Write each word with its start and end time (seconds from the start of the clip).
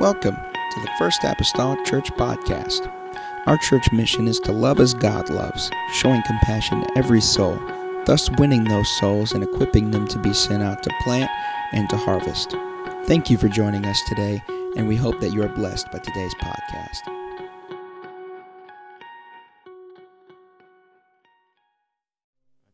Welcome 0.00 0.36
to 0.36 0.80
the 0.80 0.90
First 0.98 1.24
Apostolic 1.24 1.84
Church 1.84 2.10
Podcast. 2.12 2.90
Our 3.44 3.58
church 3.58 3.92
mission 3.92 4.28
is 4.28 4.40
to 4.40 4.50
love 4.50 4.80
as 4.80 4.94
God 4.94 5.28
loves, 5.28 5.70
showing 5.92 6.22
compassion 6.22 6.80
to 6.80 6.96
every 6.96 7.20
soul, 7.20 7.60
thus 8.06 8.30
winning 8.38 8.64
those 8.64 8.88
souls 8.98 9.32
and 9.32 9.44
equipping 9.44 9.90
them 9.90 10.08
to 10.08 10.18
be 10.18 10.32
sent 10.32 10.62
out 10.62 10.82
to 10.84 10.90
plant 11.02 11.30
and 11.72 11.86
to 11.90 11.98
harvest. 11.98 12.52
Thank 13.04 13.28
you 13.28 13.36
for 13.36 13.48
joining 13.48 13.84
us 13.84 14.00
today, 14.08 14.42
and 14.74 14.88
we 14.88 14.96
hope 14.96 15.20
that 15.20 15.34
you 15.34 15.42
are 15.42 15.50
blessed 15.50 15.92
by 15.92 15.98
today's 15.98 16.34
podcast. 16.36 17.02
I 17.04 17.12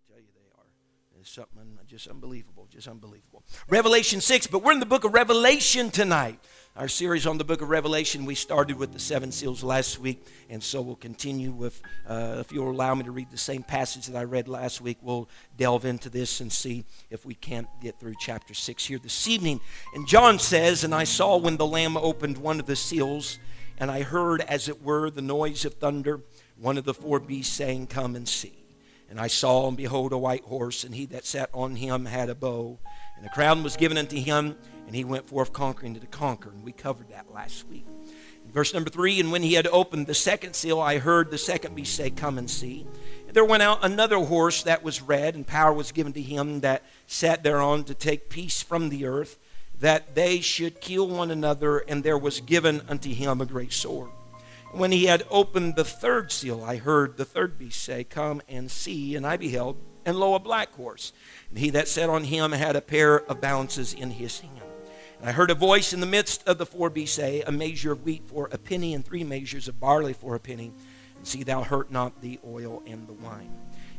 tell 0.07 0.21
you, 0.21 0.31
they 0.33 0.47
are. 0.57 1.25
Something 1.25 1.77
just 1.89 2.07
unbelievable, 2.07 2.69
just 2.71 2.87
unbelievable. 2.87 3.43
Revelation 3.69 4.21
6, 4.21 4.47
but 4.47 4.63
we're 4.63 4.73
in 4.73 4.81
the 4.81 4.87
book 4.87 5.03
of 5.03 5.13
Revelation 5.13 5.91
tonight. 5.91 6.39
Our 6.79 6.89
series 6.89 7.27
on 7.27 7.39
the 7.39 7.45
book 7.45 7.63
of 7.63 7.71
Revelation, 7.71 8.27
we 8.27 8.35
started 8.35 8.77
with 8.77 8.93
the 8.93 8.99
seven 8.99 9.33
seals 9.33 9.65
last 9.65 9.99
week, 9.99 10.27
and 10.51 10.63
so 10.63 10.83
we'll 10.83 10.95
continue 10.95 11.51
with, 11.51 11.81
uh, 12.07 12.37
if 12.41 12.53
you'll 12.53 12.71
allow 12.71 12.95
me 12.95 13.05
to 13.05 13.13
read 13.13 13.31
the 13.31 13.39
same 13.39 13.63
passage 13.63 14.09
that 14.09 14.19
I 14.19 14.25
read 14.25 14.47
last 14.47 14.83
week, 14.83 14.99
we'll 15.01 15.27
delve 15.57 15.87
into 15.87 16.11
this 16.11 16.43
and 16.43 16.53
see 16.53 16.85
if 17.09 17.25
we 17.25 17.35
can't 17.35 17.67
get 17.81 17.99
through 17.99 18.17
chapter 18.21 18.53
6 18.53 18.85
here 18.85 18.99
this 18.99 19.27
evening. 19.27 19.59
And 19.95 20.07
John 20.07 20.39
says, 20.39 20.85
And 20.85 20.95
I 20.95 21.05
saw 21.05 21.39
when 21.39 21.57
the 21.57 21.67
Lamb 21.67 21.97
opened 21.97 22.37
one 22.37 22.61
of 22.61 22.67
the 22.67 22.77
seals, 22.77 23.39
and 23.79 23.91
I 23.91 24.03
heard, 24.03 24.43
as 24.43 24.69
it 24.69 24.83
were, 24.83 25.09
the 25.09 25.23
noise 25.23 25.65
of 25.65 25.73
thunder, 25.77 26.21
one 26.59 26.77
of 26.77 26.85
the 26.85 26.93
four 26.93 27.21
beasts 27.21 27.57
saying, 27.57 27.87
Come 27.87 28.15
and 28.15 28.29
see. 28.29 28.67
And 29.09 29.19
I 29.19 29.29
saw, 29.29 29.67
and 29.67 29.79
behold, 29.79 30.13
a 30.13 30.19
white 30.19 30.45
horse, 30.45 30.85
and 30.85 30.95
he 30.95 31.07
that 31.07 31.25
sat 31.25 31.49
on 31.55 31.77
him 31.77 32.05
had 32.05 32.29
a 32.29 32.35
bow, 32.35 32.79
and 33.17 33.25
a 33.25 33.31
crown 33.31 33.63
was 33.63 33.79
given 33.79 33.97
unto 33.97 34.21
him 34.21 34.57
and 34.87 34.95
he 34.95 35.05
went 35.05 35.29
forth 35.29 35.53
conquering 35.53 35.95
to 35.95 36.07
conquer. 36.07 36.51
And 36.51 36.63
we 36.63 36.73
covered 36.73 37.09
that 37.11 37.33
last 37.33 37.69
week. 37.69 37.87
Verse 38.53 38.73
number 38.73 38.89
three, 38.89 39.21
and 39.21 39.31
when 39.33 39.43
he 39.43 39.55
had 39.55 39.67
opened 39.67 40.07
the 40.07 40.15
second 40.15 40.55
seal, 40.55 40.81
I 40.81 40.99
heard 40.99 41.31
the 41.31 41.39
second 41.39 41.75
beast 41.75 41.95
say, 41.95 42.11
Come 42.11 42.39
and 42.39 42.49
see. 42.49 42.87
And 43.27 43.37
there 43.37 43.45
went 43.45 43.63
out 43.63 43.85
another 43.85 44.19
horse 44.19 44.63
that 44.63 44.83
was 44.83 45.03
red, 45.03 45.35
and 45.35 45.47
power 45.47 45.73
was 45.73 45.93
given 45.93 46.13
to 46.15 46.23
him 46.23 46.61
that 46.61 46.83
sat 47.07 47.43
thereon 47.43 47.85
to 47.85 47.95
take 47.95 48.31
peace 48.31 48.63
from 48.63 48.89
the 48.89 49.05
earth, 49.05 49.39
that 49.79 50.15
they 50.15 50.41
should 50.41 50.81
kill 50.81 51.09
one 51.09 51.31
another, 51.31 51.79
and 51.79 52.03
there 52.03 52.17
was 52.17 52.41
given 52.41 52.81
unto 52.89 53.13
him 53.13 53.41
a 53.41 53.47
great 53.47 53.73
sword. 53.73 54.09
And 54.71 54.81
when 54.81 54.93
he 54.93 55.05
had 55.05 55.27
opened 55.29 55.77
the 55.77 55.85
third 55.85 56.33
seal, 56.33 56.65
I 56.65 56.77
heard 56.77 57.17
the 57.17 57.25
third 57.25 57.59
beast 57.59 57.83
say, 57.83 58.05
Come 58.05 58.41
and 58.49 58.71
see. 58.71 59.17
And 59.17 59.27
I 59.27 59.37
beheld, 59.37 59.77
and 60.07 60.17
lo, 60.17 60.35
a 60.35 60.39
black 60.39 60.73
horse. 60.75 61.13
And 61.51 61.59
he 61.59 61.71
that 61.71 61.89
sat 61.89 62.09
on 62.09 62.25
him 62.25 62.53
had 62.53 62.77
a 62.77 62.81
pair 62.81 63.21
of 63.21 63.41
balances 63.41 63.93
in 63.93 64.13
his 64.13 64.41
hand. 64.41 64.66
I 65.27 65.33
heard 65.33 65.51
a 65.51 65.57
voice 65.57 65.93
in 65.93 65.99
the 65.99 66.07
midst 66.07 66.47
of 66.47 66.57
the 66.57 66.65
four 66.65 66.89
beasts 66.89 67.17
say, 67.17 67.43
A 67.43 67.51
measure 67.51 67.91
of 67.91 68.05
wheat 68.05 68.23
for 68.29 68.49
a 68.53 68.59
penny, 68.59 68.95
and 68.95 69.05
three 69.05 69.25
measures 69.25 69.67
of 69.67 69.81
barley 69.81 70.13
for 70.13 70.37
a 70.37 70.39
penny. 70.39 70.73
And 71.17 71.27
see, 71.27 71.43
thou 71.43 71.65
hurt 71.65 71.91
not 71.91 72.23
the 72.23 72.39
oil 72.47 72.81
and 72.87 73.09
the 73.09 73.13
wine. 73.13 73.51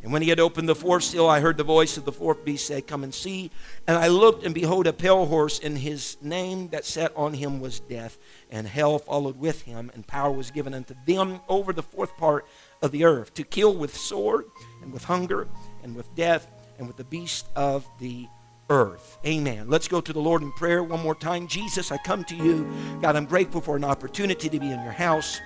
And 0.02 0.14
when 0.14 0.22
he 0.22 0.30
had 0.30 0.40
opened 0.40 0.70
the 0.70 0.74
fourth 0.74 1.04
seal, 1.04 1.28
I 1.28 1.42
heard 1.42 1.58
the 1.58 1.66
voice 1.66 1.98
of 1.98 2.06
the 2.06 2.14
fourth 2.14 2.46
beast 2.46 2.66
say, 2.66 2.80
Come 2.80 3.04
and 3.04 3.14
see. 3.14 3.52
And 3.88 3.98
I 3.98 4.08
looked, 4.08 4.46
and 4.46 4.56
behold, 4.56 4.88
a 4.88 4.94
pale 4.94 5.26
horse, 5.26 5.60
and 5.60 5.78
his 5.78 6.16
name 6.22 6.70
that 6.70 6.86
sat 6.86 7.12
on 7.14 7.34
him 7.34 7.60
was 7.60 7.82
Death, 7.82 8.18
and 8.50 8.66
hell 8.66 8.98
followed 8.98 9.38
with 9.38 9.64
him, 9.64 9.92
and 9.94 10.08
power 10.08 10.32
was 10.32 10.50
given 10.50 10.74
unto 10.74 10.96
them 11.06 11.42
over 11.50 11.74
the 11.74 11.84
fourth 11.84 12.16
part 12.16 12.48
of 12.82 12.94
the 12.94 13.04
earth, 13.04 13.34
to 13.34 13.44
kill 13.44 13.76
with 13.76 13.94
sword, 13.94 14.46
and 14.82 14.94
with 14.94 15.04
hunger, 15.04 15.50
and 15.84 15.94
with 15.94 16.16
death, 16.16 16.48
and 16.78 16.88
with 16.88 16.96
the 16.96 17.04
beast 17.04 17.48
of 17.58 17.86
the 18.00 18.28
earth. 18.70 19.18
Amen. 19.26 19.70
Let's 19.70 19.88
go 19.88 20.02
to 20.02 20.14
the 20.14 20.20
Lord 20.20 20.42
in 20.42 20.52
prayer 20.54 20.84
one 20.84 21.02
more 21.02 21.16
time. 21.16 21.48
Jesus, 21.48 21.92
I 21.92 21.98
come 21.98 22.24
to 22.26 22.36
you. 22.36 22.68
God, 23.02 23.16
I'm 23.16 23.26
grateful 23.26 23.62
for 23.62 23.76
an 23.76 23.84
opportunity 23.84 24.50
to 24.50 24.60
be 24.60 24.72
in 24.72 24.84
your 24.84 24.92
house 24.92 25.40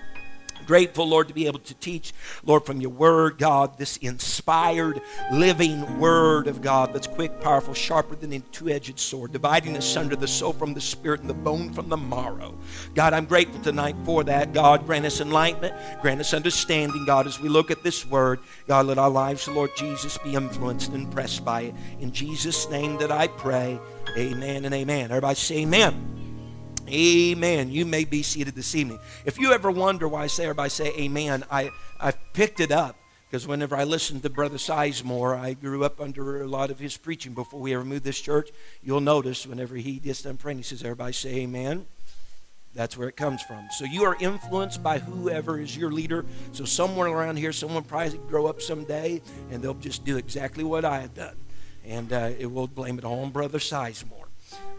grateful, 0.66 1.08
Lord, 1.08 1.28
to 1.28 1.34
be 1.34 1.48
able 1.48 1.60
to 1.60 1.74
teach, 1.76 2.14
Lord, 2.44 2.66
from 2.66 2.82
your 2.82 2.92
word, 2.92 3.38
God, 3.38 3.78
this 3.78 3.98
inspired, 3.98 5.02
living 5.32 6.00
word 6.00 6.48
of 6.48 6.62
God 6.62 6.94
that's 6.94 7.08
quick, 7.08 7.40
powerful, 7.42 7.74
sharper 7.74 8.16
than 8.16 8.34
a 8.34 8.40
two 8.40 8.70
edged 8.70 9.00
sword, 9.00 9.32
dividing 9.32 9.76
asunder 9.78 10.16
the 10.16 10.28
soul 10.28 10.54
from 10.54 10.74
the 10.74 10.82
spirit 10.82 11.22
and 11.22 11.30
the 11.30 11.34
bone 11.34 11.74
from 11.74 11.90
the 11.90 11.98
marrow. 11.98 12.58
God, 12.96 13.14
I'm 13.14 13.26
grateful 13.26 13.62
tonight 13.62 13.96
for 14.06 14.24
that. 14.24 14.54
God, 14.54 14.86
grant 14.86 15.06
us 15.06 15.22
enlightenment, 15.22 15.74
grant 16.02 16.22
us 16.22 16.34
understanding, 16.34 17.06
God, 17.06 17.28
as 17.28 17.40
we 17.40 17.50
look 17.50 17.72
at 17.72 17.84
this 17.84 18.06
word. 18.06 18.40
God, 18.68 18.88
let 18.88 18.98
our 18.98 19.10
lives, 19.10 19.48
Lord 19.48 19.72
Jesus, 19.76 20.18
be 20.20 20.36
influenced 20.36 20.92
and 20.92 21.04
impressed 21.04 21.44
by 21.44 21.62
it. 21.62 21.76
In 22.00 22.12
Jesus' 22.12 22.70
name 22.70 22.98
that 22.98 23.12
I 23.12 23.28
pray, 23.28 23.80
amen 24.18 24.66
and 24.66 24.74
amen. 24.74 25.06
Everybody 25.12 25.36
say 25.36 25.58
amen. 25.60 26.21
Amen. 26.90 27.72
You 27.72 27.86
may 27.86 28.06
be 28.06 28.24
seated 28.24 28.56
this 28.56 28.76
evening. 28.76 29.00
If 29.26 29.40
you 29.40 29.54
ever 29.54 29.72
wonder 29.72 30.08
why 30.08 30.24
I 30.24 30.28
say 30.28 30.44
everybody 30.44 30.70
say 30.70 30.94
amen, 30.98 31.44
I, 31.50 31.70
I 32.00 32.12
picked 32.12 32.60
it 32.60 32.72
up 32.72 32.98
because 33.30 33.48
whenever 33.48 33.78
I 33.78 33.86
listened 33.86 34.24
to 34.24 34.30
Brother 34.30 34.58
Sizemore, 34.58 35.40
I 35.40 35.54
grew 35.54 35.86
up 35.86 36.02
under 36.02 36.42
a 36.42 36.48
lot 36.48 36.70
of 36.70 36.80
his 36.80 36.98
preaching 36.98 37.34
before 37.34 37.62
we 37.62 37.74
ever 37.74 37.86
moved 37.86 38.04
this 38.04 38.20
church. 38.20 38.50
You'll 38.84 39.00
notice 39.00 39.48
whenever 39.48 39.76
he 39.76 40.00
gets 40.00 40.24
done 40.24 40.38
praying, 40.38 40.58
he 40.58 40.64
says, 40.64 40.84
Everybody 40.84 41.14
say 41.14 41.36
amen. 41.38 41.86
That's 42.74 42.98
where 42.98 43.10
it 43.10 43.18
comes 43.18 43.42
from. 43.42 43.68
So 43.72 43.86
you 43.86 44.04
are 44.04 44.16
influenced 44.20 44.82
by 44.82 45.00
whoever 45.00 45.60
is 45.60 45.76
your 45.76 45.92
leader. 45.92 46.26
So 46.54 46.66
somewhere 46.66 47.10
around 47.10 47.38
here, 47.38 47.52
someone 47.52 47.84
probably 47.84 48.18
grow 48.30 48.48
up 48.48 48.62
someday 48.62 49.22
and 49.50 49.62
they'll 49.62 49.74
just 49.76 50.06
do 50.06 50.18
exactly 50.18 50.64
what 50.64 50.86
I 50.86 51.02
have 51.02 51.14
done. 51.14 51.36
And 51.86 52.14
uh, 52.14 52.32
it 52.38 52.52
will 52.52 52.68
blame 52.68 52.98
it 52.98 53.04
all 53.04 53.24
on 53.24 53.32
Brother 53.32 53.60
Sizemore. 53.60 54.31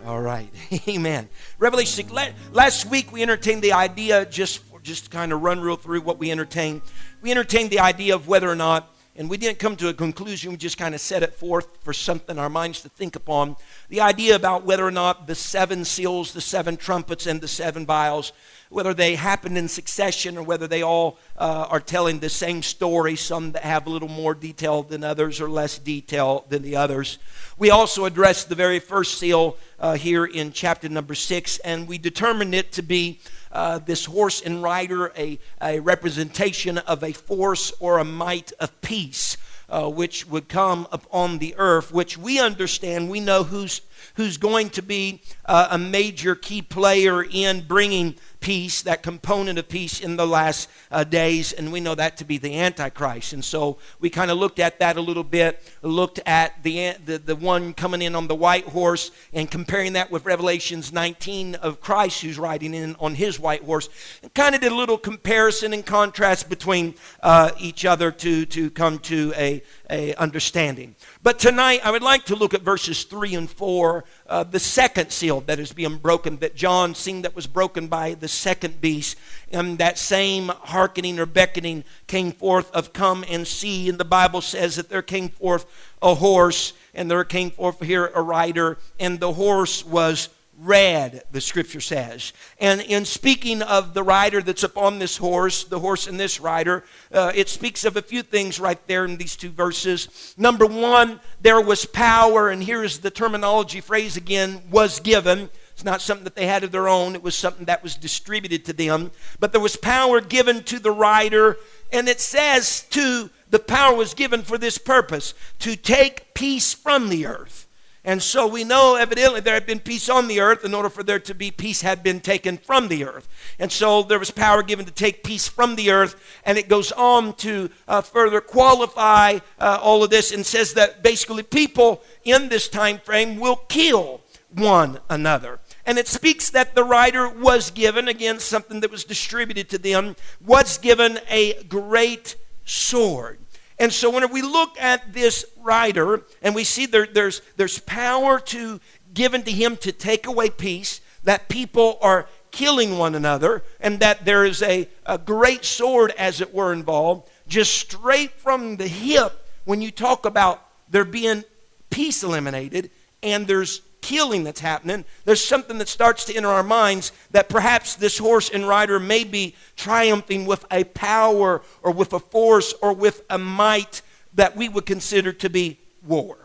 All 0.04 0.20
right. 0.20 0.48
Amen. 0.88 1.28
Revelation 1.58 2.08
6. 2.08 2.34
Last 2.52 2.86
week 2.86 3.12
we 3.12 3.22
entertained 3.22 3.62
the 3.62 3.72
idea, 3.72 4.26
just, 4.26 4.62
just 4.82 5.04
to 5.04 5.10
kind 5.10 5.32
of 5.32 5.42
run 5.42 5.60
real 5.60 5.76
through 5.76 6.00
what 6.00 6.18
we 6.18 6.30
entertained. 6.30 6.82
We 7.20 7.30
entertained 7.30 7.70
the 7.70 7.80
idea 7.80 8.14
of 8.14 8.26
whether 8.26 8.50
or 8.50 8.56
not, 8.56 8.94
and 9.14 9.28
we 9.28 9.36
didn't 9.36 9.58
come 9.58 9.76
to 9.76 9.88
a 9.88 9.94
conclusion, 9.94 10.50
we 10.50 10.56
just 10.56 10.78
kind 10.78 10.94
of 10.94 11.00
set 11.00 11.22
it 11.22 11.34
forth 11.34 11.68
for 11.82 11.92
something 11.92 12.38
our 12.38 12.48
minds 12.48 12.80
to 12.82 12.88
think 12.88 13.14
upon. 13.14 13.56
The 13.90 14.00
idea 14.00 14.34
about 14.34 14.64
whether 14.64 14.86
or 14.86 14.90
not 14.90 15.26
the 15.26 15.34
seven 15.34 15.84
seals, 15.84 16.32
the 16.32 16.40
seven 16.40 16.76
trumpets, 16.76 17.26
and 17.26 17.40
the 17.40 17.48
seven 17.48 17.84
vials 17.86 18.32
whether 18.72 18.94
they 18.94 19.14
happen 19.14 19.56
in 19.56 19.68
succession 19.68 20.38
or 20.38 20.42
whether 20.42 20.66
they 20.66 20.82
all 20.82 21.18
uh, 21.36 21.66
are 21.68 21.80
telling 21.80 22.18
the 22.18 22.28
same 22.28 22.62
story, 22.62 23.16
some 23.16 23.52
that 23.52 23.62
have 23.62 23.86
a 23.86 23.90
little 23.90 24.08
more 24.08 24.34
detail 24.34 24.82
than 24.82 25.04
others 25.04 25.40
or 25.40 25.48
less 25.48 25.78
detail 25.78 26.44
than 26.48 26.62
the 26.62 26.74
others. 26.76 27.18
We 27.58 27.70
also 27.70 28.06
addressed 28.06 28.48
the 28.48 28.54
very 28.54 28.78
first 28.78 29.18
seal 29.18 29.56
uh, 29.78 29.94
here 29.94 30.24
in 30.24 30.52
chapter 30.52 30.88
number 30.88 31.14
six, 31.14 31.58
and 31.58 31.86
we 31.86 31.98
determined 31.98 32.54
it 32.54 32.72
to 32.72 32.82
be 32.82 33.20
uh, 33.52 33.78
this 33.78 34.06
horse 34.06 34.40
and 34.40 34.62
rider, 34.62 35.12
a, 35.16 35.38
a 35.60 35.80
representation 35.80 36.78
of 36.78 37.04
a 37.04 37.12
force 37.12 37.72
or 37.78 37.98
a 37.98 38.04
might 38.04 38.52
of 38.58 38.80
peace. 38.80 39.36
Uh, 39.68 39.88
which 39.88 40.26
would 40.26 40.50
come 40.50 40.86
upon 40.92 41.38
the 41.38 41.54
earth, 41.56 41.90
which 41.90 42.18
we 42.18 42.38
understand, 42.38 43.08
we 43.08 43.20
know 43.20 43.42
who's, 43.42 43.80
who's 44.14 44.36
going 44.36 44.70
to 44.70 44.82
be 44.82 45.22
uh, 45.44 45.68
a 45.70 45.78
major 45.78 46.34
key 46.34 46.62
player 46.62 47.22
in 47.22 47.66
bringing 47.66 48.16
peace, 48.42 48.82
that 48.82 49.02
component 49.02 49.58
of 49.58 49.68
peace 49.68 50.00
in 50.00 50.16
the 50.16 50.26
last 50.26 50.68
uh, 50.90 51.04
days, 51.04 51.52
and 51.52 51.72
we 51.72 51.80
know 51.80 51.94
that 51.94 52.16
to 52.18 52.24
be 52.24 52.36
the 52.36 52.58
Antichrist. 52.58 53.32
And 53.32 53.42
so 53.42 53.78
we 54.00 54.10
kind 54.10 54.30
of 54.30 54.36
looked 54.36 54.58
at 54.58 54.80
that 54.80 54.96
a 54.96 55.00
little 55.00 55.24
bit, 55.24 55.62
looked 55.80 56.20
at 56.26 56.62
the, 56.62 56.94
the, 57.04 57.18
the 57.18 57.36
one 57.36 57.72
coming 57.72 58.02
in 58.02 58.14
on 58.14 58.26
the 58.26 58.34
white 58.34 58.66
horse, 58.66 59.12
and 59.32 59.50
comparing 59.50 59.94
that 59.94 60.10
with 60.10 60.26
Revelations 60.26 60.92
19 60.92 61.54
of 61.56 61.80
Christ 61.80 62.20
who's 62.20 62.38
riding 62.38 62.74
in 62.74 62.96
on 62.96 63.14
his 63.14 63.40
white 63.40 63.62
horse, 63.62 63.88
and 64.22 64.34
kind 64.34 64.54
of 64.54 64.60
did 64.60 64.72
a 64.72 64.76
little 64.76 64.98
comparison 64.98 65.72
and 65.72 65.86
contrast 65.86 66.48
between 66.48 66.94
uh, 67.22 67.52
each 67.58 67.84
other 67.84 68.10
to, 68.10 68.44
to 68.46 68.70
come 68.70 68.98
to 68.98 69.32
a, 69.36 69.62
a 69.92 70.14
understanding. 70.14 70.96
But 71.22 71.38
tonight 71.38 71.80
I 71.84 71.90
would 71.90 72.02
like 72.02 72.24
to 72.24 72.34
look 72.34 72.54
at 72.54 72.62
verses 72.62 73.04
3 73.04 73.34
and 73.34 73.50
4, 73.50 74.04
uh, 74.26 74.44
the 74.44 74.58
second 74.58 75.12
seal 75.12 75.42
that 75.42 75.60
is 75.60 75.72
being 75.72 75.98
broken, 75.98 76.38
that 76.38 76.56
John 76.56 76.94
seen 76.94 77.22
that 77.22 77.36
was 77.36 77.46
broken 77.46 77.86
by 77.86 78.14
the 78.14 78.26
second 78.26 78.80
beast. 78.80 79.18
And 79.52 79.78
that 79.78 79.98
same 79.98 80.48
hearkening 80.48 81.20
or 81.20 81.26
beckoning 81.26 81.84
came 82.06 82.32
forth 82.32 82.70
of 82.72 82.92
come 82.94 83.24
and 83.28 83.46
see. 83.46 83.88
And 83.88 83.98
the 83.98 84.04
Bible 84.04 84.40
says 84.40 84.76
that 84.76 84.88
there 84.88 85.02
came 85.02 85.28
forth 85.28 85.66
a 86.00 86.14
horse, 86.14 86.72
and 86.94 87.10
there 87.10 87.22
came 87.24 87.50
forth 87.50 87.80
here 87.80 88.10
a 88.14 88.22
rider, 88.22 88.78
and 88.98 89.20
the 89.20 89.34
horse 89.34 89.84
was 89.84 90.30
red, 90.62 91.22
the 91.32 91.40
scripture 91.40 91.80
says. 91.80 92.32
And 92.58 92.80
in 92.80 93.04
speaking 93.04 93.62
of 93.62 93.94
the 93.94 94.02
rider 94.02 94.40
that's 94.42 94.62
upon 94.62 94.98
this 94.98 95.16
horse, 95.16 95.64
the 95.64 95.80
horse 95.80 96.06
and 96.06 96.18
this 96.18 96.40
rider, 96.40 96.84
uh, 97.12 97.32
it 97.34 97.48
speaks 97.48 97.84
of 97.84 97.96
a 97.96 98.02
few 98.02 98.22
things 98.22 98.60
right 98.60 98.78
there 98.86 99.04
in 99.04 99.16
these 99.16 99.36
two 99.36 99.50
verses. 99.50 100.34
Number 100.36 100.66
one, 100.66 101.20
there 101.40 101.60
was 101.60 101.84
power, 101.84 102.48
and 102.48 102.62
here's 102.62 103.00
the 103.00 103.10
terminology 103.10 103.80
phrase 103.80 104.16
again 104.16 104.62
was 104.70 105.00
given. 105.00 105.50
It's 105.72 105.84
not 105.84 106.00
something 106.00 106.24
that 106.24 106.36
they 106.36 106.46
had 106.46 106.64
of 106.64 106.70
their 106.70 106.88
own, 106.88 107.14
it 107.14 107.22
was 107.22 107.34
something 107.34 107.64
that 107.64 107.82
was 107.82 107.96
distributed 107.96 108.64
to 108.66 108.72
them. 108.72 109.10
But 109.40 109.52
there 109.52 109.60
was 109.60 109.76
power 109.76 110.20
given 110.20 110.62
to 110.64 110.78
the 110.78 110.92
rider, 110.92 111.56
and 111.92 112.08
it 112.08 112.20
says 112.20 112.82
to 112.90 113.30
the 113.50 113.58
power 113.58 113.94
was 113.94 114.14
given 114.14 114.42
for 114.42 114.58
this 114.58 114.78
purpose 114.78 115.34
to 115.58 115.76
take 115.76 116.34
peace 116.34 116.72
from 116.72 117.08
the 117.08 117.26
earth. 117.26 117.61
And 118.04 118.20
so 118.20 118.48
we 118.48 118.64
know 118.64 118.96
evidently 118.96 119.40
there 119.40 119.54
had 119.54 119.66
been 119.66 119.78
peace 119.78 120.08
on 120.08 120.26
the 120.26 120.40
earth. 120.40 120.64
In 120.64 120.74
order 120.74 120.90
for 120.90 121.04
there 121.04 121.20
to 121.20 121.34
be 121.34 121.52
peace, 121.52 121.82
had 121.82 122.02
been 122.02 122.18
taken 122.20 122.58
from 122.58 122.88
the 122.88 123.04
earth. 123.04 123.28
And 123.60 123.70
so 123.70 124.02
there 124.02 124.18
was 124.18 124.32
power 124.32 124.62
given 124.64 124.84
to 124.86 124.92
take 124.92 125.22
peace 125.22 125.46
from 125.46 125.76
the 125.76 125.92
earth. 125.92 126.16
And 126.44 126.58
it 126.58 126.68
goes 126.68 126.90
on 126.92 127.34
to 127.34 127.70
uh, 127.86 128.00
further 128.00 128.40
qualify 128.40 129.38
uh, 129.58 129.78
all 129.80 130.02
of 130.02 130.10
this 130.10 130.32
and 130.32 130.44
says 130.44 130.74
that 130.74 131.02
basically 131.02 131.44
people 131.44 132.02
in 132.24 132.48
this 132.48 132.68
time 132.68 132.98
frame 132.98 133.38
will 133.38 133.56
kill 133.68 134.20
one 134.52 134.98
another. 135.08 135.60
And 135.86 135.96
it 135.96 136.08
speaks 136.08 136.50
that 136.50 136.74
the 136.74 136.84
writer 136.84 137.28
was 137.28 137.70
given, 137.70 138.08
again, 138.08 138.40
something 138.40 138.80
that 138.80 138.90
was 138.90 139.04
distributed 139.04 139.68
to 139.70 139.78
them, 139.78 140.16
was 140.44 140.76
given 140.78 141.20
a 141.28 141.62
great 141.64 142.34
sword. 142.64 143.38
And 143.82 143.92
so 143.92 144.10
when 144.10 144.32
we 144.32 144.42
look 144.42 144.80
at 144.80 145.12
this 145.12 145.44
writer 145.56 146.22
and 146.40 146.54
we 146.54 146.62
see 146.62 146.86
there, 146.86 147.04
there's, 147.04 147.42
there's 147.56 147.80
power 147.80 148.38
to 148.38 148.80
given 149.12 149.42
to 149.42 149.50
him 149.50 149.76
to 149.78 149.90
take 149.90 150.28
away 150.28 150.50
peace, 150.50 151.00
that 151.24 151.48
people 151.48 151.98
are 152.00 152.28
killing 152.52 152.96
one 152.96 153.16
another, 153.16 153.64
and 153.80 153.98
that 153.98 154.24
there 154.24 154.44
is 154.44 154.62
a, 154.62 154.88
a 155.04 155.18
great 155.18 155.64
sword, 155.64 156.12
as 156.16 156.40
it 156.40 156.54
were, 156.54 156.72
involved, 156.72 157.28
just 157.48 157.74
straight 157.74 158.30
from 158.34 158.76
the 158.76 158.86
hip 158.86 159.48
when 159.64 159.82
you 159.82 159.90
talk 159.90 160.26
about 160.26 160.64
there 160.88 161.04
being 161.04 161.42
peace 161.90 162.22
eliminated 162.22 162.88
and 163.20 163.48
there's 163.48 163.80
killing 164.02 164.44
that's 164.44 164.60
happening, 164.60 165.04
there's 165.24 165.42
something 165.42 165.78
that 165.78 165.88
starts 165.88 166.24
to 166.26 166.36
enter 166.36 166.48
our 166.48 166.62
minds 166.62 167.12
that 167.30 167.48
perhaps 167.48 167.94
this 167.94 168.18
horse 168.18 168.50
and 168.50 168.68
rider 168.68 169.00
may 169.00 169.24
be 169.24 169.54
triumphing 169.76 170.44
with 170.44 170.66
a 170.70 170.84
power 170.84 171.62
or 171.82 171.92
with 171.92 172.12
a 172.12 172.18
force 172.18 172.74
or 172.82 172.92
with 172.92 173.24
a 173.30 173.38
might 173.38 174.02
that 174.34 174.56
we 174.56 174.68
would 174.68 174.84
consider 174.84 175.32
to 175.32 175.48
be 175.48 175.78
war. 176.06 176.36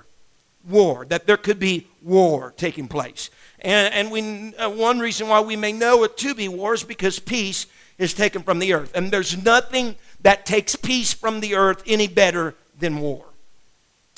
War, 0.70 1.06
that 1.06 1.28
there 1.28 1.38
could 1.38 1.60
be 1.60 1.88
war 2.02 2.54
taking 2.56 2.88
place. 2.88 3.30
And, 3.60 3.94
and 3.94 4.12
we, 4.12 4.56
uh, 4.56 4.70
one 4.70 5.00
reason 5.00 5.28
why 5.28 5.40
we 5.42 5.56
may 5.56 5.72
know 5.72 6.04
it 6.04 6.18
to 6.18 6.36
be 6.36 6.48
war 6.48 6.74
is 6.74 6.84
because 6.84 7.20
peace 7.20 7.66
is 7.98 8.14
taken 8.14 8.44
from 8.44 8.60
the 8.60 8.74
earth. 8.74 8.92
And 8.94 9.12
there's 9.12 9.44
nothing 9.44 9.96
that 10.22 10.46
takes 10.46 10.76
peace 10.76 11.14
from 11.14 11.40
the 11.40 11.56
earth 11.56 11.84
any 11.88 12.08
better 12.08 12.54
than 12.80 13.00
war. 13.00 13.27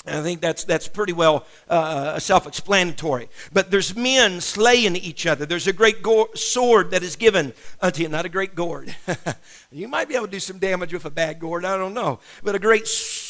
And 0.06 0.16
I 0.16 0.22
think 0.22 0.40
that's, 0.40 0.64
that's 0.64 0.88
pretty 0.88 1.12
well 1.12 1.44
uh, 1.68 2.18
self 2.18 2.46
explanatory. 2.46 3.28
But 3.52 3.70
there's 3.70 3.94
men 3.94 4.40
slaying 4.40 4.96
each 4.96 5.26
other. 5.26 5.44
There's 5.44 5.66
a 5.66 5.74
great 5.74 6.02
go- 6.02 6.30
sword 6.34 6.92
that 6.92 7.02
is 7.02 7.16
given 7.16 7.52
unto 7.82 8.02
you. 8.02 8.08
Not 8.08 8.24
a 8.24 8.30
great 8.30 8.54
gourd. 8.54 8.94
you 9.70 9.88
might 9.88 10.08
be 10.08 10.14
able 10.14 10.26
to 10.26 10.32
do 10.32 10.40
some 10.40 10.58
damage 10.58 10.94
with 10.94 11.04
a 11.04 11.10
bad 11.10 11.38
gourd, 11.38 11.66
I 11.66 11.76
don't 11.76 11.92
know. 11.92 12.20
But 12.42 12.54
a 12.54 12.58
great 12.58 12.86
sword 12.86 13.29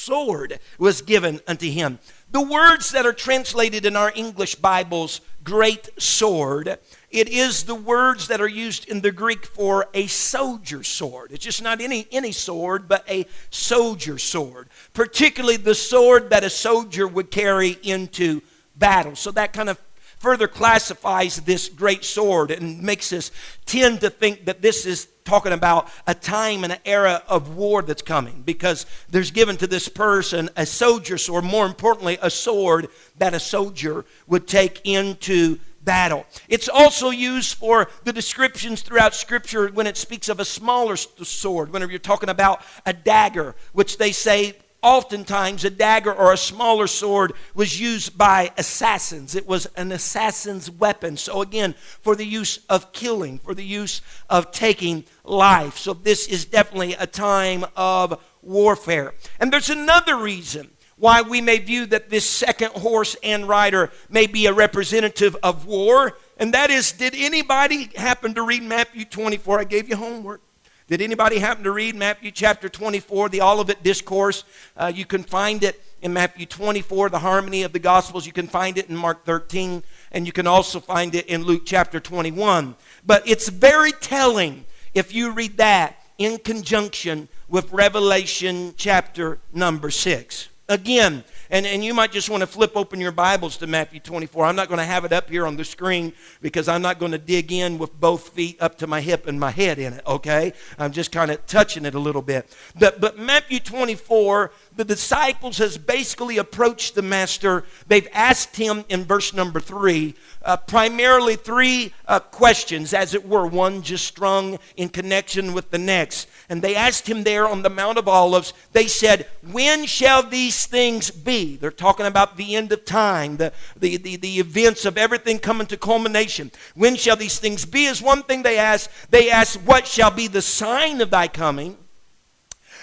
was 0.78 1.02
given 1.02 1.40
unto 1.46 1.70
him. 1.70 1.98
The 2.30 2.40
words 2.40 2.90
that 2.90 3.06
are 3.06 3.12
translated 3.12 3.84
in 3.84 3.96
our 3.96 4.12
English 4.14 4.54
Bibles, 4.56 5.20
great 5.42 5.88
sword, 6.00 6.78
it 7.10 7.28
is 7.28 7.64
the 7.64 7.74
words 7.74 8.28
that 8.28 8.40
are 8.40 8.48
used 8.48 8.88
in 8.88 9.00
the 9.00 9.10
Greek 9.10 9.44
for 9.44 9.88
a 9.94 10.06
soldier 10.06 10.84
sword. 10.84 11.32
It's 11.32 11.44
just 11.44 11.62
not 11.62 11.80
any, 11.80 12.06
any 12.12 12.30
sword, 12.30 12.86
but 12.86 13.04
a 13.10 13.26
soldier 13.50 14.18
sword. 14.18 14.68
Particularly 14.92 15.56
the 15.56 15.74
sword 15.74 16.30
that 16.30 16.44
a 16.44 16.50
soldier 16.50 17.08
would 17.08 17.30
carry 17.30 17.78
into 17.82 18.42
battle. 18.76 19.16
So 19.16 19.32
that 19.32 19.52
kind 19.52 19.68
of 19.68 19.78
further 20.20 20.46
classifies 20.46 21.40
this 21.40 21.68
great 21.68 22.04
sword 22.04 22.50
and 22.50 22.82
makes 22.82 23.12
us 23.12 23.32
tend 23.64 24.02
to 24.02 24.10
think 24.10 24.44
that 24.44 24.60
this 24.60 24.84
is 24.84 25.08
talking 25.24 25.52
about 25.52 25.88
a 26.06 26.14
time 26.14 26.62
and 26.62 26.74
an 26.74 26.78
era 26.84 27.22
of 27.26 27.56
war 27.56 27.80
that's 27.82 28.02
coming 28.02 28.42
because 28.44 28.84
there's 29.08 29.30
given 29.30 29.56
to 29.56 29.66
this 29.66 29.88
person 29.88 30.50
a 30.56 30.66
soldier 30.66 31.16
sword, 31.16 31.44
more 31.44 31.66
importantly, 31.66 32.18
a 32.20 32.28
sword 32.30 32.88
that 33.16 33.32
a 33.32 33.40
soldier 33.40 34.04
would 34.26 34.46
take 34.46 34.82
into 34.84 35.58
battle. 35.82 36.26
It's 36.48 36.68
also 36.68 37.08
used 37.08 37.56
for 37.56 37.88
the 38.04 38.12
descriptions 38.12 38.82
throughout 38.82 39.14
Scripture 39.14 39.68
when 39.68 39.86
it 39.86 39.96
speaks 39.96 40.28
of 40.28 40.38
a 40.38 40.44
smaller 40.44 40.96
sword, 40.96 41.72
whenever 41.72 41.90
you're 41.90 41.98
talking 41.98 42.28
about 42.28 42.62
a 42.84 42.92
dagger, 42.92 43.54
which 43.72 43.96
they 43.96 44.12
say 44.12 44.54
oftentimes 44.82 45.64
a 45.64 45.70
dagger 45.70 46.12
or 46.12 46.32
a 46.32 46.36
smaller 46.36 46.86
sword 46.86 47.32
was 47.54 47.80
used 47.80 48.16
by 48.16 48.50
assassins. 48.56 49.34
It 49.34 49.46
was 49.46 49.66
an 49.76 49.92
assassin's 49.92 50.70
weapon. 50.70 51.16
So, 51.16 51.42
again, 51.42 51.74
for 52.00 52.16
the 52.16 52.24
use 52.24 52.60
of 52.68 52.92
killing, 52.92 53.38
for 53.38 53.54
the 53.54 53.64
use 53.64 54.00
of 54.28 54.52
taking 54.52 55.04
life. 55.24 55.78
So, 55.78 55.94
this 55.94 56.26
is 56.26 56.44
definitely 56.44 56.94
a 56.94 57.06
time 57.06 57.64
of 57.76 58.22
warfare. 58.42 59.14
And 59.38 59.52
there's 59.52 59.70
another 59.70 60.16
reason 60.16 60.70
why 60.96 61.22
we 61.22 61.40
may 61.40 61.58
view 61.58 61.86
that 61.86 62.10
this 62.10 62.28
second 62.28 62.72
horse 62.72 63.16
and 63.22 63.48
rider 63.48 63.90
may 64.10 64.26
be 64.26 64.46
a 64.46 64.52
representative 64.52 65.34
of 65.42 65.66
war. 65.66 66.16
And 66.36 66.52
that 66.54 66.70
is, 66.70 66.92
did 66.92 67.14
anybody 67.16 67.90
happen 67.96 68.34
to 68.34 68.42
read 68.42 68.62
Matthew 68.62 69.06
24? 69.06 69.60
I 69.60 69.64
gave 69.64 69.88
you 69.88 69.96
homework. 69.96 70.42
Did 70.90 71.02
anybody 71.02 71.38
happen 71.38 71.62
to 71.62 71.70
read 71.70 71.94
Matthew 71.94 72.32
chapter 72.32 72.68
24, 72.68 73.28
the 73.28 73.42
Olivet 73.42 73.80
Discourse? 73.84 74.42
Uh, 74.76 74.90
you 74.92 75.06
can 75.06 75.22
find 75.22 75.62
it 75.62 75.80
in 76.02 76.12
Matthew 76.12 76.46
24, 76.46 77.10
the 77.10 77.20
harmony 77.20 77.62
of 77.62 77.72
the 77.72 77.78
Gospels. 77.78 78.26
You 78.26 78.32
can 78.32 78.48
find 78.48 78.76
it 78.76 78.88
in 78.88 78.96
Mark 78.96 79.24
13, 79.24 79.84
and 80.10 80.26
you 80.26 80.32
can 80.32 80.48
also 80.48 80.80
find 80.80 81.14
it 81.14 81.26
in 81.26 81.44
Luke 81.44 81.62
chapter 81.64 82.00
21. 82.00 82.74
But 83.06 83.22
it's 83.28 83.48
very 83.48 83.92
telling 83.92 84.64
if 84.92 85.14
you 85.14 85.30
read 85.30 85.58
that 85.58 85.96
in 86.18 86.38
conjunction 86.38 87.28
with 87.48 87.70
Revelation 87.70 88.74
chapter 88.76 89.38
number 89.52 89.92
6 89.92 90.48
again. 90.68 91.22
And, 91.50 91.66
and 91.66 91.84
you 91.84 91.94
might 91.94 92.12
just 92.12 92.30
want 92.30 92.42
to 92.42 92.46
flip 92.46 92.76
open 92.76 93.00
your 93.00 93.10
Bibles 93.10 93.56
to 93.56 93.66
Matthew 93.66 93.98
24. 93.98 94.46
I'm 94.46 94.54
not 94.54 94.68
going 94.68 94.78
to 94.78 94.84
have 94.84 95.04
it 95.04 95.12
up 95.12 95.28
here 95.28 95.46
on 95.46 95.56
the 95.56 95.64
screen 95.64 96.12
because 96.40 96.68
I'm 96.68 96.80
not 96.80 97.00
going 97.00 97.10
to 97.10 97.18
dig 97.18 97.50
in 97.50 97.76
with 97.76 97.98
both 98.00 98.28
feet 98.28 98.56
up 98.62 98.78
to 98.78 98.86
my 98.86 99.00
hip 99.00 99.26
and 99.26 99.40
my 99.40 99.50
head 99.50 99.80
in 99.80 99.94
it, 99.94 100.02
okay? 100.06 100.52
I'm 100.78 100.92
just 100.92 101.10
kind 101.10 101.28
of 101.28 101.44
touching 101.46 101.84
it 101.84 101.96
a 101.96 101.98
little 101.98 102.22
bit. 102.22 102.56
But, 102.78 103.00
but 103.00 103.18
Matthew 103.18 103.58
24, 103.58 104.52
the 104.76 104.84
disciples 104.84 105.58
has 105.58 105.76
basically 105.76 106.38
approached 106.38 106.94
the 106.94 107.02
master. 107.02 107.64
They've 107.88 108.08
asked 108.12 108.56
him 108.56 108.84
in 108.88 109.04
verse 109.04 109.34
number 109.34 109.58
3 109.58 110.14
uh, 110.42 110.56
primarily 110.56 111.36
three 111.36 111.92
uh, 112.06 112.20
questions, 112.20 112.94
as 112.94 113.14
it 113.14 113.28
were, 113.28 113.46
one 113.46 113.82
just 113.82 114.06
strung 114.06 114.58
in 114.76 114.88
connection 114.88 115.52
with 115.52 115.70
the 115.70 115.78
next. 115.78 116.28
And 116.48 116.62
they 116.62 116.74
asked 116.74 117.08
him 117.08 117.24
there 117.24 117.46
on 117.46 117.62
the 117.62 117.70
Mount 117.70 117.98
of 117.98 118.08
Olives, 118.08 118.52
they 118.72 118.86
said, 118.86 119.26
When 119.50 119.86
shall 119.86 120.22
these 120.22 120.66
things 120.66 121.10
be? 121.10 121.39
They're 121.44 121.70
talking 121.70 122.06
about 122.06 122.36
the 122.36 122.56
end 122.56 122.72
of 122.72 122.84
time, 122.84 123.36
the, 123.36 123.52
the, 123.76 123.96
the, 123.96 124.16
the 124.16 124.38
events 124.38 124.84
of 124.84 124.96
everything 124.96 125.38
coming 125.38 125.66
to 125.68 125.76
culmination. 125.76 126.50
When 126.74 126.96
shall 126.96 127.16
these 127.16 127.38
things 127.38 127.64
be? 127.64 127.86
Is 127.86 128.02
one 128.02 128.22
thing 128.22 128.42
they 128.42 128.58
ask. 128.58 128.90
They 129.10 129.30
ask, 129.30 129.58
What 129.60 129.86
shall 129.86 130.10
be 130.10 130.26
the 130.26 130.42
sign 130.42 131.00
of 131.00 131.10
thy 131.10 131.28
coming? 131.28 131.76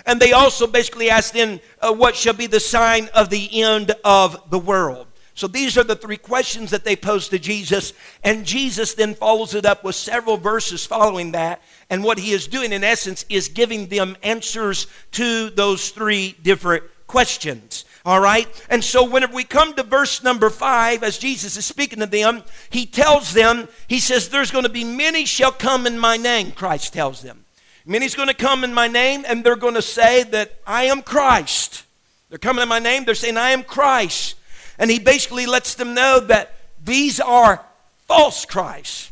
And 0.05 0.19
they 0.19 0.31
also 0.31 0.67
basically 0.67 1.09
ask 1.09 1.33
then, 1.33 1.59
uh, 1.81 1.93
What 1.93 2.15
shall 2.15 2.33
be 2.33 2.47
the 2.47 2.59
sign 2.59 3.09
of 3.13 3.29
the 3.29 3.61
end 3.61 3.93
of 4.03 4.49
the 4.49 4.59
world? 4.59 5.07
So 5.37 5.45
these 5.45 5.77
are 5.77 5.83
the 5.83 5.95
three 5.95 6.17
questions 6.17 6.71
that 6.71 6.83
they 6.83 6.95
pose 6.95 7.29
to 7.29 7.37
Jesus. 7.37 7.93
And 8.23 8.43
Jesus 8.43 8.95
then 8.95 9.13
follows 9.13 9.53
it 9.53 9.67
up 9.67 9.83
with 9.83 9.93
several 9.93 10.37
verses 10.37 10.83
following 10.83 11.33
that. 11.33 11.61
And 11.91 12.03
what 12.03 12.17
he 12.17 12.31
is 12.31 12.47
doing, 12.47 12.73
in 12.73 12.83
essence, 12.83 13.23
is 13.29 13.47
giving 13.47 13.85
them 13.85 14.17
answers 14.23 14.87
to 15.11 15.51
those 15.51 15.91
three 15.91 16.35
different 16.41 16.85
questions. 17.05 17.85
All 18.07 18.21
right? 18.21 18.47
And 18.69 18.81
so 18.81 19.03
whenever 19.03 19.35
we 19.35 19.43
come 19.43 19.73
to 19.73 19.83
verse 19.83 20.23
number 20.23 20.49
five, 20.49 21.03
as 21.03 21.17
Jesus 21.17 21.57
is 21.57 21.65
speaking 21.65 21.99
to 21.99 22.05
them, 22.05 22.41
he 22.69 22.85
tells 22.85 23.33
them, 23.33 23.67
he 23.85 23.99
says, 23.99 24.29
There's 24.29 24.49
going 24.49 24.63
to 24.63 24.69
be 24.69 24.85
many 24.85 25.25
shall 25.25 25.51
come 25.51 25.85
in 25.85 25.99
my 25.99 26.15
name, 26.15 26.53
Christ 26.53 26.93
tells 26.93 27.21
them. 27.21 27.43
Many's 27.85 28.15
going 28.15 28.29
to 28.29 28.33
come 28.33 28.63
in 28.63 28.73
my 28.73 28.87
name, 28.87 29.25
and 29.27 29.43
they're 29.43 29.57
going 29.57 29.73
to 29.73 29.81
say 29.81 30.23
that 30.23 30.53
I 30.65 30.85
am 30.85 31.01
Christ. 31.01 31.83
They're 32.29 32.37
coming 32.37 32.63
in 32.63 32.69
my 32.69 32.79
name, 32.79 33.03
they're 33.03 33.13
saying, 33.13 33.35
I 33.35 33.49
am 33.49 33.63
Christ. 33.63 34.35
And 34.79 34.89
he 34.89 34.99
basically 34.99 35.45
lets 35.45 35.75
them 35.75 35.93
know 35.93 36.21
that 36.21 36.55
these 36.81 37.19
are 37.19 37.61
false 38.07 38.45
Christs. 38.45 39.11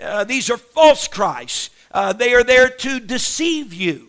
Uh, 0.00 0.22
these 0.22 0.50
are 0.50 0.56
false 0.56 1.08
Christs. 1.08 1.70
Uh, 1.90 2.12
they 2.12 2.32
are 2.32 2.44
there 2.44 2.68
to 2.68 3.00
deceive 3.00 3.74
you. 3.74 4.06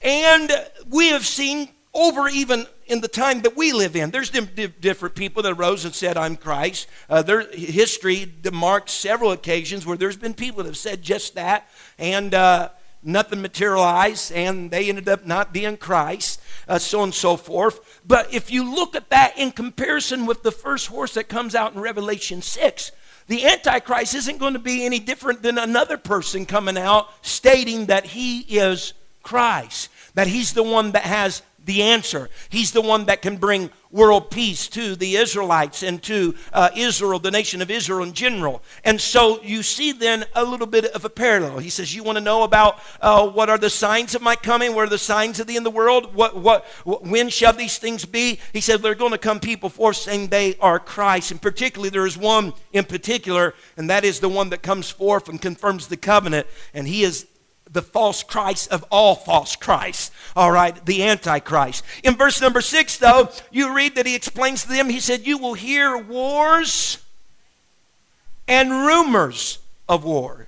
And 0.00 0.50
we 0.88 1.08
have 1.08 1.26
seen 1.26 1.68
over 1.92 2.28
even 2.28 2.66
in 2.86 3.00
the 3.00 3.08
time 3.08 3.42
that 3.42 3.56
we 3.56 3.72
live 3.72 3.96
in. 3.96 4.10
There's 4.10 4.30
different 4.30 5.14
people 5.14 5.42
that 5.42 5.52
arose 5.52 5.84
and 5.84 5.94
said, 5.94 6.16
I'm 6.16 6.36
Christ. 6.36 6.88
Uh, 7.08 7.22
there, 7.22 7.50
history 7.50 8.32
marks 8.52 8.92
several 8.92 9.32
occasions 9.32 9.86
where 9.86 9.96
there's 9.96 10.16
been 10.16 10.34
people 10.34 10.58
that 10.58 10.68
have 10.68 10.76
said 10.76 11.02
just 11.02 11.34
that. 11.34 11.68
And 11.98 12.34
uh, 12.34 12.70
nothing 13.04 13.42
materialized 13.42 14.32
and 14.32 14.70
they 14.70 14.88
ended 14.88 15.08
up 15.08 15.26
not 15.26 15.52
being 15.52 15.76
Christ, 15.76 16.40
uh, 16.66 16.78
so 16.78 17.00
on 17.00 17.04
and 17.04 17.14
so 17.14 17.36
forth. 17.36 18.00
But 18.06 18.32
if 18.32 18.50
you 18.50 18.74
look 18.74 18.96
at 18.96 19.10
that 19.10 19.38
in 19.38 19.52
comparison 19.52 20.26
with 20.26 20.42
the 20.42 20.52
first 20.52 20.88
horse 20.88 21.14
that 21.14 21.28
comes 21.28 21.54
out 21.54 21.74
in 21.74 21.80
Revelation 21.80 22.42
6, 22.42 22.92
the 23.26 23.46
Antichrist 23.46 24.14
isn't 24.14 24.38
going 24.38 24.52
to 24.52 24.58
be 24.58 24.84
any 24.84 24.98
different 24.98 25.42
than 25.42 25.58
another 25.58 25.96
person 25.96 26.44
coming 26.44 26.76
out 26.76 27.08
stating 27.24 27.86
that 27.86 28.04
he 28.04 28.40
is 28.40 28.92
Christ, 29.22 29.88
that 30.14 30.26
he's 30.26 30.52
the 30.52 30.62
one 30.62 30.92
that 30.92 31.04
has 31.04 31.42
the 31.64 31.82
answer. 31.82 32.28
He's 32.48 32.72
the 32.72 32.80
one 32.80 33.06
that 33.06 33.22
can 33.22 33.36
bring 33.36 33.70
world 33.90 34.28
peace 34.28 34.66
to 34.68 34.96
the 34.96 35.16
Israelites 35.16 35.84
and 35.84 36.02
to 36.02 36.34
uh, 36.52 36.68
Israel, 36.74 37.20
the 37.20 37.30
nation 37.30 37.62
of 37.62 37.70
Israel 37.70 38.02
in 38.02 38.12
general. 38.12 38.60
And 38.82 39.00
so 39.00 39.40
you 39.42 39.62
see 39.62 39.92
then 39.92 40.24
a 40.34 40.44
little 40.44 40.66
bit 40.66 40.86
of 40.86 41.04
a 41.04 41.08
parallel. 41.08 41.58
He 41.58 41.70
says, 41.70 41.94
You 41.94 42.02
want 42.02 42.18
to 42.18 42.24
know 42.24 42.42
about 42.42 42.80
uh, 43.00 43.26
what 43.28 43.48
are 43.48 43.56
the 43.56 43.70
signs 43.70 44.14
of 44.14 44.20
my 44.20 44.34
coming? 44.34 44.74
What 44.74 44.86
are 44.86 44.90
the 44.90 44.98
signs 44.98 45.38
of 45.38 45.46
the 45.46 45.56
end 45.56 45.66
of 45.66 45.72
the 45.72 45.76
world? 45.76 46.14
What, 46.14 46.36
what, 46.36 46.64
what, 46.82 47.04
when 47.04 47.28
shall 47.28 47.52
these 47.52 47.78
things 47.78 48.04
be? 48.04 48.40
He 48.52 48.60
said, 48.60 48.82
There 48.82 48.92
are 48.92 48.96
going 48.96 49.12
to 49.12 49.18
come 49.18 49.38
people 49.38 49.68
forth 49.68 49.96
saying 49.96 50.28
they 50.28 50.56
are 50.56 50.80
Christ. 50.80 51.30
And 51.30 51.40
particularly, 51.40 51.90
there 51.90 52.06
is 52.06 52.18
one 52.18 52.52
in 52.72 52.84
particular, 52.84 53.54
and 53.76 53.88
that 53.90 54.04
is 54.04 54.18
the 54.18 54.28
one 54.28 54.50
that 54.50 54.62
comes 54.62 54.90
forth 54.90 55.28
and 55.28 55.40
confirms 55.40 55.86
the 55.86 55.96
covenant. 55.96 56.48
And 56.74 56.88
he 56.88 57.04
is 57.04 57.26
the 57.74 57.82
false 57.82 58.22
Christ 58.22 58.72
of 58.72 58.84
all 58.90 59.14
false 59.14 59.56
Christs. 59.56 60.10
All 60.34 60.50
right, 60.50 60.84
the 60.86 61.02
Antichrist. 61.04 61.84
In 62.02 62.14
verse 62.14 62.40
number 62.40 62.62
six, 62.62 62.96
though, 62.96 63.28
you 63.50 63.74
read 63.74 63.96
that 63.96 64.06
he 64.06 64.14
explains 64.14 64.62
to 64.62 64.68
them, 64.68 64.88
he 64.88 65.00
said, 65.00 65.26
You 65.26 65.36
will 65.36 65.54
hear 65.54 65.98
wars 65.98 66.98
and 68.48 68.70
rumors 68.70 69.58
of 69.88 70.04
war. 70.04 70.46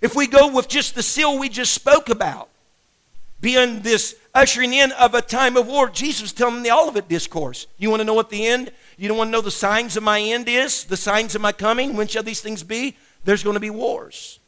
If 0.00 0.16
we 0.16 0.26
go 0.26 0.52
with 0.52 0.68
just 0.68 0.94
the 0.94 1.02
seal 1.02 1.38
we 1.38 1.48
just 1.48 1.72
spoke 1.72 2.08
about, 2.08 2.48
being 3.40 3.80
this 3.80 4.16
ushering 4.34 4.72
in 4.72 4.90
of 4.92 5.14
a 5.14 5.20
time 5.20 5.56
of 5.56 5.66
war, 5.66 5.90
Jesus 5.90 6.32
telling 6.32 6.62
the 6.62 6.72
Olivet 6.72 7.08
Discourse. 7.08 7.66
You 7.76 7.90
want 7.90 8.00
to 8.00 8.04
know 8.04 8.14
what 8.14 8.30
the 8.30 8.46
end? 8.46 8.72
You 8.96 9.06
don't 9.06 9.18
want 9.18 9.28
to 9.28 9.32
know 9.32 9.42
the 9.42 9.50
signs 9.50 9.98
of 9.98 10.02
my 10.02 10.20
end 10.20 10.48
is? 10.48 10.84
The 10.84 10.96
signs 10.96 11.34
of 11.34 11.42
my 11.42 11.52
coming? 11.52 11.94
When 11.94 12.08
shall 12.08 12.22
these 12.22 12.40
things 12.40 12.62
be? 12.62 12.96
There's 13.24 13.42
going 13.42 13.54
to 13.54 13.60
be 13.60 13.70
wars 13.70 14.38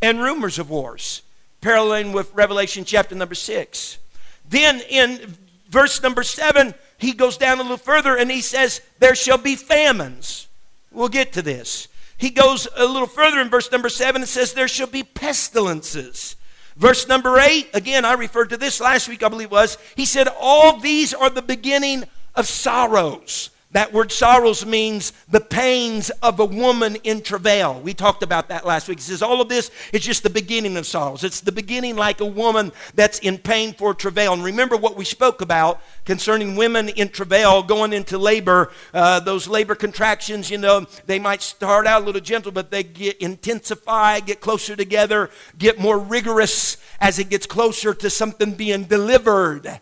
and 0.00 0.20
rumors 0.20 0.58
of 0.58 0.70
wars 0.70 1.22
paralleling 1.62 2.12
with 2.12 2.34
Revelation 2.34 2.84
chapter 2.84 3.14
number 3.14 3.34
6. 3.34 3.98
Then 4.46 4.82
in 4.90 5.34
verse 5.70 6.02
number 6.02 6.22
7, 6.22 6.74
he 6.98 7.12
goes 7.12 7.38
down 7.38 7.58
a 7.58 7.62
little 7.62 7.78
further 7.78 8.16
and 8.16 8.30
he 8.30 8.42
says, 8.42 8.82
There 8.98 9.14
shall 9.14 9.38
be 9.38 9.56
famines. 9.56 10.48
We'll 10.90 11.08
get 11.08 11.32
to 11.32 11.42
this. 11.42 11.88
He 12.18 12.28
goes 12.30 12.68
a 12.76 12.84
little 12.84 13.08
further 13.08 13.40
in 13.40 13.48
verse 13.48 13.72
number 13.72 13.88
7 13.88 14.20
and 14.20 14.28
says, 14.28 14.52
There 14.52 14.68
shall 14.68 14.86
be 14.86 15.02
pestilences. 15.02 16.36
Verse 16.76 17.08
number 17.08 17.38
8, 17.38 17.70
again, 17.74 18.04
I 18.04 18.14
referred 18.14 18.50
to 18.50 18.56
this 18.56 18.80
last 18.80 19.08
week, 19.08 19.22
I 19.22 19.28
believe 19.28 19.50
was. 19.50 19.78
He 19.96 20.06
said, 20.06 20.28
All 20.38 20.78
these 20.78 21.14
are 21.14 21.30
the 21.30 21.42
beginning 21.42 22.04
of 22.34 22.46
sorrows. 22.46 23.50
That 23.72 23.90
word 23.90 24.12
sorrows 24.12 24.66
means 24.66 25.14
the 25.30 25.40
pains 25.40 26.10
of 26.22 26.38
a 26.40 26.44
woman 26.44 26.96
in 26.96 27.22
travail. 27.22 27.80
We 27.80 27.94
talked 27.94 28.22
about 28.22 28.48
that 28.48 28.66
last 28.66 28.86
week. 28.86 28.98
He 28.98 29.02
says 29.02 29.22
all 29.22 29.40
of 29.40 29.48
this 29.48 29.70
is 29.94 30.02
just 30.02 30.22
the 30.22 30.30
beginning 30.30 30.76
of 30.76 30.86
sorrows. 30.86 31.24
It's 31.24 31.40
the 31.40 31.52
beginning 31.52 31.96
like 31.96 32.20
a 32.20 32.26
woman 32.26 32.72
that's 32.94 33.18
in 33.20 33.38
pain 33.38 33.72
for 33.72 33.94
travail. 33.94 34.34
And 34.34 34.44
remember 34.44 34.76
what 34.76 34.94
we 34.94 35.06
spoke 35.06 35.40
about 35.40 35.80
concerning 36.04 36.54
women 36.54 36.90
in 36.90 37.08
travail 37.08 37.62
going 37.62 37.94
into 37.94 38.18
labor. 38.18 38.70
Uh, 38.92 39.20
those 39.20 39.48
labor 39.48 39.74
contractions, 39.74 40.50
you 40.50 40.58
know, 40.58 40.86
they 41.06 41.18
might 41.18 41.40
start 41.40 41.86
out 41.86 42.02
a 42.02 42.04
little 42.04 42.20
gentle, 42.20 42.52
but 42.52 42.70
they 42.70 42.82
get 42.82 43.16
intensify, 43.22 44.20
get 44.20 44.42
closer 44.42 44.76
together, 44.76 45.30
get 45.56 45.78
more 45.78 45.98
rigorous 45.98 46.76
as 47.00 47.18
it 47.18 47.30
gets 47.30 47.46
closer 47.46 47.94
to 47.94 48.10
something 48.10 48.52
being 48.52 48.84
delivered. 48.84 49.80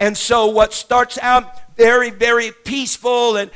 And 0.00 0.16
so, 0.16 0.46
what 0.46 0.72
starts 0.72 1.18
out 1.18 1.69
very, 1.80 2.10
very 2.10 2.52
peaceful, 2.52 3.36
and 3.36 3.50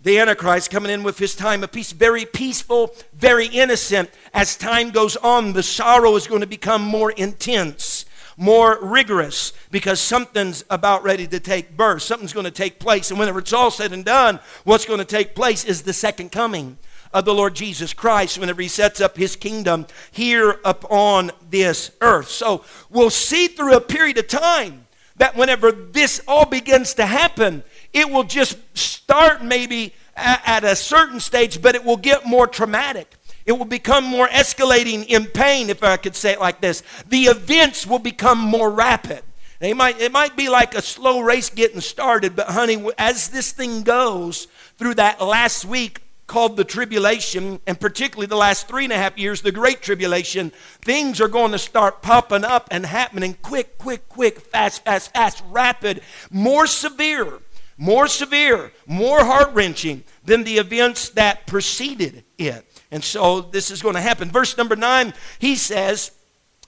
the 0.00 0.18
Antichrist 0.18 0.72
coming 0.72 0.90
in 0.90 1.04
with 1.04 1.18
his 1.18 1.36
time 1.36 1.62
of 1.62 1.70
peace, 1.70 1.92
very 1.92 2.26
peaceful, 2.26 2.92
very 3.12 3.46
innocent. 3.46 4.10
As 4.32 4.56
time 4.56 4.90
goes 4.90 5.14
on, 5.14 5.52
the 5.52 5.62
sorrow 5.62 6.16
is 6.16 6.26
going 6.26 6.40
to 6.40 6.48
become 6.48 6.82
more 6.82 7.12
intense, 7.12 8.06
more 8.36 8.80
rigorous, 8.82 9.52
because 9.70 10.00
something's 10.00 10.64
about 10.68 11.04
ready 11.04 11.28
to 11.28 11.38
take 11.38 11.76
birth. 11.76 12.02
Something's 12.02 12.32
going 12.32 12.42
to 12.42 12.50
take 12.50 12.80
place. 12.80 13.10
And 13.10 13.20
whenever 13.20 13.38
it's 13.38 13.52
all 13.52 13.70
said 13.70 13.92
and 13.92 14.04
done, 14.04 14.40
what's 14.64 14.84
going 14.84 14.98
to 14.98 15.04
take 15.04 15.36
place 15.36 15.64
is 15.64 15.82
the 15.82 15.92
second 15.92 16.32
coming 16.32 16.76
of 17.12 17.24
the 17.24 17.34
Lord 17.34 17.54
Jesus 17.54 17.94
Christ 17.94 18.36
whenever 18.36 18.62
he 18.62 18.66
sets 18.66 19.00
up 19.00 19.16
his 19.16 19.36
kingdom 19.36 19.86
here 20.10 20.58
upon 20.64 21.30
this 21.48 21.92
earth. 22.00 22.30
So 22.30 22.64
we'll 22.90 23.10
see 23.10 23.46
through 23.46 23.76
a 23.76 23.80
period 23.80 24.18
of 24.18 24.26
time 24.26 24.83
that 25.16 25.36
whenever 25.36 25.70
this 25.72 26.20
all 26.26 26.46
begins 26.46 26.94
to 26.94 27.06
happen, 27.06 27.62
it 27.92 28.10
will 28.10 28.24
just 28.24 28.58
start 28.76 29.44
maybe 29.44 29.94
at 30.16 30.64
a 30.64 30.76
certain 30.76 31.20
stage, 31.20 31.60
but 31.60 31.74
it 31.74 31.84
will 31.84 31.96
get 31.96 32.26
more 32.26 32.46
traumatic. 32.46 33.14
It 33.46 33.52
will 33.52 33.64
become 33.64 34.04
more 34.04 34.28
escalating 34.28 35.06
in 35.06 35.26
pain, 35.26 35.68
if 35.70 35.82
I 35.82 35.96
could 35.96 36.16
say 36.16 36.32
it 36.32 36.40
like 36.40 36.60
this. 36.60 36.82
The 37.08 37.24
events 37.24 37.86
will 37.86 37.98
become 37.98 38.38
more 38.38 38.70
rapid. 38.70 39.22
It 39.60 39.76
might, 39.76 40.00
it 40.00 40.12
might 40.12 40.36
be 40.36 40.48
like 40.48 40.74
a 40.74 40.82
slow 40.82 41.20
race 41.20 41.50
getting 41.50 41.80
started, 41.80 42.36
but 42.36 42.48
honey, 42.48 42.84
as 42.98 43.28
this 43.28 43.52
thing 43.52 43.82
goes 43.82 44.46
through 44.76 44.94
that 44.94 45.20
last 45.20 45.64
week 45.64 46.03
called 46.26 46.56
the 46.56 46.64
tribulation, 46.64 47.60
and 47.66 47.78
particularly 47.78 48.26
the 48.26 48.36
last 48.36 48.66
three 48.66 48.84
and 48.84 48.92
a 48.92 48.96
half 48.96 49.18
years, 49.18 49.42
the 49.42 49.52
great 49.52 49.82
tribulation, 49.82 50.52
things 50.80 51.20
are 51.20 51.28
going 51.28 51.52
to 51.52 51.58
start 51.58 52.02
popping 52.02 52.44
up 52.44 52.68
and 52.70 52.86
happening 52.86 53.36
quick, 53.42 53.76
quick, 53.78 54.08
quick, 54.08 54.40
fast, 54.40 54.84
fast, 54.84 55.12
fast, 55.12 55.42
rapid, 55.50 56.00
more 56.30 56.66
severe, 56.66 57.40
more 57.76 58.06
severe, 58.08 58.72
more 58.86 59.24
heart 59.24 59.52
wrenching 59.52 60.04
than 60.24 60.44
the 60.44 60.58
events 60.58 61.10
that 61.10 61.46
preceded 61.46 62.24
it. 62.38 62.64
And 62.90 63.04
so 63.04 63.40
this 63.40 63.70
is 63.70 63.82
going 63.82 63.96
to 63.96 64.00
happen. 64.00 64.30
Verse 64.30 64.56
number 64.56 64.76
nine, 64.76 65.12
he 65.38 65.56
says, 65.56 66.12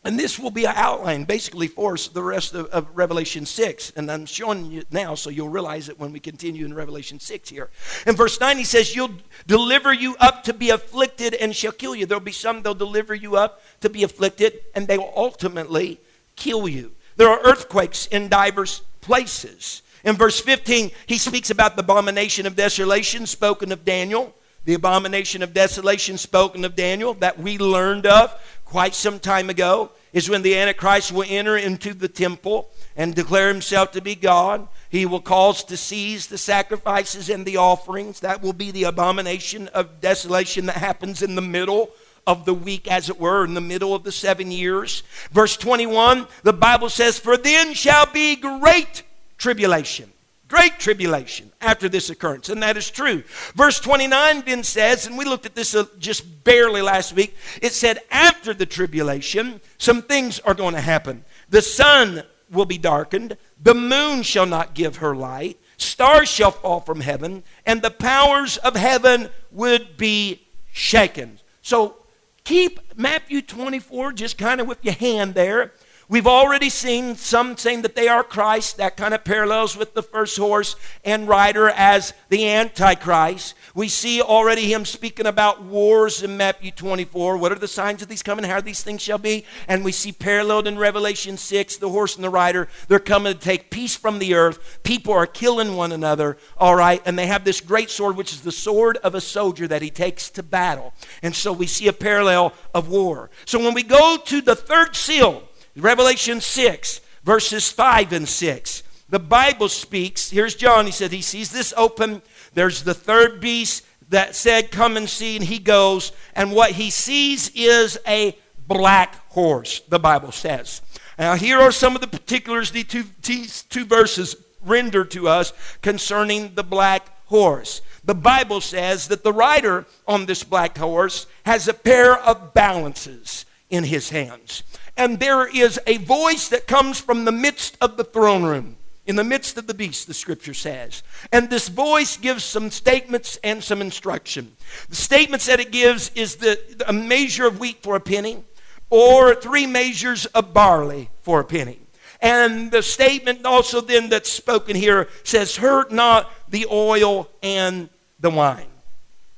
and 0.07 0.17
this 0.17 0.39
will 0.39 0.53
be 0.53 0.67
an 0.67 0.73
outline 0.77 1.25
basically 1.25 1.67
for 1.67 1.95
us 1.95 2.07
the 2.07 2.23
rest 2.23 2.55
of, 2.55 2.67
of, 2.67 2.87
Revelation 2.97 3.45
6. 3.45 3.93
And 3.97 4.09
I'm 4.09 4.25
showing 4.25 4.71
you 4.71 4.85
now 4.93 5.17
so 5.17 5.31
you'll 5.31 5.49
realize 5.49 5.89
it 5.89 5.99
when 5.99 6.13
we 6.13 6.21
continue 6.21 6.65
in 6.65 6.73
Revelation 6.73 7.19
6 7.19 7.49
here. 7.51 7.71
In 8.07 8.15
verse 8.15 8.39
9, 8.39 8.57
he 8.57 8.63
says, 8.63 8.95
You'll 8.95 9.15
deliver 9.49 9.93
you 9.93 10.15
up 10.21 10.45
to 10.45 10.53
be 10.53 10.71
afflicted 10.71 11.35
and 11.35 11.57
shall 11.57 11.73
kill 11.73 11.97
you. 11.97 12.07
There'll 12.07 12.23
be 12.23 12.31
some 12.31 12.63
they'll 12.63 12.73
deliver 12.73 13.17
you 13.17 13.35
up 13.35 13.61
to 13.81 13.91
be 13.91 14.05
afflicted 14.05 14.61
and 14.77 14.87
they 14.87 14.97
will 14.97 15.13
ultimately 15.17 15.99
kill 16.37 16.69
you. 16.69 16.93
There 17.17 17.29
are 17.29 17.41
earthquakes 17.45 18.07
in 18.07 18.29
diverse 18.29 18.83
places. 19.01 19.83
In 20.05 20.15
verse 20.15 20.39
15, 20.39 20.93
he 21.07 21.19
speaks 21.19 21.51
about 21.51 21.75
the 21.75 21.83
abomination 21.83 22.47
of 22.47 22.55
desolation 22.55 23.27
spoken 23.27 23.73
of 23.73 23.85
Daniel 23.85 24.37
the 24.67 24.75
abomination 24.75 25.43
of 25.45 25.55
desolation 25.55 26.19
spoken 26.19 26.65
of 26.65 26.75
Daniel 26.75 27.15
that 27.15 27.39
we 27.39 27.57
learned 27.57 28.05
of 28.05 28.35
quite 28.67 28.95
some 28.95 29.19
time 29.19 29.49
ago 29.49 29.91
is 30.13 30.29
when 30.29 30.43
the 30.43 30.57
Antichrist 30.59 31.13
will 31.13 31.25
enter 31.27 31.57
into 31.57 31.95
the 31.95 32.09
temple 32.09 32.69
and 32.97 33.15
declare 33.15 33.49
himself 33.49 33.93
to 33.93 34.03
be 34.03 34.15
God. 34.15 34.69
He 34.91 35.07
will 35.07 35.21
cause 35.21 35.65
to 35.65 35.77
seize 35.77 36.27
the 36.27 36.39
sacrifices 36.39 37.31
and 37.31 37.47
the 37.47 37.57
offerings. 37.57 38.21
That 38.21 38.43
will 38.43 38.53
be 38.53 38.71
the 38.71 38.85
abomination 38.85 39.69
of 39.69 40.01
desolation 40.01 40.67
that 40.67 40.77
happens 40.77 41.23
in 41.23 41.35
the 41.35 41.43
middle 41.43 41.91
of 42.27 42.45
the 42.45 42.55
week, 42.55 42.91
as 42.91 43.09
it 43.09 43.21
were, 43.21 43.45
in 43.45 43.55
the 43.55 43.61
middle 43.61 43.95
of 43.95 44.03
the 44.03 44.13
seven 44.13 44.51
years. 44.51 45.03
Verse 45.31 45.57
21, 45.57 46.27
the 46.43 46.53
Bible 46.53 46.91
says, 46.91 47.19
For 47.19 47.37
then 47.37 47.73
shall 47.73 48.07
be 48.07 48.35
great 48.37 49.05
tribulation 49.39 50.13
Great 50.49 50.79
tribulation 50.79 51.51
after 51.61 51.89
this 51.89 52.09
occurrence, 52.09 52.49
and 52.49 52.63
that 52.63 52.77
is 52.77 52.89
true. 52.89 53.25
Verse 53.55 53.81
29 53.81 54.43
then 54.47 54.63
says, 54.63 55.07
and 55.07 55.19
we 55.19 55.25
looked 55.25 55.45
at 55.45 55.57
this 55.57 55.75
uh, 55.75 55.87
just 55.99 56.45
barely 56.45 56.83
last 56.83 57.13
week, 57.15 57.37
it 57.61 57.73
said, 57.73 57.99
after 58.13 58.55
the 58.55 58.67
tribulation, 58.67 59.61
some 59.77 60.03
things 60.03 60.39
are 60.41 60.55
going 60.55 60.75
to 60.75 60.81
happen. 60.81 61.25
The 61.49 61.63
sun 61.63 62.23
will 62.49 62.65
be 62.65 62.79
darkened, 62.79 63.37
the 63.61 63.75
moon 63.75 64.23
shall 64.23 64.47
not 64.47 64.75
give 64.75 64.97
her 64.97 65.17
light, 65.17 65.59
stars 65.79 66.29
shall 66.29 66.53
fall 66.53 66.81
from 66.81 67.01
heaven, 67.01 67.43
and 67.65 67.83
the 67.83 67.91
powers 67.91 68.57
of 68.59 68.77
heaven 68.77 69.29
would 69.51 69.97
be 69.97 70.47
shaken. 70.71 71.41
So 71.61 71.97
keep 72.45 72.79
Matthew 72.97 73.43
24 73.43 74.13
just 74.13 74.39
kind 74.39 74.61
of 74.61 74.69
with 74.69 74.85
your 74.85 74.95
hand 74.95 75.35
there. 75.35 75.73
We've 76.09 76.29
already 76.29 76.71
seen 76.71 77.17
some 77.17 77.57
saying 77.57 77.83
that 77.83 77.97
they 77.97 78.07
are 78.07 78.23
Christ. 78.23 78.77
That 78.77 78.97
kind 78.97 79.13
of 79.13 79.25
parallels 79.25 79.77
with 79.77 79.95
the 79.95 80.05
first 80.05 80.37
horse 80.37 80.77
and 81.05 81.27
rider 81.27 81.69
as 81.69 82.15
the 82.29 82.49
Antichrist. 82.49 83.55
We 83.75 83.89
see 83.89 84.23
already 84.23 84.73
him 84.73 84.85
speaking 84.85 85.27
about 85.27 85.65
wars 85.65 86.23
in 86.23 86.37
Matthew 86.37 86.71
24. 86.71 87.39
What 87.39 87.51
are 87.51 87.57
the 87.57 87.67
signs 87.67 88.03
of 88.03 88.09
these 88.09 88.23
coming? 88.23 88.45
How 88.45 88.61
these 88.61 88.85
things 88.85 89.03
shall 89.03 89.19
be? 89.19 89.45
And 89.67 89.85
we 89.85 89.91
see 89.91 90.13
paralleled 90.13 90.69
in 90.69 90.79
Revelation 90.79 91.37
6, 91.37 91.79
the 91.79 91.89
horse 91.89 92.15
and 92.15 92.23
the 92.23 92.31
rider. 92.31 92.69
They're 92.87 93.01
coming 93.01 93.33
to 93.33 93.39
take 93.39 93.71
peace 93.71 93.97
from 93.97 94.21
the 94.21 94.35
earth. 94.35 94.79
People 94.85 95.13
are 95.13 95.27
killing 95.27 95.75
one 95.75 95.91
another, 95.91 96.37
all 96.57 96.77
right? 96.77 97.03
And 97.05 97.19
they 97.19 97.27
have 97.27 97.43
this 97.43 97.61
great 97.61 97.91
sword, 97.91 98.17
which 98.17 98.33
is 98.33 98.43
the 98.43 98.53
sword 98.53 98.97
of 98.99 99.17
a 99.17 99.21
soldier 99.21 99.67
that 99.67 99.83
he 99.83 99.91
takes 99.91 100.31
to 100.31 100.45
battle. 100.45 100.95
And 101.21 101.35
so 101.35 101.53
we 101.53 101.67
see 101.67 101.89
a 101.89 101.93
parallel 101.93 102.55
of 102.73 102.89
war. 102.89 103.29
So 103.45 103.59
when 103.59 103.75
we 103.75 103.83
go 103.83 104.19
to 104.25 104.41
the 104.41 104.55
third 104.55 104.95
seal, 104.95 105.43
Revelation 105.77 106.41
6, 106.41 107.01
verses 107.25 107.71
5 107.71 108.13
and 108.13 108.29
6. 108.29 108.83
The 109.09 109.19
Bible 109.19 109.69
speaks. 109.69 110.31
Here's 110.31 110.55
John. 110.55 110.87
He 110.87 110.93
said 110.93 111.13
he 111.13 111.23
sees 111.23 111.51
this 111.51 111.73
open. 111.77 112.23
There's 112.55 112.83
the 112.83 112.95
third 112.95 113.41
beast 113.41 113.85
that 114.09 114.35
said, 114.35 114.71
Come 114.71 114.97
and 114.97 115.09
see, 115.09 115.37
and 115.37 115.45
he 115.45 115.59
goes. 115.59 116.13
And 116.35 116.53
what 116.53 116.73
he 116.73 116.91
sees 116.91 117.51
is 117.55 117.99
a 118.07 118.37
black 118.67 119.31
horse, 119.31 119.81
the 119.89 119.99
Bible 119.99 120.33
says. 120.33 120.83
Now, 121.19 121.35
here 121.35 121.59
are 121.61 121.73
some 121.73 121.95
of 121.95 122.01
the 122.01 122.07
particulars 122.07 122.73
the 122.73 122.83
two, 122.83 123.05
these 123.23 123.63
two 123.63 123.85
verses 123.85 124.37
render 124.65 125.05
to 125.05 125.29
us 125.29 125.53
concerning 125.83 126.55
the 126.55 126.65
black 126.65 127.27
horse. 127.27 127.81
The 128.05 128.15
Bible 128.15 128.61
says 128.61 129.09
that 129.09 129.25
the 129.25 129.33
rider 129.33 129.87
on 130.07 130.27
this 130.27 130.43
black 130.43 130.77
horse 130.79 131.27
has 131.45 131.69
a 131.69 131.75
pair 131.75 132.17
of 132.19 132.55
balances 132.55 133.47
in 133.71 133.85
his 133.85 134.11
hands. 134.11 134.63
And 134.97 135.21
there 135.21 135.47
is 135.47 135.79
a 135.87 135.99
voice 135.99 136.49
that 136.49 136.67
comes 136.67 137.01
from 137.01 137.25
the 137.25 137.33
midst 137.33 137.77
of 137.81 137.97
the 137.97 138.05
throne 138.05 138.45
room, 138.45 138.77
in 139.05 139.17
the 139.17 139.25
midst 139.25 139.57
of 139.57 139.67
the 139.67 139.75
beast, 139.75 140.07
the 140.07 140.15
scripture 140.15 140.55
says. 140.55 141.03
And 141.33 141.49
this 141.49 141.69
voice 141.69 142.17
gives 142.17 142.45
some 142.45 142.71
statements 142.71 143.39
and 143.45 143.63
some 143.63 143.81
instruction. 143.81 144.57
The 144.89 144.97
statements 144.97 145.47
that 145.47 145.61
it 145.61 145.71
gives 145.71 146.11
is 146.15 146.37
the, 146.37 146.59
a 146.87 146.93
measure 146.93 147.47
of 147.47 147.61
wheat 147.61 147.83
for 147.83 147.97
a 147.97 148.01
penny, 148.01 148.43
or 148.91 149.35
three 149.35 149.67
measures 149.67 150.27
of 150.27 150.55
barley 150.55 151.11
for 151.23 151.41
a 151.41 151.45
penny. 151.45 151.79
And 152.21 152.71
the 152.71 152.83
statement 152.83 153.45
also 153.45 153.81
then 153.81 154.09
that's 154.09 154.31
spoken 154.31 154.75
here 154.77 155.09
says, 155.23 155.57
Hurt 155.57 155.93
not 155.93 156.33
the 156.49 156.67
oil 156.71 157.29
and 157.43 157.91
the 158.19 158.31
wine. 158.31 158.67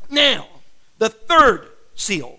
Now, 0.08 0.46
the 0.98 1.08
third 1.08 1.68
seal, 1.94 2.38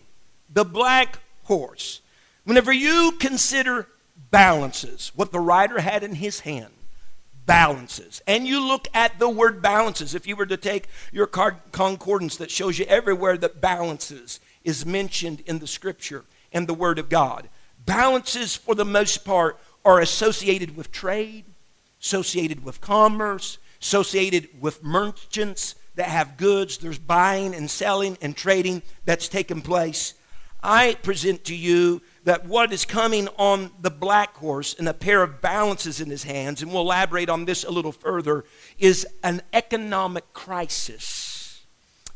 the 0.50 0.66
black 0.66 1.20
horse. 1.44 2.02
Whenever 2.44 2.72
you 2.72 3.14
consider 3.20 3.88
balances, 4.32 5.12
what 5.16 5.32
the 5.32 5.40
writer 5.40 5.80
had 5.82 6.04
in 6.04 6.16
his 6.16 6.42
hand, 6.42 6.74
balances, 7.46 8.22
and 8.28 8.48
you 8.48 8.66
look 8.66 8.88
at 8.94 9.18
the 9.20 9.30
word 9.30 9.62
balances, 9.62 10.14
if 10.14 10.28
you 10.28 10.36
were 10.36 10.46
to 10.46 10.58
take 10.58 10.88
your 11.12 11.28
concordance 11.28 12.38
that 12.38 12.52
shows 12.52 12.78
you 12.78 12.86
everywhere 12.86 13.38
that 13.38 13.62
balances 13.62 14.40
is 14.64 14.86
mentioned 14.86 15.42
in 15.46 15.60
the 15.60 15.68
scripture 15.68 16.26
and 16.52 16.68
the 16.68 16.74
word 16.74 17.00
of 17.00 17.10
God, 17.10 17.50
balances 17.86 18.56
for 18.56 18.76
the 18.76 18.86
most 18.86 19.26
part 19.26 19.60
are 19.84 20.00
associated 20.00 20.76
with 20.76 20.92
trade, 20.92 21.46
associated 22.02 22.64
with 22.64 22.82
commerce, 22.82 23.58
associated 23.82 24.50
with 24.62 24.84
merchants 24.84 25.76
that 25.96 26.08
have 26.08 26.38
goods. 26.38 26.78
There's 26.78 27.00
buying 27.00 27.56
and 27.56 27.70
selling 27.70 28.18
and 28.22 28.36
trading 28.36 28.82
that's 29.06 29.28
taken 29.28 29.62
place. 29.62 30.14
I 30.62 30.96
present 31.02 31.46
to 31.46 31.56
you 31.56 32.02
that 32.24 32.46
what 32.46 32.72
is 32.74 32.86
coming 32.86 33.28
on 33.38 33.72
the 33.82 33.90
black 33.90 34.36
horse 34.38 34.76
and 34.78 34.88
a 34.88 34.94
pair 34.94 35.24
of 35.24 35.42
balances 35.42 36.02
in 36.02 36.10
his 36.10 36.24
hands, 36.24 36.62
and 36.62 36.72
we'll 36.72 36.82
elaborate 36.82 37.30
on 37.30 37.46
this 37.46 37.64
a 37.64 37.72
little 37.72 37.92
further, 37.92 38.46
is 38.78 39.08
an 39.24 39.42
economic 39.54 40.34
crisis. 40.34 41.64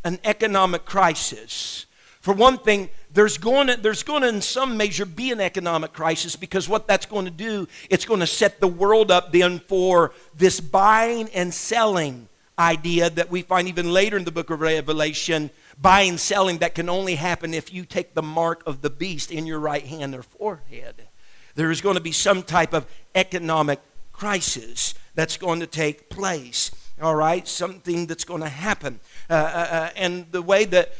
An 0.03 0.19
economic 0.23 0.85
crisis. 0.85 1.85
For 2.19 2.33
one 2.33 2.57
thing, 2.57 2.89
there's 3.13 3.37
going 3.37 3.67
to, 3.67 3.75
there's 3.75 4.03
going 4.03 4.21
to 4.21 4.29
in 4.29 4.41
some 4.41 4.77
measure 4.77 5.05
be 5.05 5.31
an 5.31 5.41
economic 5.41 5.93
crisis 5.93 6.35
because 6.35 6.69
what 6.69 6.87
that's 6.87 7.05
going 7.05 7.25
to 7.25 7.31
do, 7.31 7.67
it's 7.89 8.05
going 8.05 8.21
to 8.21 8.27
set 8.27 8.59
the 8.59 8.67
world 8.67 9.11
up 9.11 9.31
then 9.31 9.59
for 9.59 10.13
this 10.35 10.59
buying 10.59 11.29
and 11.29 11.53
selling 11.53 12.27
idea 12.57 13.09
that 13.09 13.29
we 13.29 13.41
find 13.41 13.67
even 13.67 13.91
later 13.91 14.17
in 14.17 14.23
the 14.23 14.31
book 14.31 14.49
of 14.49 14.61
Revelation 14.61 15.49
buying 15.81 16.17
selling 16.17 16.59
that 16.59 16.75
can 16.75 16.89
only 16.89 17.15
happen 17.15 17.53
if 17.53 17.73
you 17.73 17.85
take 17.85 18.13
the 18.13 18.21
mark 18.21 18.63
of 18.65 18.81
the 18.81 18.89
beast 18.89 19.31
in 19.31 19.45
your 19.45 19.59
right 19.59 19.85
hand 19.85 20.15
or 20.15 20.23
forehead. 20.23 21.07
There 21.55 21.71
is 21.71 21.81
going 21.81 21.95
to 21.95 22.01
be 22.01 22.11
some 22.11 22.43
type 22.43 22.73
of 22.73 22.85
economic 23.15 23.79
crisis 24.11 24.93
that's 25.15 25.37
going 25.37 25.59
to 25.59 25.67
take 25.67 26.09
place. 26.09 26.71
All 27.01 27.15
right, 27.15 27.47
something 27.47 28.05
that's 28.07 28.23
going 28.23 28.41
to 28.41 28.49
happen. 28.49 28.99
Uh, 29.29 29.33
uh, 29.33 29.37
uh 29.37 29.89
and 29.95 30.31
the 30.31 30.41
way 30.41 30.65
that 30.65 30.93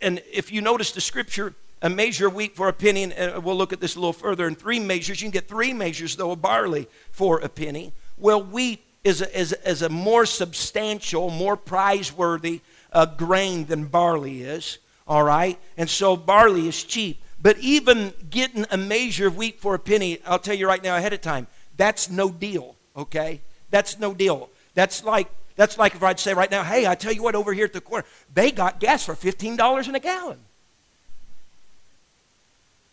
and 0.00 0.22
if 0.30 0.52
you 0.52 0.60
notice 0.60 0.92
the 0.92 1.00
scripture, 1.00 1.54
a 1.82 1.90
measure 1.90 2.28
of 2.28 2.34
wheat 2.34 2.56
for 2.56 2.68
a 2.68 2.72
penny, 2.72 3.04
and 3.04 3.12
uh, 3.12 3.40
we'll 3.40 3.56
look 3.56 3.72
at 3.72 3.80
this 3.80 3.96
a 3.96 3.98
little 3.98 4.12
further, 4.12 4.46
and 4.46 4.58
three 4.58 4.80
measures, 4.80 5.20
you 5.20 5.26
can 5.26 5.32
get 5.32 5.48
three 5.48 5.72
measures, 5.72 6.16
though, 6.16 6.32
of 6.32 6.42
barley 6.42 6.88
for 7.10 7.38
a 7.40 7.48
penny. 7.48 7.92
Well, 8.16 8.42
wheat 8.42 8.84
is 9.04 9.22
a, 9.22 9.38
is, 9.38 9.52
is 9.64 9.82
a 9.82 9.88
more 9.88 10.26
substantial, 10.26 11.30
more 11.30 11.56
prizeworthy 11.56 12.60
uh, 12.96 13.04
grain 13.04 13.66
than 13.66 13.84
barley 13.84 14.42
is, 14.42 14.78
all 15.06 15.22
right? 15.22 15.58
And 15.76 15.88
so 15.88 16.16
barley 16.16 16.66
is 16.66 16.82
cheap. 16.82 17.20
But 17.40 17.58
even 17.58 18.14
getting 18.30 18.64
a 18.70 18.78
measure 18.78 19.26
of 19.26 19.36
wheat 19.36 19.60
for 19.60 19.74
a 19.74 19.78
penny, 19.78 20.18
I'll 20.26 20.38
tell 20.38 20.54
you 20.54 20.66
right 20.66 20.82
now 20.82 20.96
ahead 20.96 21.12
of 21.12 21.20
time, 21.20 21.46
that's 21.76 22.08
no 22.08 22.30
deal, 22.30 22.74
okay? 22.96 23.42
That's 23.70 23.98
no 23.98 24.14
deal. 24.14 24.48
That's 24.74 25.04
like 25.04 25.28
that's 25.56 25.78
like 25.78 25.94
if 25.94 26.02
I'd 26.02 26.18
say 26.18 26.32
right 26.32 26.50
now, 26.50 26.64
hey, 26.64 26.86
I 26.86 26.94
tell 26.94 27.12
you 27.12 27.22
what, 27.22 27.34
over 27.34 27.52
here 27.52 27.66
at 27.66 27.74
the 27.74 27.80
corner, 27.82 28.06
they 28.32 28.50
got 28.50 28.80
gas 28.80 29.04
for 29.04 29.14
$15 29.14 29.88
in 29.88 29.94
a 29.94 30.00
gallon. 30.00 30.38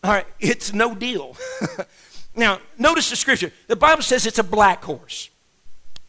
All 0.04 0.12
right, 0.12 0.28
it's 0.39 0.74
no 0.74 0.94
deal. 0.94 1.38
now, 2.36 2.60
notice 2.78 3.10
the 3.10 3.16
scripture. 3.16 3.52
The 3.68 3.76
Bible 3.78 4.02
says 4.02 4.26
it's 4.26 4.39
a 4.39 4.44
black 4.44 4.84
horse. 4.84 5.30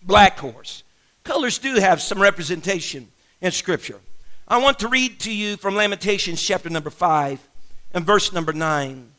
Black 0.02 0.38
horse. 0.38 0.82
Colors 1.22 1.58
do 1.58 1.74
have 1.76 2.02
some 2.02 2.20
representation 2.20 3.08
in 3.44 3.52
scripture. 3.52 4.00
I 4.48 4.56
want 4.56 4.78
to 4.78 4.88
read 4.88 5.20
to 5.20 5.32
you 5.32 5.58
from 5.58 5.74
Lamentations 5.74 6.42
chapter 6.42 6.70
number 6.70 6.88
5 6.88 7.46
and 7.92 8.06
verse 8.06 8.32
number 8.32 8.54
9. 8.54 9.10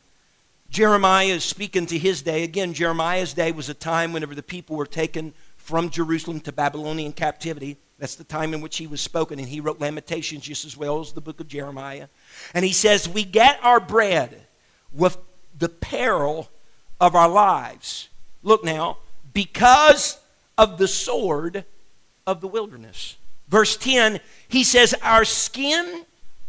Jeremiah 0.68 1.26
is 1.26 1.44
speaking 1.44 1.86
to 1.86 1.96
his 1.96 2.22
day. 2.22 2.42
Again, 2.42 2.74
Jeremiah's 2.74 3.34
day 3.34 3.52
was 3.52 3.68
a 3.68 3.74
time 3.74 4.12
whenever 4.12 4.34
the 4.34 4.42
people 4.42 4.74
were 4.74 4.84
taken 4.84 5.32
from 5.56 5.90
Jerusalem 5.90 6.40
to 6.40 6.50
Babylonian 6.50 7.12
captivity. 7.12 7.76
That's 8.00 8.16
the 8.16 8.24
time 8.24 8.52
in 8.52 8.60
which 8.60 8.78
he 8.78 8.88
was 8.88 9.00
spoken, 9.00 9.38
and 9.38 9.48
he 9.48 9.60
wrote 9.60 9.80
Lamentations 9.80 10.42
just 10.42 10.64
as 10.64 10.76
well 10.76 10.98
as 10.98 11.12
the 11.12 11.20
book 11.20 11.38
of 11.38 11.46
Jeremiah. 11.46 12.08
And 12.52 12.64
he 12.64 12.72
says, 12.72 13.08
We 13.08 13.22
get 13.22 13.60
our 13.62 13.78
bread 13.78 14.44
with 14.92 15.18
the 15.56 15.68
peril 15.68 16.50
of 17.00 17.14
our 17.14 17.28
lives. 17.28 18.08
Look 18.42 18.64
now, 18.64 18.98
because 19.32 20.18
of 20.58 20.78
the 20.78 20.88
sword 20.88 21.64
of 22.26 22.40
the 22.40 22.48
wilderness. 22.48 23.18
Verse 23.48 23.76
10, 23.76 24.20
he 24.48 24.64
says, 24.64 24.94
Our 25.02 25.24
skin 25.24 26.04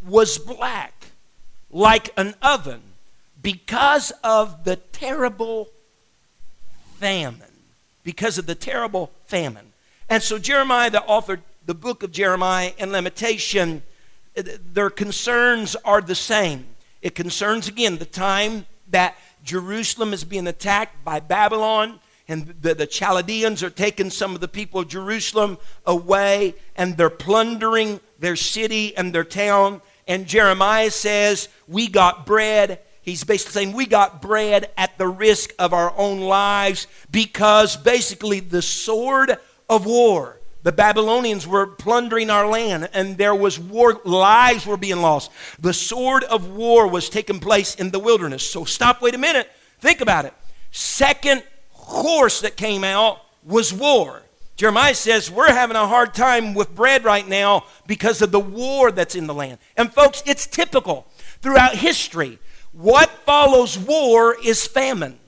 was 0.06 0.38
black 0.38 0.94
like 1.70 2.10
an 2.16 2.34
oven 2.42 2.80
because 3.40 4.12
of 4.22 4.64
the 4.64 4.76
terrible 4.76 5.68
famine 6.98 7.48
because 8.08 8.38
of 8.38 8.46
the 8.46 8.54
terrible 8.54 9.10
famine. 9.26 9.70
And 10.08 10.22
so, 10.22 10.38
Jeremiah, 10.38 10.88
the 10.88 11.02
author, 11.02 11.42
the 11.66 11.74
book 11.74 12.02
of 12.02 12.10
Jeremiah 12.10 12.72
and 12.78 12.90
Lamentation, 12.90 13.82
their 14.34 14.88
concerns 14.88 15.76
are 15.84 16.00
the 16.00 16.14
same. 16.14 16.68
It 17.02 17.14
concerns, 17.14 17.68
again, 17.68 17.98
the 17.98 18.06
time 18.06 18.64
that 18.90 19.14
Jerusalem 19.44 20.14
is 20.14 20.24
being 20.24 20.46
attacked 20.46 21.04
by 21.04 21.20
Babylon, 21.20 22.00
and 22.28 22.54
the, 22.60 22.74
the 22.74 22.86
Chaldeans 22.86 23.62
are 23.62 23.70
taking 23.70 24.10
some 24.10 24.34
of 24.34 24.40
the 24.40 24.48
people 24.48 24.80
of 24.80 24.88
Jerusalem 24.88 25.58
away, 25.86 26.54
and 26.76 26.96
they're 26.96 27.10
plundering 27.10 28.00
their 28.18 28.36
city 28.36 28.96
and 28.96 29.14
their 29.14 29.24
town. 29.24 29.80
And 30.06 30.26
Jeremiah 30.26 30.90
says, 30.90 31.48
We 31.66 31.88
got 31.88 32.26
bread 32.26 32.80
He's 33.08 33.24
basically 33.24 33.52
saying 33.52 33.72
we 33.72 33.86
got 33.86 34.20
bread 34.20 34.70
at 34.76 34.98
the 34.98 35.08
risk 35.08 35.54
of 35.58 35.72
our 35.72 35.96
own 35.96 36.20
lives 36.20 36.86
because 37.10 37.74
basically 37.74 38.40
the 38.40 38.60
sword 38.60 39.38
of 39.66 39.86
war. 39.86 40.40
The 40.62 40.72
Babylonians 40.72 41.46
were 41.46 41.66
plundering 41.66 42.28
our 42.28 42.46
land 42.46 42.90
and 42.92 43.16
there 43.16 43.34
was 43.34 43.58
war, 43.58 43.98
lives 44.04 44.66
were 44.66 44.76
being 44.76 45.00
lost. 45.00 45.30
The 45.58 45.72
sword 45.72 46.22
of 46.24 46.50
war 46.50 46.86
was 46.86 47.08
taking 47.08 47.40
place 47.40 47.74
in 47.76 47.92
the 47.92 47.98
wilderness. 47.98 48.46
So 48.46 48.66
stop, 48.66 49.00
wait 49.00 49.14
a 49.14 49.18
minute, 49.18 49.50
think 49.80 50.02
about 50.02 50.26
it. 50.26 50.34
Second 50.70 51.42
horse 51.88 52.42
that 52.42 52.56
came 52.56 52.84
out 52.84 53.20
was 53.42 53.72
war. 53.72 54.22
Jeremiah 54.56 54.94
says, 54.94 55.30
We're 55.30 55.52
having 55.52 55.76
a 55.76 55.86
hard 55.86 56.14
time 56.14 56.54
with 56.54 56.74
bread 56.74 57.04
right 57.04 57.26
now 57.26 57.64
because 57.86 58.20
of 58.22 58.32
the 58.32 58.40
war 58.40 58.90
that's 58.90 59.14
in 59.14 59.26
the 59.26 59.34
land. 59.34 59.58
And 59.76 59.92
folks, 59.92 60.22
it's 60.26 60.46
typical 60.46 61.06
throughout 61.40 61.76
history. 61.76 62.38
What 62.72 63.08
follows 63.24 63.78
war 63.78 64.36
is 64.44 64.66
famine 64.66 65.18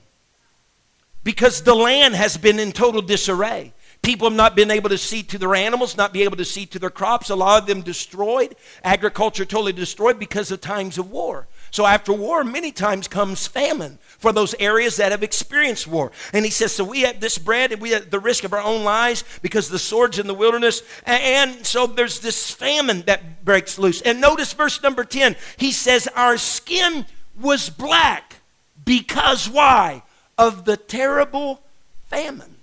because 1.23 1.61
the 1.61 1.75
land 1.75 2.15
has 2.15 2.37
been 2.37 2.59
in 2.59 2.71
total 2.71 3.01
disarray. 3.01 3.73
People 4.01 4.27
have 4.27 4.37
not 4.37 4.55
been 4.55 4.71
able 4.71 4.89
to 4.89 4.97
see 4.97 5.21
to 5.23 5.37
their 5.37 5.53
animals, 5.53 5.95
not 5.95 6.11
be 6.11 6.23
able 6.23 6.37
to 6.37 6.45
see 6.45 6.65
to 6.65 6.79
their 6.79 6.89
crops. 6.89 7.29
A 7.29 7.35
lot 7.35 7.61
of 7.61 7.67
them 7.67 7.81
destroyed. 7.81 8.55
Agriculture 8.83 9.45
totally 9.45 9.73
destroyed 9.73 10.17
because 10.17 10.51
of 10.51 10.59
times 10.59 10.97
of 10.97 11.11
war. 11.11 11.47
So 11.71 11.85
after 11.85 12.11
war, 12.11 12.43
many 12.43 12.73
times 12.73 13.07
comes 13.07 13.47
famine 13.47 13.97
for 14.03 14.33
those 14.33 14.53
areas 14.59 14.97
that 14.97 15.11
have 15.11 15.23
experienced 15.23 15.87
war. 15.87 16.11
And 16.33 16.43
he 16.43 16.51
says, 16.51 16.73
so 16.73 16.83
we 16.83 17.01
have 17.01 17.21
this 17.21 17.37
bread 17.37 17.71
and 17.71 17.81
we 17.81 17.91
have 17.91 18.09
the 18.09 18.19
risk 18.19 18.43
of 18.43 18.51
our 18.51 18.61
own 18.61 18.83
lives 18.83 19.23
because 19.41 19.69
the 19.69 19.79
swords 19.79 20.19
in 20.19 20.27
the 20.27 20.33
wilderness. 20.33 20.83
And 21.05 21.65
so 21.65 21.87
there's 21.87 22.19
this 22.19 22.51
famine 22.51 23.03
that 23.03 23.45
breaks 23.45 23.79
loose. 23.79 24.01
And 24.01 24.19
notice 24.19 24.51
verse 24.51 24.83
number 24.83 25.05
10. 25.05 25.37
He 25.57 25.71
says, 25.71 26.07
our 26.13 26.37
skin 26.37 27.05
was 27.39 27.69
black 27.69 28.41
because 28.83 29.49
why? 29.49 30.03
Of 30.37 30.65
the 30.65 30.75
terrible 30.75 31.61
famine. 32.09 32.55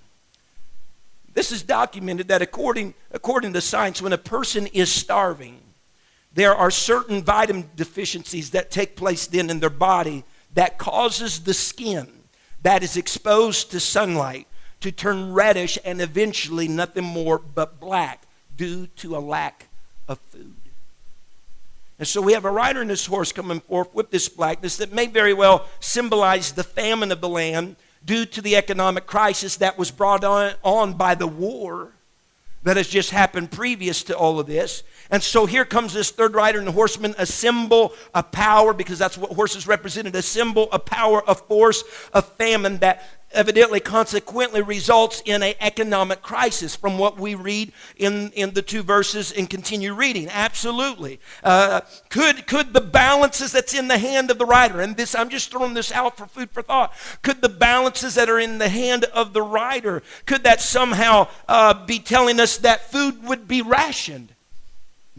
This 1.33 1.51
is 1.51 1.63
documented 1.63 2.27
that 2.27 2.41
according, 2.41 2.93
according 3.11 3.53
to 3.53 3.61
science, 3.61 4.01
when 4.01 4.13
a 4.13 4.17
person 4.17 4.67
is 4.67 4.91
starving, 4.91 5.58
there 6.39 6.55
are 6.55 6.71
certain 6.71 7.21
vitamin 7.21 7.69
deficiencies 7.75 8.51
that 8.51 8.71
take 8.71 8.95
place 8.95 9.27
then 9.27 9.49
in 9.49 9.59
their 9.59 9.69
body 9.69 10.23
that 10.53 10.77
causes 10.77 11.41
the 11.41 11.53
skin 11.53 12.07
that 12.63 12.83
is 12.83 12.97
exposed 12.97 13.71
to 13.71 13.79
sunlight 13.79 14.47
to 14.81 14.91
turn 14.91 15.33
reddish 15.33 15.77
and 15.83 16.01
eventually 16.01 16.67
nothing 16.67 17.03
more 17.03 17.39
but 17.39 17.79
black 17.79 18.23
due 18.55 18.87
to 18.87 19.15
a 19.15 19.19
lack 19.19 19.67
of 20.07 20.19
food. 20.31 20.55
And 21.97 22.07
so 22.07 22.21
we 22.21 22.33
have 22.33 22.45
a 22.45 22.51
rider 22.51 22.81
and 22.81 22.89
his 22.89 23.05
horse 23.05 23.33
coming 23.33 23.59
forth 23.59 23.93
with 23.93 24.09
this 24.09 24.29
blackness 24.29 24.77
that 24.77 24.93
may 24.93 25.07
very 25.07 25.33
well 25.33 25.67
symbolize 25.81 26.53
the 26.53 26.63
famine 26.63 27.11
of 27.11 27.19
the 27.19 27.27
land 27.27 27.75
due 28.05 28.25
to 28.25 28.41
the 28.41 28.55
economic 28.55 29.05
crisis 29.05 29.57
that 29.57 29.77
was 29.77 29.91
brought 29.91 30.23
on, 30.23 30.53
on 30.63 30.93
by 30.93 31.15
the 31.15 31.27
war 31.27 31.91
that 32.63 32.77
has 32.77 32.87
just 32.87 33.11
happened 33.11 33.51
previous 33.51 34.03
to 34.03 34.17
all 34.17 34.39
of 34.39 34.47
this. 34.47 34.83
And 35.09 35.23
so 35.23 35.45
here 35.45 35.65
comes 35.65 35.93
this 35.93 36.11
third 36.11 36.35
rider 36.35 36.59
and 36.59 36.67
the 36.67 36.71
horseman, 36.71 37.15
a 37.17 37.25
symbol 37.25 37.93
of 38.13 38.31
power, 38.31 38.73
because 38.73 38.99
that's 38.99 39.17
what 39.17 39.31
horses 39.31 39.65
represented 39.65 40.15
a 40.15 40.21
symbol 40.21 40.69
of 40.71 40.85
power, 40.85 41.27
of 41.27 41.41
force, 41.47 41.83
of 42.13 42.25
famine 42.33 42.77
that 42.79 43.03
evidently 43.31 43.79
consequently 43.79 44.61
results 44.61 45.21
in 45.25 45.43
an 45.43 45.53
economic 45.59 46.21
crisis 46.21 46.75
from 46.75 46.97
what 46.97 47.19
we 47.19 47.35
read 47.35 47.71
in, 47.97 48.31
in 48.31 48.53
the 48.53 48.61
two 48.61 48.83
verses 48.83 49.31
and 49.31 49.49
continue 49.49 49.93
reading 49.93 50.27
absolutely 50.29 51.19
uh, 51.43 51.81
could, 52.09 52.47
could 52.47 52.73
the 52.73 52.81
balances 52.81 53.51
that's 53.51 53.73
in 53.73 53.87
the 53.87 53.97
hand 53.97 54.31
of 54.31 54.37
the 54.37 54.45
writer 54.45 54.81
and 54.81 54.97
this 54.97 55.13
i'm 55.13 55.29
just 55.29 55.51
throwing 55.51 55.73
this 55.73 55.91
out 55.91 56.17
for 56.17 56.25
food 56.25 56.49
for 56.51 56.61
thought 56.61 56.93
could 57.21 57.41
the 57.41 57.49
balances 57.49 58.15
that 58.15 58.29
are 58.29 58.39
in 58.39 58.57
the 58.57 58.69
hand 58.69 59.05
of 59.05 59.33
the 59.33 59.41
writer 59.41 60.01
could 60.25 60.43
that 60.43 60.61
somehow 60.61 61.27
uh, 61.47 61.85
be 61.85 61.99
telling 61.99 62.39
us 62.39 62.57
that 62.57 62.91
food 62.91 63.23
would 63.23 63.47
be 63.47 63.61
rationed 63.61 64.33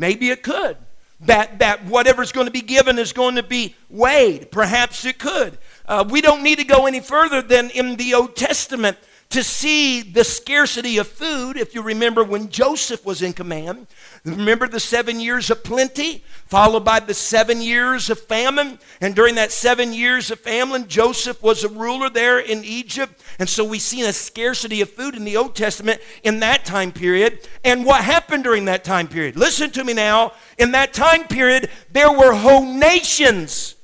Maybe 0.00 0.30
it 0.30 0.42
could. 0.42 0.78
That, 1.20 1.58
that 1.58 1.84
whatever's 1.84 2.32
going 2.32 2.46
to 2.46 2.50
be 2.50 2.62
given 2.62 2.98
is 2.98 3.12
going 3.12 3.34
to 3.34 3.42
be 3.42 3.74
weighed. 3.90 4.50
Perhaps 4.50 5.04
it 5.04 5.18
could. 5.18 5.58
Uh, 5.90 6.04
we 6.08 6.20
don't 6.20 6.44
need 6.44 6.56
to 6.56 6.64
go 6.64 6.86
any 6.86 7.00
further 7.00 7.42
than 7.42 7.68
in 7.70 7.96
the 7.96 8.14
Old 8.14 8.36
Testament 8.36 8.96
to 9.30 9.42
see 9.42 10.02
the 10.02 10.22
scarcity 10.22 10.98
of 10.98 11.08
food. 11.08 11.56
If 11.56 11.74
you 11.74 11.82
remember 11.82 12.22
when 12.22 12.48
Joseph 12.48 13.04
was 13.04 13.22
in 13.22 13.32
command, 13.32 13.88
remember 14.24 14.68
the 14.68 14.78
seven 14.78 15.18
years 15.18 15.50
of 15.50 15.64
plenty, 15.64 16.22
followed 16.46 16.84
by 16.84 17.00
the 17.00 17.12
seven 17.12 17.60
years 17.60 18.08
of 18.08 18.20
famine. 18.20 18.78
And 19.00 19.16
during 19.16 19.34
that 19.34 19.50
seven 19.50 19.92
years 19.92 20.30
of 20.30 20.38
famine, 20.38 20.86
Joseph 20.86 21.42
was 21.42 21.64
a 21.64 21.68
ruler 21.68 22.08
there 22.08 22.38
in 22.38 22.62
Egypt. 22.62 23.20
And 23.40 23.48
so 23.48 23.64
we 23.64 23.80
see 23.80 24.02
a 24.02 24.12
scarcity 24.12 24.82
of 24.82 24.90
food 24.90 25.16
in 25.16 25.24
the 25.24 25.36
Old 25.36 25.56
Testament 25.56 26.00
in 26.22 26.38
that 26.38 26.64
time 26.64 26.92
period. 26.92 27.48
And 27.64 27.84
what 27.84 28.04
happened 28.04 28.44
during 28.44 28.66
that 28.66 28.84
time 28.84 29.08
period? 29.08 29.34
Listen 29.34 29.70
to 29.70 29.82
me 29.82 29.92
now. 29.92 30.34
In 30.56 30.70
that 30.70 30.92
time 30.94 31.24
period, 31.24 31.68
there 31.90 32.12
were 32.12 32.32
whole 32.32 32.64
nations 32.64 33.74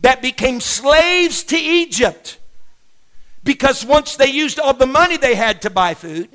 that 0.00 0.22
became 0.22 0.60
slaves 0.60 1.42
to 1.44 1.56
Egypt. 1.56 2.38
Because 3.44 3.84
once 3.84 4.16
they 4.16 4.26
used 4.26 4.58
all 4.58 4.74
the 4.74 4.86
money 4.86 5.16
they 5.16 5.34
had 5.34 5.62
to 5.62 5.70
buy 5.70 5.94
food, 5.94 6.28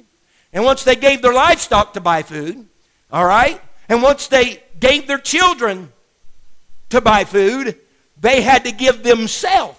and 0.53 0.63
once 0.63 0.83
they 0.83 0.95
gave 0.95 1.21
their 1.21 1.33
livestock 1.33 1.93
to 1.93 2.01
buy 2.01 2.23
food, 2.23 2.67
all 3.11 3.25
right, 3.25 3.61
and 3.89 4.01
once 4.01 4.27
they 4.27 4.63
gave 4.79 5.07
their 5.07 5.17
children 5.19 5.91
to 6.89 7.01
buy 7.01 7.23
food, 7.23 7.77
they 8.19 8.41
had 8.41 8.65
to 8.65 8.71
give 8.71 9.03
themselves 9.03 9.77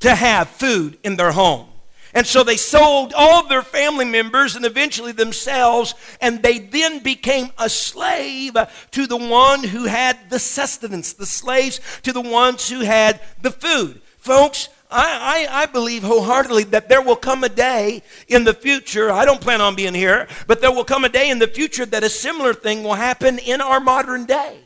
to 0.00 0.14
have 0.14 0.48
food 0.48 0.98
in 1.04 1.16
their 1.16 1.32
home. 1.32 1.68
And 2.14 2.26
so 2.26 2.42
they 2.42 2.56
sold 2.56 3.14
all 3.14 3.46
their 3.46 3.62
family 3.62 4.04
members 4.04 4.54
and 4.54 4.64
eventually 4.64 5.12
themselves, 5.12 5.94
and 6.20 6.42
they 6.42 6.58
then 6.58 7.02
became 7.02 7.50
a 7.58 7.70
slave 7.70 8.56
to 8.90 9.06
the 9.06 9.16
one 9.16 9.64
who 9.64 9.84
had 9.84 10.28
the 10.28 10.38
sustenance, 10.38 11.14
the 11.14 11.26
slaves 11.26 11.80
to 12.02 12.12
the 12.12 12.20
ones 12.20 12.68
who 12.68 12.80
had 12.80 13.20
the 13.40 13.50
food. 13.50 14.02
Folks, 14.18 14.68
I, 14.90 15.46
I, 15.50 15.62
I, 15.62 15.66
believe 15.66 16.02
wholeheartedly 16.02 16.64
that 16.64 16.90
there 16.90 17.00
will 17.00 17.16
come 17.16 17.44
a 17.44 17.48
day 17.48 18.02
in 18.28 18.44
the 18.44 18.52
future, 18.52 19.10
I 19.10 19.24
don't 19.24 19.40
plan 19.40 19.62
on 19.62 19.74
being 19.74 19.94
here, 19.94 20.28
but 20.46 20.60
there 20.60 20.70
will 20.70 20.84
come 20.84 21.04
a 21.04 21.08
day 21.08 21.30
in 21.30 21.38
the 21.38 21.46
future 21.46 21.86
that 21.86 22.04
a 22.04 22.10
similar 22.10 22.52
thing 22.52 22.82
will 22.82 22.94
happen 22.94 23.38
in 23.38 23.62
our 23.62 23.80
modern 23.80 24.26
day. 24.26 24.58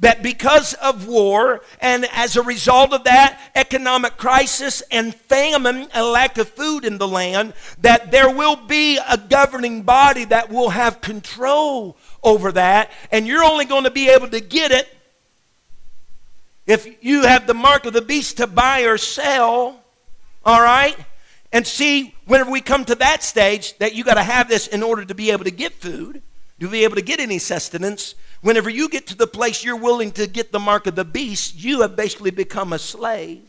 That 0.00 0.22
because 0.22 0.74
of 0.74 1.06
war 1.06 1.62
and 1.80 2.06
as 2.12 2.36
a 2.36 2.42
result 2.42 2.92
of 2.92 3.04
that 3.04 3.40
economic 3.54 4.18
crisis 4.18 4.82
and 4.90 5.14
famine 5.14 5.88
and 5.94 6.06
lack 6.06 6.36
of 6.36 6.50
food 6.50 6.84
in 6.84 6.98
the 6.98 7.08
land, 7.08 7.54
that 7.80 8.10
there 8.10 8.28
will 8.28 8.56
be 8.56 8.98
a 8.98 9.16
governing 9.16 9.82
body 9.82 10.24
that 10.26 10.50
will 10.50 10.70
have 10.70 11.00
control 11.00 11.96
over 12.22 12.52
that, 12.52 12.90
and 13.10 13.26
you're 13.26 13.44
only 13.44 13.64
going 13.64 13.84
to 13.84 13.90
be 13.90 14.10
able 14.10 14.28
to 14.28 14.40
get 14.40 14.70
it 14.70 14.86
if 16.66 17.02
you 17.02 17.22
have 17.22 17.46
the 17.46 17.54
mark 17.54 17.86
of 17.86 17.92
the 17.92 18.02
beast 18.02 18.38
to 18.38 18.46
buy 18.46 18.82
or 18.82 18.98
sell, 18.98 19.80
all 20.44 20.60
right? 20.60 20.96
And 21.52 21.66
see, 21.66 22.14
whenever 22.26 22.50
we 22.50 22.60
come 22.60 22.84
to 22.86 22.96
that 22.96 23.22
stage, 23.22 23.78
that 23.78 23.94
you 23.94 24.04
got 24.04 24.14
to 24.14 24.22
have 24.22 24.48
this 24.48 24.66
in 24.66 24.82
order 24.82 25.04
to 25.04 25.14
be 25.14 25.30
able 25.30 25.44
to 25.44 25.50
get 25.50 25.72
food, 25.72 26.22
to 26.60 26.68
be 26.68 26.84
able 26.84 26.96
to 26.96 27.02
get 27.02 27.20
any 27.20 27.38
sustenance. 27.38 28.14
Whenever 28.46 28.70
you 28.70 28.88
get 28.88 29.08
to 29.08 29.16
the 29.16 29.26
place 29.26 29.64
you're 29.64 29.74
willing 29.74 30.12
to 30.12 30.28
get 30.28 30.52
the 30.52 30.60
mark 30.60 30.86
of 30.86 30.94
the 30.94 31.04
beast, 31.04 31.56
you 31.56 31.80
have 31.80 31.96
basically 31.96 32.30
become 32.30 32.72
a 32.72 32.78
slave. 32.78 33.42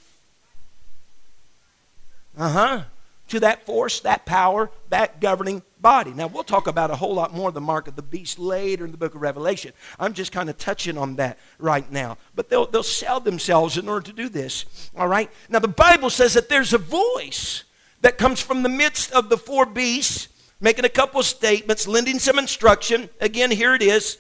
Uh 2.36 2.50
huh 2.50 2.84
to 3.28 3.40
that 3.42 3.64
force, 3.64 4.00
that 4.00 4.26
power, 4.26 4.72
that 4.90 5.20
governing 5.20 5.62
body. 5.80 6.12
Now, 6.14 6.26
we'll 6.26 6.44
talk 6.44 6.66
about 6.66 6.90
a 6.90 6.96
whole 6.96 7.14
lot 7.14 7.32
more 7.32 7.50
of 7.50 7.54
the 7.54 7.62
mark 7.62 7.88
of 7.88 7.96
the 7.96 8.02
beast 8.02 8.40
later 8.40 8.86
in 8.86 8.92
the 8.92 8.98
book 8.98 9.14
of 9.14 9.22
Revelation. 9.22 9.72
I'm 10.00 10.14
just 10.14 10.32
kind 10.32 10.50
of 10.50 10.58
touching 10.58 10.98
on 10.98 11.18
that 11.18 11.38
right 11.60 11.92
now. 11.92 12.18
But 12.34 12.50
they'll, 12.50 12.66
they'll 12.66 12.82
sell 12.82 13.20
themselves 13.20 13.78
in 13.78 13.88
order 13.88 14.06
to 14.08 14.14
do 14.14 14.30
this. 14.30 14.90
All 14.98 15.08
right? 15.08 15.30
Now, 15.48 15.60
the 15.60 15.68
Bible 15.68 16.10
says 16.10 16.34
that 16.34 16.50
there's 16.50 16.74
a 16.74 16.80
voice 16.80 17.66
that 18.02 18.18
comes 18.18 18.42
from 18.42 18.64
the 18.64 18.70
midst 18.70 19.12
of 19.12 19.30
the 19.30 19.38
four 19.38 19.68
beasts, 19.68 20.30
making 20.60 20.86
a 20.86 20.90
couple 20.90 21.20
of 21.20 21.28
statements, 21.28 21.88
lending 21.88 22.18
some 22.18 22.40
instruction. 22.40 23.10
Again, 23.20 23.52
here 23.52 23.76
it 23.76 23.84
is 23.84 24.18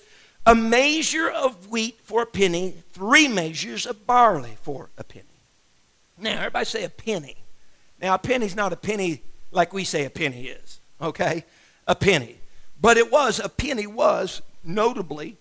a 0.47 0.55
measure 0.55 1.29
of 1.29 1.67
wheat 1.67 1.99
for 2.01 2.21
a 2.21 2.25
penny, 2.25 2.73
three 2.93 3.27
measures 3.27 3.85
of 3.85 4.07
barley 4.07 4.57
for 4.61 4.89
a 4.97 5.03
penny. 5.03 5.25
Now, 6.17 6.37
everybody 6.37 6.63
say 6.63 6.83
a 6.85 6.89
penny. 6.89 7.35
Now, 8.01 8.13
a 8.13 8.17
penny's 8.17 8.55
not 8.55 8.71
a 8.71 8.77
penny 8.77 9.21
like 9.51 9.73
we 9.73 9.83
say 9.83 10.05
a 10.05 10.09
penny 10.09 10.47
is, 10.47 10.79
okay? 11.01 11.43
A 11.85 11.95
penny. 11.95 12.37
But 12.79 12.95
it 12.95 13.11
was, 13.11 13.39
a 13.39 13.49
penny 13.49 13.87
was 13.87 14.41
notably 14.63 15.35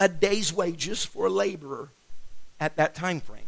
a 0.00 0.08
day's 0.08 0.52
wages 0.52 1.04
for 1.04 1.26
a 1.26 1.30
laborer 1.30 1.90
at 2.58 2.76
that 2.76 2.96
time 2.96 3.20
frame. 3.20 3.42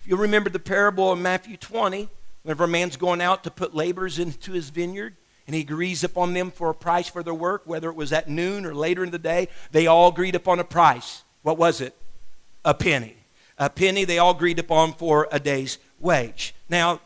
If 0.00 0.06
you 0.06 0.16
remember 0.16 0.48
the 0.48 0.58
parable 0.58 1.12
of 1.12 1.18
Matthew 1.18 1.58
20, 1.58 2.08
whenever 2.42 2.64
a 2.64 2.68
man's 2.68 2.96
going 2.96 3.20
out 3.20 3.44
to 3.44 3.50
put 3.50 3.74
laborers 3.74 4.18
into 4.18 4.52
his 4.52 4.70
vineyard, 4.70 5.16
and 5.48 5.54
he 5.54 5.62
agrees 5.62 6.04
upon 6.04 6.34
them 6.34 6.50
for 6.50 6.68
a 6.68 6.74
price 6.74 7.08
for 7.08 7.22
their 7.22 7.32
work, 7.32 7.62
whether 7.64 7.88
it 7.88 7.96
was 7.96 8.12
at 8.12 8.28
noon 8.28 8.66
or 8.66 8.74
later 8.74 9.02
in 9.02 9.10
the 9.10 9.18
day, 9.18 9.48
they 9.72 9.86
all 9.86 10.08
agreed 10.08 10.34
upon 10.34 10.58
a 10.58 10.64
price. 10.64 11.24
What 11.40 11.56
was 11.56 11.80
it? 11.80 11.96
A 12.66 12.74
penny. 12.74 13.16
A 13.56 13.70
penny 13.70 14.04
they 14.04 14.18
all 14.18 14.32
agreed 14.32 14.58
upon 14.58 14.92
for 14.92 15.26
a 15.32 15.40
day's 15.40 15.78
wage. 16.00 16.54
Now, 16.68 17.00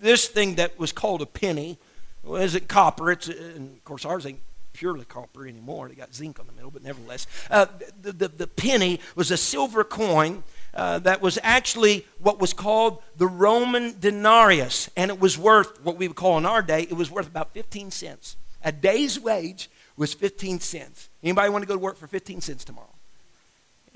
this 0.00 0.26
thing 0.26 0.54
that 0.54 0.78
was 0.78 0.92
called 0.92 1.20
a 1.20 1.26
penny 1.26 1.78
well, 2.22 2.40
isn't 2.40 2.68
copper. 2.68 3.12
It's, 3.12 3.28
and 3.28 3.76
of 3.76 3.84
course, 3.84 4.06
ours 4.06 4.24
ain't 4.24 4.40
purely 4.72 5.04
copper 5.04 5.46
anymore. 5.46 5.88
They 5.90 5.94
got 5.94 6.14
zinc 6.14 6.40
on 6.40 6.46
the 6.46 6.52
middle, 6.52 6.70
but 6.70 6.82
nevertheless, 6.82 7.26
uh, 7.50 7.66
the, 8.00 8.12
the, 8.12 8.28
the, 8.28 8.46
penny 8.46 8.98
was 9.14 9.30
a 9.30 9.36
silver 9.36 9.84
coin 9.84 10.42
uh, 10.74 10.98
that 11.00 11.22
was 11.22 11.38
actually 11.42 12.04
what 12.18 12.40
was 12.40 12.52
called 12.52 13.02
the 13.16 13.26
Roman 13.26 13.98
denarius, 13.98 14.90
and 14.96 15.10
it 15.10 15.20
was 15.20 15.38
worth 15.38 15.82
what 15.84 15.96
we 15.96 16.08
would 16.08 16.16
call 16.16 16.38
in 16.38 16.46
our 16.46 16.62
day. 16.62 16.82
It 16.82 16.94
was 16.94 17.10
worth 17.10 17.28
about 17.28 17.52
15 17.52 17.90
cents. 17.90 18.36
A 18.64 18.72
day's 18.72 19.20
wage 19.20 19.70
was 19.96 20.14
15 20.14 20.60
cents. 20.60 21.08
Anybody 21.22 21.50
want 21.50 21.62
to 21.62 21.68
go 21.68 21.74
to 21.74 21.80
work 21.80 21.96
for 21.96 22.06
15 22.06 22.40
cents 22.40 22.64
tomorrow? 22.64 22.88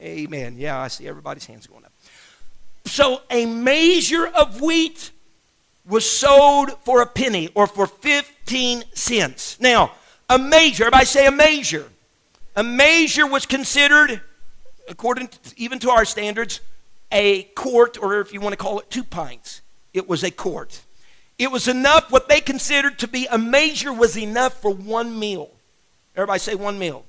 Amen. 0.01 0.57
Yeah, 0.57 0.79
I 0.79 0.89
see 0.89 1.09
everybody's 1.09 1.47
hands 1.47 1.67
going 1.67 1.85
up. 1.85 1.93
So 2.85 3.23
a 3.31 3.47
measure 3.47 4.27
of 4.27 4.61
wheat 4.61 5.11
was 5.87 6.09
sold 6.09 6.71
for 6.85 7.03
a 7.03 7.07
penny 7.07 7.49
or 7.55 7.67
for 7.67 7.87
15 7.87 8.85
cents. 8.95 9.59
Now, 9.61 9.93
a 10.29 10.39
measure, 10.39 10.85
everybody 10.85 11.07
say 11.07 11.27
a 11.27 11.33
measure. 11.33 11.89
A 12.55 12.63
measure 12.63 13.27
was 13.27 13.47
considered, 13.47 14.21
according 14.89 15.29
to, 15.29 15.39
even 15.57 15.79
to 15.81 15.91
our 15.91 16.05
standards, 16.05 16.61
a 17.11 17.45
quart, 17.55 17.99
or 18.01 18.21
if 18.21 18.33
you 18.33 18.41
want 18.41 18.53
to 18.53 18.57
call 18.57 18.81
it 18.81 18.91
two 18.91 19.05
pints. 19.05 19.63
It 19.95 20.09
was 20.09 20.23
a 20.23 20.31
quart. 20.31 20.83
It 21.39 21.51
was 21.51 21.69
enough, 21.69 22.11
what 22.11 22.29
they 22.29 22.41
considered 22.41 22.99
to 22.99 23.09
be 23.09 23.27
a 23.27 23.39
measure 23.39 23.93
was 23.93 24.17
enough 24.17 24.61
for 24.61 24.73
one 24.73 25.19
meal. 25.19 25.51
Everybody 26.15 26.41
say 26.41 26.55
one 26.55 26.79
meal. 26.79 27.05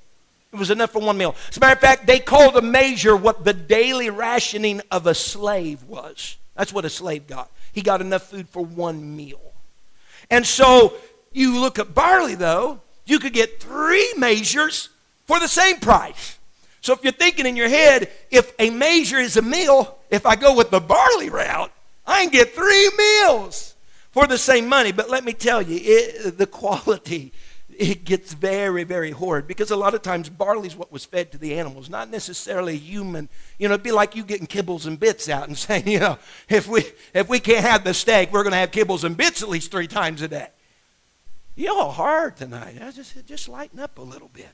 It 0.51 0.57
was 0.57 0.71
enough 0.71 0.91
for 0.91 1.01
one 1.01 1.17
meal. 1.17 1.35
As 1.49 1.57
a 1.57 1.59
matter 1.59 1.73
of 1.73 1.79
fact, 1.79 2.07
they 2.07 2.19
called 2.19 2.55
a 2.55 2.61
measure 2.61 3.15
what 3.15 3.43
the 3.43 3.53
daily 3.53 4.09
rationing 4.09 4.81
of 4.89 5.05
a 5.05 5.13
slave 5.13 5.83
was. 5.83 6.37
That's 6.55 6.73
what 6.73 6.85
a 6.85 6.89
slave 6.89 7.27
got. 7.27 7.51
He 7.71 7.81
got 7.81 8.01
enough 8.01 8.23
food 8.23 8.49
for 8.49 8.63
one 8.63 9.15
meal. 9.15 9.41
And 10.31 10.45
so 10.45 10.93
you 11.31 11.59
look 11.59 11.77
at 11.77 11.93
barley, 11.93 12.35
though, 12.35 12.81
you 13.05 13.19
could 13.19 13.33
get 13.33 13.61
three 13.61 14.11
measures 14.17 14.89
for 15.25 15.39
the 15.39 15.47
same 15.47 15.79
price. 15.79 16.38
So 16.81 16.93
if 16.93 17.03
you're 17.03 17.11
thinking 17.13 17.45
in 17.45 17.55
your 17.55 17.69
head, 17.69 18.09
if 18.31 18.53
a 18.59 18.69
measure 18.69 19.19
is 19.19 19.37
a 19.37 19.41
meal, 19.41 19.97
if 20.09 20.25
I 20.25 20.35
go 20.35 20.55
with 20.55 20.71
the 20.71 20.79
barley 20.79 21.29
route, 21.29 21.71
I 22.05 22.23
can 22.23 22.31
get 22.31 22.55
three 22.55 22.89
meals 22.97 23.75
for 24.11 24.27
the 24.27 24.37
same 24.37 24.67
money. 24.67 24.91
But 24.91 25.09
let 25.09 25.23
me 25.23 25.33
tell 25.33 25.61
you, 25.61 25.79
it, 25.81 26.37
the 26.37 26.47
quality 26.47 27.33
it 27.79 28.03
gets 28.03 28.33
very, 28.33 28.83
very 28.83 29.11
horrid 29.11 29.47
because 29.47 29.71
a 29.71 29.75
lot 29.77 29.93
of 29.93 30.01
times 30.01 30.27
barley 30.27 30.67
is 30.67 30.75
what 30.75 30.91
was 30.91 31.05
fed 31.05 31.31
to 31.31 31.37
the 31.37 31.57
animals, 31.57 31.89
not 31.89 32.09
necessarily 32.09 32.77
human. 32.77 33.29
You 33.57 33.69
know, 33.69 33.75
it'd 33.75 33.83
be 33.83 33.91
like 33.91 34.17
you 34.17 34.25
getting 34.25 34.47
kibbles 34.47 34.85
and 34.85 34.99
bits 34.99 35.29
out 35.29 35.47
and 35.47 35.57
saying, 35.57 35.87
you 35.87 35.99
know, 35.99 36.19
if 36.49 36.67
we 36.67 36.83
if 37.13 37.29
we 37.29 37.39
can't 37.39 37.65
have 37.65 37.85
the 37.85 37.93
steak, 37.93 38.33
we're 38.33 38.43
going 38.43 38.51
to 38.51 38.57
have 38.57 38.71
kibbles 38.71 39.05
and 39.05 39.15
bits 39.15 39.41
at 39.41 39.47
least 39.47 39.71
three 39.71 39.87
times 39.87 40.21
a 40.21 40.27
day. 40.27 40.49
Y'all 41.55 41.91
hard 41.91 42.35
tonight. 42.35 42.77
Just 42.93 43.25
just 43.25 43.47
lighten 43.47 43.79
up 43.79 43.97
a 43.97 44.01
little 44.01 44.29
bit. 44.29 44.49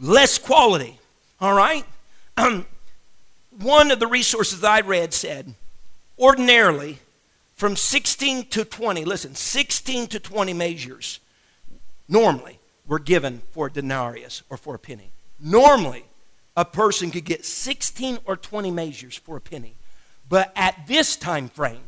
Less 0.00 0.38
quality. 0.38 0.98
All 1.40 1.54
right. 1.54 1.84
Um, 2.36 2.66
one 3.60 3.90
of 3.90 3.98
the 3.98 4.06
resources 4.06 4.62
I 4.62 4.80
read 4.80 5.12
said, 5.12 5.54
ordinarily, 6.18 6.98
from 7.56 7.74
16 7.74 8.46
to 8.46 8.64
20. 8.64 9.04
Listen, 9.04 9.34
16 9.34 10.06
to 10.08 10.20
20 10.20 10.52
measures 10.52 11.18
normally 12.08 12.58
were 12.86 13.00
given 13.00 13.42
for 13.52 13.66
a 13.66 13.72
denarius 13.72 14.42
or 14.48 14.56
for 14.56 14.74
a 14.74 14.78
penny. 14.78 15.10
Normally, 15.40 16.04
a 16.56 16.64
person 16.64 17.10
could 17.10 17.24
get 17.24 17.44
16 17.44 18.18
or 18.24 18.36
20 18.36 18.70
measures 18.70 19.16
for 19.16 19.36
a 19.36 19.40
penny. 19.40 19.74
But 20.28 20.52
at 20.56 20.86
this 20.86 21.16
time 21.16 21.48
frame, 21.48 21.80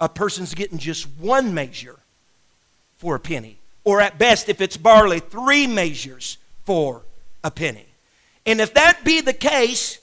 a 0.00 0.08
person's 0.08 0.54
getting 0.54 0.78
just 0.78 1.06
one 1.18 1.54
measure 1.54 1.98
for 2.98 3.14
a 3.14 3.20
penny. 3.20 3.56
Or 3.84 4.00
at 4.00 4.18
best, 4.18 4.48
if 4.48 4.60
it's 4.60 4.76
barley, 4.76 5.20
three 5.20 5.66
measures 5.66 6.36
for 6.64 7.02
a 7.42 7.50
penny. 7.50 7.86
And 8.46 8.60
if 8.60 8.74
that 8.74 9.04
be 9.04 9.20
the 9.20 9.32
case, 9.32 9.98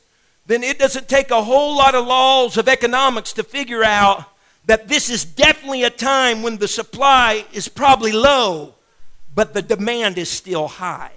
then 0.45 0.63
it 0.63 0.79
doesn't 0.79 1.09
take 1.09 1.31
a 1.31 1.43
whole 1.43 1.77
lot 1.77 1.95
of 1.95 2.05
laws 2.05 2.57
of 2.57 2.67
economics 2.67 3.33
to 3.33 3.43
figure 3.43 3.83
out 3.83 4.25
that 4.65 4.87
this 4.87 5.09
is 5.09 5.23
definitely 5.25 5.83
a 5.83 5.89
time 5.89 6.43
when 6.43 6.57
the 6.57 6.67
supply 6.67 7.45
is 7.53 7.67
probably 7.67 8.11
low 8.11 8.73
but 9.37 9.53
the 9.53 9.61
demand 9.61 10.17
is 10.17 10.31
still 10.31 10.67
high. 10.67 11.11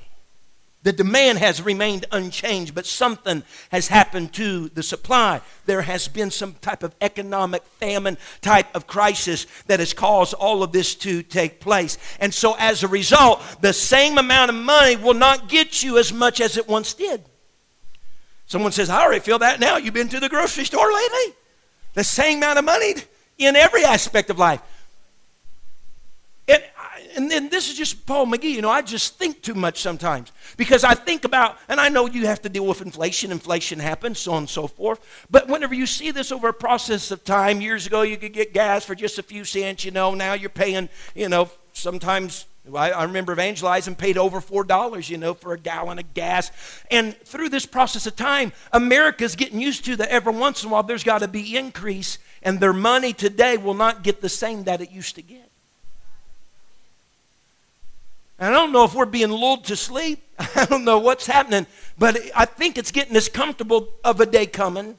The 0.83 0.93
demand 0.93 1.39
has 1.39 1.61
remained 1.61 2.07
unchanged, 2.11 2.75
but 2.75 2.87
something 2.87 3.43
has 3.71 3.89
happened 3.89 4.33
to 4.35 4.71
the 4.71 4.83
supply. 4.83 5.43
There 5.67 5.83
has 5.83 6.09
been 6.09 6.31
some 6.31 6.55
type 6.55 6.83
of 6.83 6.95
economic 7.03 7.63
famine 7.65 8.17
type 8.41 8.75
of 8.75 8.87
crisis 8.87 9.47
that 9.67 9.79
has 9.79 9.93
caused 9.93 10.33
all 10.33 10.63
of 10.63 10.73
this 10.73 10.95
to 10.97 11.23
take 11.23 11.61
place. 11.61 11.99
And 12.19 12.33
so, 12.33 12.57
as 12.59 12.83
a 12.83 12.89
result, 12.89 13.43
the 13.61 13.75
same 13.75 14.17
amount 14.17 14.51
of 14.51 14.57
money 14.57 14.97
will 14.97 15.15
not 15.15 15.51
get 15.51 15.83
you 15.83 15.99
as 15.99 16.15
much 16.15 16.41
as 16.41 16.57
it 16.57 16.67
once 16.67 16.95
did. 16.95 17.25
Someone 18.47 18.73
says, 18.73 18.89
I 18.89 19.03
already 19.03 19.21
feel 19.21 19.39
that 19.41 19.61
now. 19.61 19.77
You've 19.77 19.95
been 19.95 20.09
to 20.09 20.19
the 20.19 20.31
grocery 20.31 20.65
store 20.65 20.91
lately? 20.91 21.35
The 21.93 22.05
same 22.05 22.39
amount 22.39 22.59
of 22.59 22.65
money 22.65 22.95
in 23.37 23.55
every 23.55 23.85
aspect 23.85 24.31
of 24.31 24.39
life. 24.39 24.63
And 27.17 27.31
then 27.31 27.49
this 27.49 27.69
is 27.69 27.77
just 27.77 28.07
Paul 28.07 28.27
McGee. 28.27 28.53
You 28.53 28.63
know, 28.63 28.71
I 28.71 28.83
just 28.83 29.19
think 29.19 29.43
too 29.43 29.55
much 29.55 29.81
sometimes 29.81 30.33
because 30.57 30.85
I 30.85 30.95
think 30.95 31.25
about, 31.25 31.59
and 31.69 31.81
I 31.81 31.89
know 31.89 32.07
you 32.07 32.27
have 32.27 32.43
to 32.43 32.49
deal 32.49 32.67
with 32.67 32.83
inflation. 32.83 33.33
Inflation 33.33 33.79
happens, 33.79 34.19
so 34.19 34.33
on 34.33 34.39
and 34.39 34.49
so 34.51 34.67
forth. 34.67 35.27
But 35.31 35.49
whenever 35.49 35.75
you 35.75 35.87
see 35.87 36.11
this 36.11 36.31
over 36.31 36.49
a 36.49 36.55
process 36.55 37.11
of 37.11 37.25
time, 37.25 37.61
years 37.61 37.87
ago 37.87 38.03
you 38.03 38.17
could 38.17 38.33
get 38.33 38.55
gas 38.55 38.85
for 38.85 38.95
just 38.95 39.19
a 39.19 39.23
few 39.23 39.45
cents. 39.45 39.85
You 39.85 39.91
know, 39.91 40.15
now 40.15 40.35
you're 40.35 40.51
paying. 40.51 40.89
You 41.15 41.29
know, 41.29 41.51
sometimes 41.73 42.47
I, 42.73 42.93
I 42.93 43.05
remember 43.05 43.33
evangelizing 43.33 43.97
paid 43.97 44.17
over 44.17 44.41
four 44.41 44.63
dollars. 44.63 45.11
You 45.11 45.19
know, 45.19 45.35
for 45.35 45.53
a 45.53 45.59
gallon 45.59 45.99
of 45.99 46.15
gas. 46.15 46.53
And 46.91 47.17
through 47.17 47.49
this 47.49 47.67
process 47.67 48.07
of 48.07 48.15
time, 48.15 48.53
America's 48.73 49.35
getting 49.35 49.61
used 49.61 49.85
to 49.87 49.97
that. 49.97 50.11
Every 50.11 50.33
once 50.33 50.63
in 50.63 50.69
a 50.69 50.73
while, 50.73 50.85
there's 50.85 51.05
got 51.05 51.19
to 51.19 51.29
be 51.29 51.57
increase, 51.57 52.19
and 52.43 52.61
their 52.61 52.73
money 52.73 53.13
today 53.13 53.57
will 53.57 53.75
not 53.75 54.05
get 54.05 54.21
the 54.21 54.29
same 54.29 54.65
that 54.65 54.81
it 54.81 54.93
used 54.93 55.17
to 55.17 55.23
get. 55.23 55.50
And 58.41 58.55
I 58.55 58.59
don't 58.59 58.73
know 58.73 58.85
if 58.85 58.95
we're 58.95 59.05
being 59.05 59.31
lulled 59.31 59.65
to 59.67 59.77
sleep. 59.77 60.23
I 60.57 60.65
don't 60.65 60.85
know 60.85 60.99
what's 60.99 61.27
happening, 61.27 61.67
but 61.99 62.19
I 62.35 62.47
think 62.47 62.79
it's 62.79 62.91
getting 62.91 63.15
as 63.15 63.29
comfortable 63.29 63.91
of 64.03 64.19
a 64.19 64.27
day 64.27 64.47
coming 64.47 64.99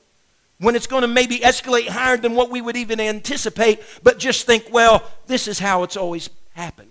when 0.59 0.75
it's 0.75 0.85
going 0.85 1.01
to 1.01 1.07
maybe 1.07 1.39
escalate 1.39 1.87
higher 1.87 2.17
than 2.17 2.35
what 2.35 2.51
we 2.51 2.61
would 2.61 2.77
even 2.77 2.99
anticipate, 2.99 3.81
but 4.03 4.19
just 4.19 4.45
think, 4.45 4.67
well, 4.71 5.03
this 5.25 5.47
is 5.47 5.57
how 5.57 5.81
it's 5.81 5.97
always 5.97 6.29
happened. 6.53 6.87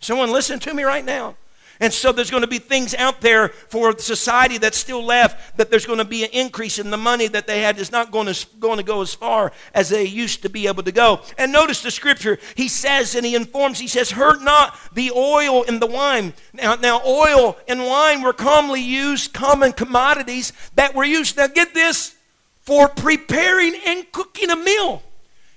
Someone 0.00 0.32
listen 0.32 0.58
to 0.60 0.72
me 0.72 0.82
right 0.82 1.04
now. 1.04 1.36
And 1.80 1.92
so 1.92 2.12
there's 2.12 2.30
going 2.30 2.42
to 2.42 2.46
be 2.46 2.58
things 2.58 2.94
out 2.94 3.20
there 3.20 3.48
for 3.48 3.98
society 3.98 4.58
that's 4.58 4.78
still 4.78 5.04
left 5.04 5.56
that 5.58 5.70
there's 5.70 5.86
going 5.86 5.98
to 5.98 6.04
be 6.04 6.24
an 6.24 6.30
increase 6.32 6.78
in 6.78 6.90
the 6.90 6.96
money 6.96 7.28
that 7.28 7.46
they 7.46 7.62
had 7.62 7.78
is 7.78 7.92
not 7.92 8.10
going 8.10 8.32
to, 8.32 8.46
going 8.58 8.78
to 8.78 8.82
go 8.82 9.02
as 9.02 9.12
far 9.14 9.52
as 9.74 9.88
they 9.88 10.04
used 10.04 10.42
to 10.42 10.48
be 10.48 10.66
able 10.66 10.82
to 10.82 10.92
go. 10.92 11.20
And 11.36 11.52
notice 11.52 11.82
the 11.82 11.90
scripture. 11.90 12.38
He 12.54 12.68
says 12.68 13.14
and 13.14 13.26
he 13.26 13.34
informs, 13.34 13.78
he 13.78 13.88
says, 13.88 14.10
Hurt 14.10 14.42
not 14.42 14.76
the 14.94 15.10
oil 15.10 15.64
and 15.64 15.80
the 15.80 15.86
wine. 15.86 16.32
Now, 16.52 16.76
now 16.76 17.02
oil 17.04 17.56
and 17.68 17.84
wine 17.84 18.22
were 18.22 18.32
commonly 18.32 18.82
used, 18.82 19.34
common 19.34 19.72
commodities 19.72 20.52
that 20.74 20.94
were 20.94 21.04
used. 21.04 21.36
Now 21.36 21.48
get 21.48 21.74
this, 21.74 22.16
for 22.66 22.88
preparing 22.88 23.76
and 23.86 24.10
cooking 24.10 24.50
a 24.50 24.56
meal. 24.56 25.02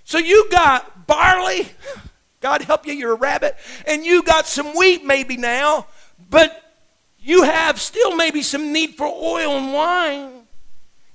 So 0.04 0.20
you 0.20 0.48
got 0.52 1.08
barley. 1.08 1.68
God 2.40 2.62
help 2.62 2.86
you, 2.86 2.94
you're 2.94 3.14
a 3.14 3.16
rabbit. 3.16 3.58
And 3.86 4.06
you 4.06 4.24
got 4.24 4.46
some 4.46 4.78
wheat 4.78 5.04
maybe 5.04 5.36
now 5.36 5.88
but 6.30 6.64
you 7.20 7.44
have 7.44 7.80
still 7.82 8.16
maybe 8.16 8.42
some 8.42 8.72
need 8.72 8.96
for 8.96 9.06
oil 9.06 9.58
and 9.58 9.74
wine, 9.74 10.32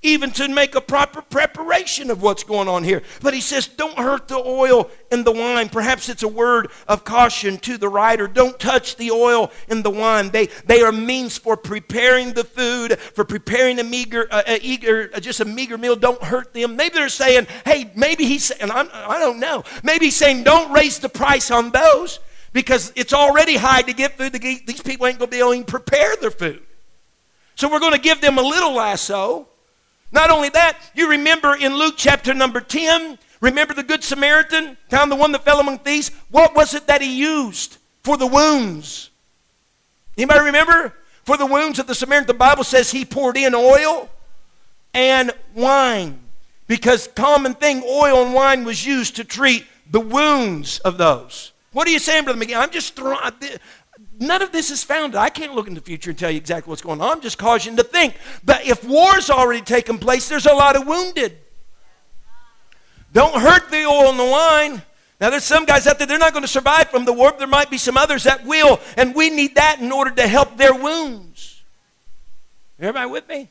even 0.03 0.31
to 0.31 0.47
make 0.49 0.75
a 0.75 0.81
proper 0.83 1.23
preparation 1.23 2.11
of 2.11 2.21
what's 2.21 2.45
going 2.45 2.69
on 2.69 2.85
here. 2.85 3.03
But 3.23 3.33
he 3.33 3.41
says, 3.41 3.67
don't 3.67 3.97
hurt 3.97 4.29
the 4.29 4.37
oil 4.37 4.91
and 5.11 5.25
the 5.25 5.33
wine. 5.33 5.71
Perhaps 5.71 6.11
it's 6.11 6.23
a 6.23 6.29
word 6.29 6.71
of 6.87 7.05
caution 7.05 7.57
to 7.61 7.79
the 7.79 7.89
writer. 7.89 8.29
Don't 8.29 8.61
touch 8.61 8.97
the 8.97 9.13
oil 9.13 9.51
and 9.71 9.83
the 9.83 9.89
wine. 9.89 10.29
They, 10.29 10.49
they 10.67 10.83
are 10.83 10.93
means 10.93 11.39
for 11.39 11.57
preparing 11.57 12.35
the 12.35 12.45
food, 12.45 12.99
for 12.99 13.25
preparing 13.25 13.79
a 13.79 13.85
meager, 13.85 14.29
uh, 14.31 14.43
eager, 14.61 15.11
uh, 15.15 15.21
just 15.21 15.41
a 15.41 15.47
meager 15.47 15.79
meal. 15.79 15.97
Don't 15.97 16.23
hurt 16.23 16.53
them. 16.53 16.77
Maybe 16.77 16.97
they're 16.97 17.09
saying, 17.09 17.47
hey, 17.65 17.91
maybe 17.97 18.27
he's, 18.27 18.51
and 18.51 18.71
I'm, 18.71 18.91
I 18.93 19.19
don't 19.19 19.41
know, 19.41 19.65
maybe 19.83 20.05
he's 20.05 20.17
saying, 20.17 20.45
don't 20.45 20.71
raise 20.71 20.99
the 20.99 21.09
price 21.09 21.51
on 21.51 21.71
those 21.71 22.19
because 22.55 22.93
it's 22.97 23.13
already 23.13 23.57
high 23.57 23.83
to 23.83 23.93
get 23.93 24.17
food. 24.17 24.33
These 24.33 24.81
people 24.81 25.07
ain't 25.07 25.19
going 25.19 25.31
to 25.31 25.37
be 25.37 25.41
able 25.41 25.55
to 25.55 25.65
prepare 25.65 26.17
their 26.17 26.31
food. 26.31 26.63
So 27.57 27.71
we're 27.71 27.81
going 27.81 27.93
to 27.93 28.01
give 28.01 28.23
them 28.23 28.39
a 28.39 28.43
little 28.43 28.73
lasso. 28.73 29.49
Not 30.13 30.31
only 30.31 30.49
that, 30.51 30.79
you 30.95 31.11
remember 31.11 31.55
in 31.55 31.77
Luke 31.77 31.97
chapter 31.99 32.33
number 32.33 32.61
10, 32.61 33.19
remember 33.41 33.75
the 33.75 33.83
Good 33.83 34.05
Samaritan, 34.05 34.77
found 34.89 35.11
the 35.11 35.17
one 35.17 35.33
that 35.33 35.45
fell 35.45 35.61
among 35.61 35.81
thieves? 35.81 36.11
What 36.31 36.55
was 36.55 36.73
it 36.73 36.87
that 36.87 37.03
he 37.03 37.19
used 37.19 37.79
for 38.03 38.17
the 38.17 38.27
wounds? 38.27 39.11
Anybody 40.17 40.41
remember? 40.41 40.95
For 41.25 41.37
the 41.37 41.47
wounds 41.47 41.79
of 41.81 41.89
the 41.89 41.95
Samaritan, 41.95 42.29
the 42.29 42.35
Bible 42.35 42.65
says 42.65 42.93
he 42.93 43.05
poured 43.05 43.37
in 43.37 43.55
oil 43.55 44.09
and 44.93 45.33
wine. 45.55 46.21
Because 46.69 47.09
common 47.09 47.55
thing, 47.55 47.83
oil 47.83 48.25
and 48.25 48.33
wine 48.33 48.65
was 48.65 48.87
used 48.87 49.17
to 49.17 49.25
treat 49.25 49.67
the 49.91 50.01
wounds 50.01 50.79
of 50.81 50.99
those. 50.99 51.51
What 51.75 51.89
are 51.89 51.91
you 51.91 51.99
saying, 51.99 52.25
Brother 52.25 52.41
McGee? 52.41 52.57
I'm 52.57 52.71
just 52.71 52.95
throwing. 52.95 53.19
None 54.21 54.43
of 54.43 54.53
this 54.53 54.71
is 54.71 54.85
founded. 54.85 55.17
I 55.17 55.29
can't 55.29 55.55
look 55.55 55.67
in 55.67 55.75
the 55.75 55.81
future 55.81 56.11
and 56.11 56.19
tell 56.19 56.31
you 56.31 56.37
exactly 56.37 56.71
what's 56.71 56.83
going 56.83 57.01
on. 57.01 57.17
I'm 57.17 57.21
just 57.21 57.37
causing 57.37 57.77
to 57.77 57.83
think. 57.83 58.15
But 58.45 58.65
if 58.65 58.85
war's 58.85 59.29
already 59.29 59.61
taken 59.61 59.99
place, 59.99 60.29
there's 60.29 60.47
a 60.47 60.55
lot 60.55 60.77
of 60.77 60.87
wounded. 60.87 61.37
Don't 63.13 63.35
hurt 63.35 63.71
the 63.71 63.85
oil 63.85 64.11
and 64.11 64.19
the 64.19 64.25
wine. 64.25 64.83
Now, 65.21 65.31
there's 65.31 65.45
some 65.45 65.65
guys 65.65 65.87
out 65.87 65.99
there, 65.99 66.07
they're 66.07 66.19
not 66.19 66.33
going 66.33 66.43
to 66.43 66.49
survive 66.49 66.91
from 66.91 67.05
the 67.05 67.13
war, 67.13 67.33
there 67.39 67.47
might 67.47 67.71
be 67.71 67.79
some 67.79 67.97
others 67.97 68.25
that 68.25 68.45
will, 68.45 68.81
and 68.97 69.15
we 69.15 69.31
need 69.31 69.55
that 69.55 69.81
in 69.81 69.93
order 69.93 70.11
to 70.11 70.27
help 70.27 70.57
their 70.57 70.75
wounds. 70.75 71.63
Everybody 72.81 73.11
with 73.11 73.29
me? 73.29 73.49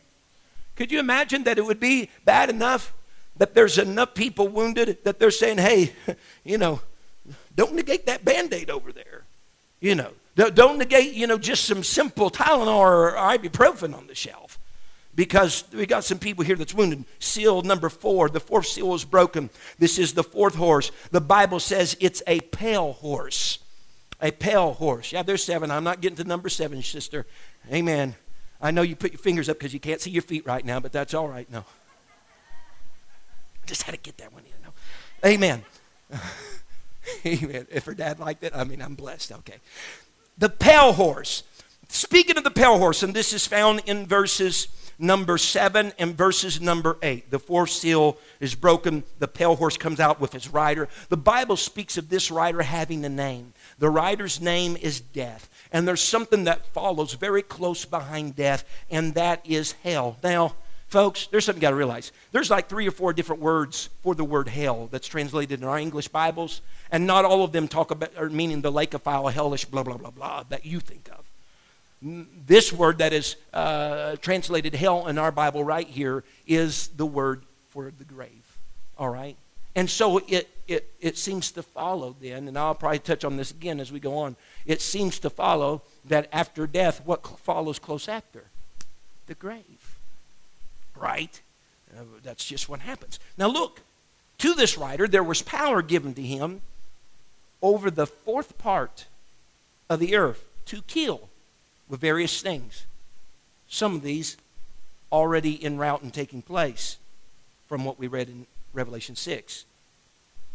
Could 0.75 0.91
you 0.91 0.99
imagine 0.99 1.45
that 1.45 1.57
it 1.57 1.65
would 1.65 1.79
be 1.79 2.09
bad 2.25 2.49
enough 2.49 2.93
that 3.37 3.55
there's 3.55 3.77
enough 3.77 4.13
people 4.13 4.47
wounded 4.47 4.97
that 5.03 5.19
they're 5.19 5.31
saying, 5.31 5.57
hey, 5.57 5.93
you 6.43 6.57
know, 6.57 6.81
don't 7.55 7.73
negate 7.75 8.05
that 8.07 8.25
band 8.25 8.53
aid 8.53 8.69
over 8.69 8.91
there. 8.91 9.23
You 9.79 9.95
know, 9.95 10.11
don't 10.35 10.77
negate, 10.77 11.13
you 11.13 11.27
know, 11.27 11.37
just 11.37 11.65
some 11.65 11.83
simple 11.83 12.29
Tylenol 12.29 12.67
or 12.67 13.11
ibuprofen 13.13 13.95
on 13.95 14.07
the 14.07 14.15
shelf. 14.15 14.59
Because 15.15 15.63
we 15.71 15.85
got 15.85 16.03
some 16.03 16.17
people 16.17 16.43
here 16.43 16.55
that's 16.55 16.73
wounded. 16.73 17.05
Seal 17.19 17.61
number 17.61 17.89
four, 17.89 18.29
the 18.29 18.39
fourth 18.39 18.65
seal 18.65 18.95
is 18.95 19.05
broken. 19.05 19.51
This 19.77 19.99
is 19.99 20.13
the 20.13 20.23
fourth 20.23 20.55
horse. 20.55 20.91
The 21.11 21.21
Bible 21.21 21.59
says 21.59 21.95
it's 21.99 22.23
a 22.25 22.39
pale 22.39 22.93
horse. 22.93 23.59
A 24.21 24.31
pale 24.31 24.73
horse. 24.73 25.11
Yeah, 25.11 25.21
there's 25.21 25.43
seven. 25.43 25.69
I'm 25.69 25.83
not 25.83 26.01
getting 26.01 26.15
to 26.17 26.23
number 26.23 26.49
seven, 26.49 26.81
sister. 26.81 27.27
Amen. 27.71 28.15
I 28.59 28.71
know 28.71 28.81
you 28.81 28.95
put 28.95 29.11
your 29.11 29.19
fingers 29.19 29.49
up 29.49 29.59
because 29.59 29.73
you 29.73 29.79
can't 29.79 30.01
see 30.01 30.09
your 30.09 30.23
feet 30.23 30.47
right 30.47 30.65
now, 30.65 30.79
but 30.79 30.93
that's 30.93 31.13
all 31.13 31.27
right. 31.27 31.51
No. 31.51 31.65
Just 33.67 33.83
had 33.83 33.91
to 33.91 33.99
get 33.99 34.17
that 34.17 34.33
one 34.33 34.43
in. 34.43 34.63
No. 34.63 35.29
Amen. 35.29 35.63
Amen. 37.25 37.67
If 37.71 37.85
her 37.85 37.93
dad 37.93 38.19
liked 38.19 38.43
it, 38.43 38.53
I 38.55 38.63
mean, 38.63 38.81
I'm 38.81 38.95
blessed. 38.95 39.31
Okay. 39.31 39.57
The 40.37 40.49
pale 40.49 40.93
horse. 40.93 41.43
Speaking 41.89 42.37
of 42.37 42.43
the 42.43 42.51
pale 42.51 42.77
horse, 42.77 43.03
and 43.03 43.13
this 43.13 43.33
is 43.33 43.45
found 43.45 43.81
in 43.85 44.07
verses 44.07 44.67
number 44.97 45.37
7 45.37 45.93
and 45.99 46.15
verses 46.15 46.61
number 46.61 46.97
8. 47.01 47.29
The 47.29 47.39
fourth 47.39 47.69
seal 47.69 48.17
is 48.39 48.55
broken. 48.55 49.03
The 49.19 49.27
pale 49.27 49.55
horse 49.55 49.77
comes 49.77 49.99
out 49.99 50.19
with 50.19 50.33
his 50.33 50.49
rider. 50.49 50.87
The 51.09 51.17
Bible 51.17 51.57
speaks 51.57 51.97
of 51.97 52.09
this 52.09 52.31
rider 52.31 52.61
having 52.61 53.03
a 53.05 53.09
name. 53.09 53.53
The 53.79 53.89
rider's 53.89 54.41
name 54.41 54.77
is 54.77 54.99
death. 54.99 55.49
And 55.71 55.87
there's 55.87 56.01
something 56.01 56.45
that 56.45 56.67
follows 56.67 57.13
very 57.13 57.41
close 57.41 57.85
behind 57.85 58.35
death, 58.35 58.63
and 58.89 59.13
that 59.15 59.41
is 59.45 59.73
hell. 59.83 60.17
Now, 60.23 60.55
folks, 60.93 61.25
there's 61.25 61.43
something 61.43 61.59
you 61.59 61.63
got 61.63 61.71
to 61.71 61.75
realize. 61.75 62.11
There's 62.31 62.51
like 62.51 62.69
three 62.69 62.87
or 62.87 62.91
four 62.91 63.13
different 63.13 63.41
words 63.41 63.89
for 64.03 64.13
the 64.13 64.23
word 64.23 64.47
hell 64.47 64.87
that's 64.91 65.07
translated 65.07 65.59
in 65.59 65.67
our 65.67 65.79
English 65.79 66.09
Bibles, 66.09 66.61
and 66.91 67.07
not 67.07 67.25
all 67.25 67.43
of 67.43 67.51
them 67.51 67.67
talk 67.67 67.89
about, 67.89 68.11
or 68.15 68.29
meaning 68.29 68.61
the 68.61 68.71
lake 68.71 68.93
of 68.93 69.01
fire, 69.01 69.31
hellish, 69.31 69.65
blah, 69.65 69.81
blah, 69.81 69.97
blah, 69.97 70.11
blah, 70.11 70.43
that 70.49 70.67
you 70.67 70.79
think 70.79 71.09
of. 71.09 71.25
This 72.45 72.71
word 72.71 72.99
that 72.99 73.11
is 73.11 73.37
uh, 73.53 74.17
translated 74.17 74.75
hell 74.75 75.07
in 75.07 75.17
our 75.17 75.31
Bible 75.31 75.63
right 75.63 75.87
here 75.87 76.23
is 76.45 76.89
the 76.89 77.07
word 77.07 77.41
for 77.69 77.91
the 77.97 78.03
grave. 78.03 78.57
All 78.99 79.09
right? 79.09 79.35
And 79.75 79.89
so 79.89 80.19
it, 80.27 80.47
it, 80.67 80.91
it 81.01 81.17
seems 81.17 81.51
to 81.53 81.63
follow 81.63 82.15
then, 82.21 82.47
and 82.47 82.55
I'll 82.55 82.75
probably 82.75 82.99
touch 82.99 83.25
on 83.25 83.35
this 83.35 83.49
again 83.49 83.79
as 83.79 83.91
we 83.91 83.99
go 83.99 84.15
on. 84.17 84.35
It 84.67 84.79
seems 84.79 85.17
to 85.19 85.31
follow 85.31 85.81
that 86.05 86.29
after 86.31 86.67
death, 86.67 87.01
what 87.03 87.25
follows 87.39 87.79
close 87.79 88.07
after? 88.07 88.43
The 89.25 89.33
grave. 89.33 89.82
Right? 90.95 91.41
Uh, 91.95 92.03
that's 92.23 92.45
just 92.45 92.69
what 92.69 92.81
happens. 92.81 93.19
Now 93.37 93.47
look, 93.47 93.81
to 94.39 94.53
this 94.53 94.77
writer, 94.77 95.07
there 95.07 95.23
was 95.23 95.41
power 95.41 95.81
given 95.81 96.13
to 96.15 96.21
him 96.21 96.61
over 97.61 97.89
the 97.89 98.07
fourth 98.07 98.57
part 98.57 99.05
of 99.89 99.99
the 99.99 100.15
earth 100.15 100.43
to 100.65 100.81
kill 100.83 101.29
with 101.87 102.01
various 102.01 102.41
things. 102.41 102.85
Some 103.67 103.95
of 103.95 104.01
these 104.01 104.37
already 105.11 105.63
en 105.63 105.77
route 105.77 106.01
and 106.01 106.13
taking 106.13 106.41
place 106.41 106.97
from 107.67 107.85
what 107.85 107.99
we 107.99 108.07
read 108.07 108.29
in 108.29 108.45
Revelation 108.73 109.15
6 109.15 109.65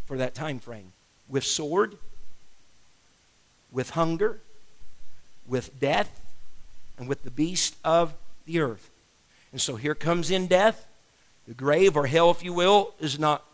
for 0.07 0.17
that 0.17 0.35
time 0.35 0.59
frame 0.59 0.93
with 1.29 1.45
sword, 1.45 1.97
with 3.71 3.91
hunger, 3.91 4.41
with 5.47 5.79
death, 5.79 6.21
and 6.99 7.09
with 7.09 7.23
the 7.23 7.31
beast 7.31 7.77
of 7.85 8.15
the 8.47 8.61
earth. 8.61 8.91
And 9.53 9.61
so 9.61 9.77
here 9.77 9.95
comes 9.95 10.31
in 10.31 10.47
death. 10.47 10.87
The 11.47 11.55
grave 11.55 11.97
or 11.97 12.07
hell, 12.07 12.31
if 12.31 12.45
you 12.45 12.53
will, 12.53 12.95
is 13.01 13.19
not, 13.19 13.45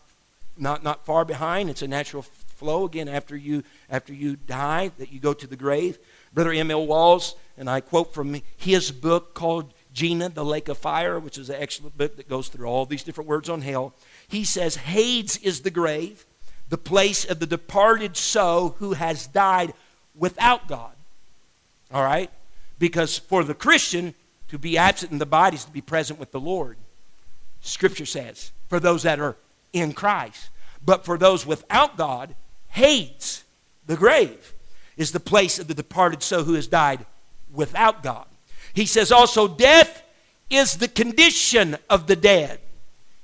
not, 0.57 0.83
not 0.83 1.07
far 1.07 1.24
behind. 1.24 1.70
It's 1.70 1.83
a 1.83 1.88
natural 1.88 2.22
flow 2.22 2.85
again 2.85 3.09
after 3.09 3.37
you, 3.37 3.62
after 3.88 4.12
you 4.12 4.37
die, 4.37 4.90
that 4.98 5.12
you 5.12 5.20
go 5.20 5.33
to 5.33 5.46
the 5.46 5.57
grave. 5.57 5.98
Brother 6.33 6.52
M.L. 6.52 6.87
Walls, 6.87 7.37
and 7.57 7.70
I 7.70 7.80
quote 7.80 8.12
from 8.12 8.40
his 8.57 8.90
book 8.90 9.35
called 9.35 9.72
Gehenna, 9.94 10.28
the 10.28 10.44
Lake 10.44 10.68
of 10.68 10.78
Fire, 10.78 11.20
which 11.20 11.38
is 11.38 11.48
an 11.48 11.57
excellent 11.61 11.96
book 11.96 12.16
that 12.16 12.28
goes 12.28 12.48
through 12.48 12.66
all 12.66 12.85
these 12.85 13.04
different 13.04 13.28
words 13.28 13.48
on 13.48 13.62
hell. 13.62 13.94
He 14.26 14.44
says, 14.44 14.76
Hades 14.76 15.37
is 15.37 15.61
the 15.61 15.70
grave, 15.70 16.26
the 16.68 16.78
place 16.78 17.24
of 17.24 17.38
the 17.38 17.46
departed 17.46 18.16
soul 18.16 18.70
who 18.78 18.94
has 18.94 19.28
died 19.28 19.72
without 20.16 20.66
God. 20.66 20.92
All 21.92 22.02
right? 22.02 22.30
Because 22.80 23.18
for 23.18 23.44
the 23.44 23.54
Christian, 23.54 24.14
to 24.48 24.59
be 24.59 24.78
absent 24.78 25.12
in 25.12 25.18
the 25.18 25.26
body 25.26 25.57
is 25.57 25.64
to 25.64 25.70
be 25.70 25.80
present 25.80 26.18
with 26.18 26.33
the 26.33 26.40
Lord. 26.40 26.76
Scripture 27.61 28.07
says, 28.07 28.52
for 28.68 28.78
those 28.78 29.04
that 29.04 29.20
are 29.20 29.37
in 29.72 29.92
Christ. 29.92 30.50
But 30.85 31.04
for 31.04 31.16
those 31.16 31.46
without 31.46 31.96
God, 31.96 32.35
Hades, 32.68 33.44
the 33.87 33.96
grave, 33.96 34.52
is 34.96 35.12
the 35.12 35.20
place 35.20 35.59
of 35.59 35.66
the 35.66 35.74
departed 35.74 36.22
soul 36.22 36.44
who 36.44 36.54
has 36.54 36.66
died 36.66 37.04
without 37.52 38.02
God. 38.02 38.26
He 38.74 38.87
says 38.87 39.11
also, 39.11 39.48
death 39.48 40.02
is 40.50 40.76
the 40.76 40.88
condition 40.88 41.76
of 41.88 42.07
the 42.07 42.16
dead. 42.16 42.61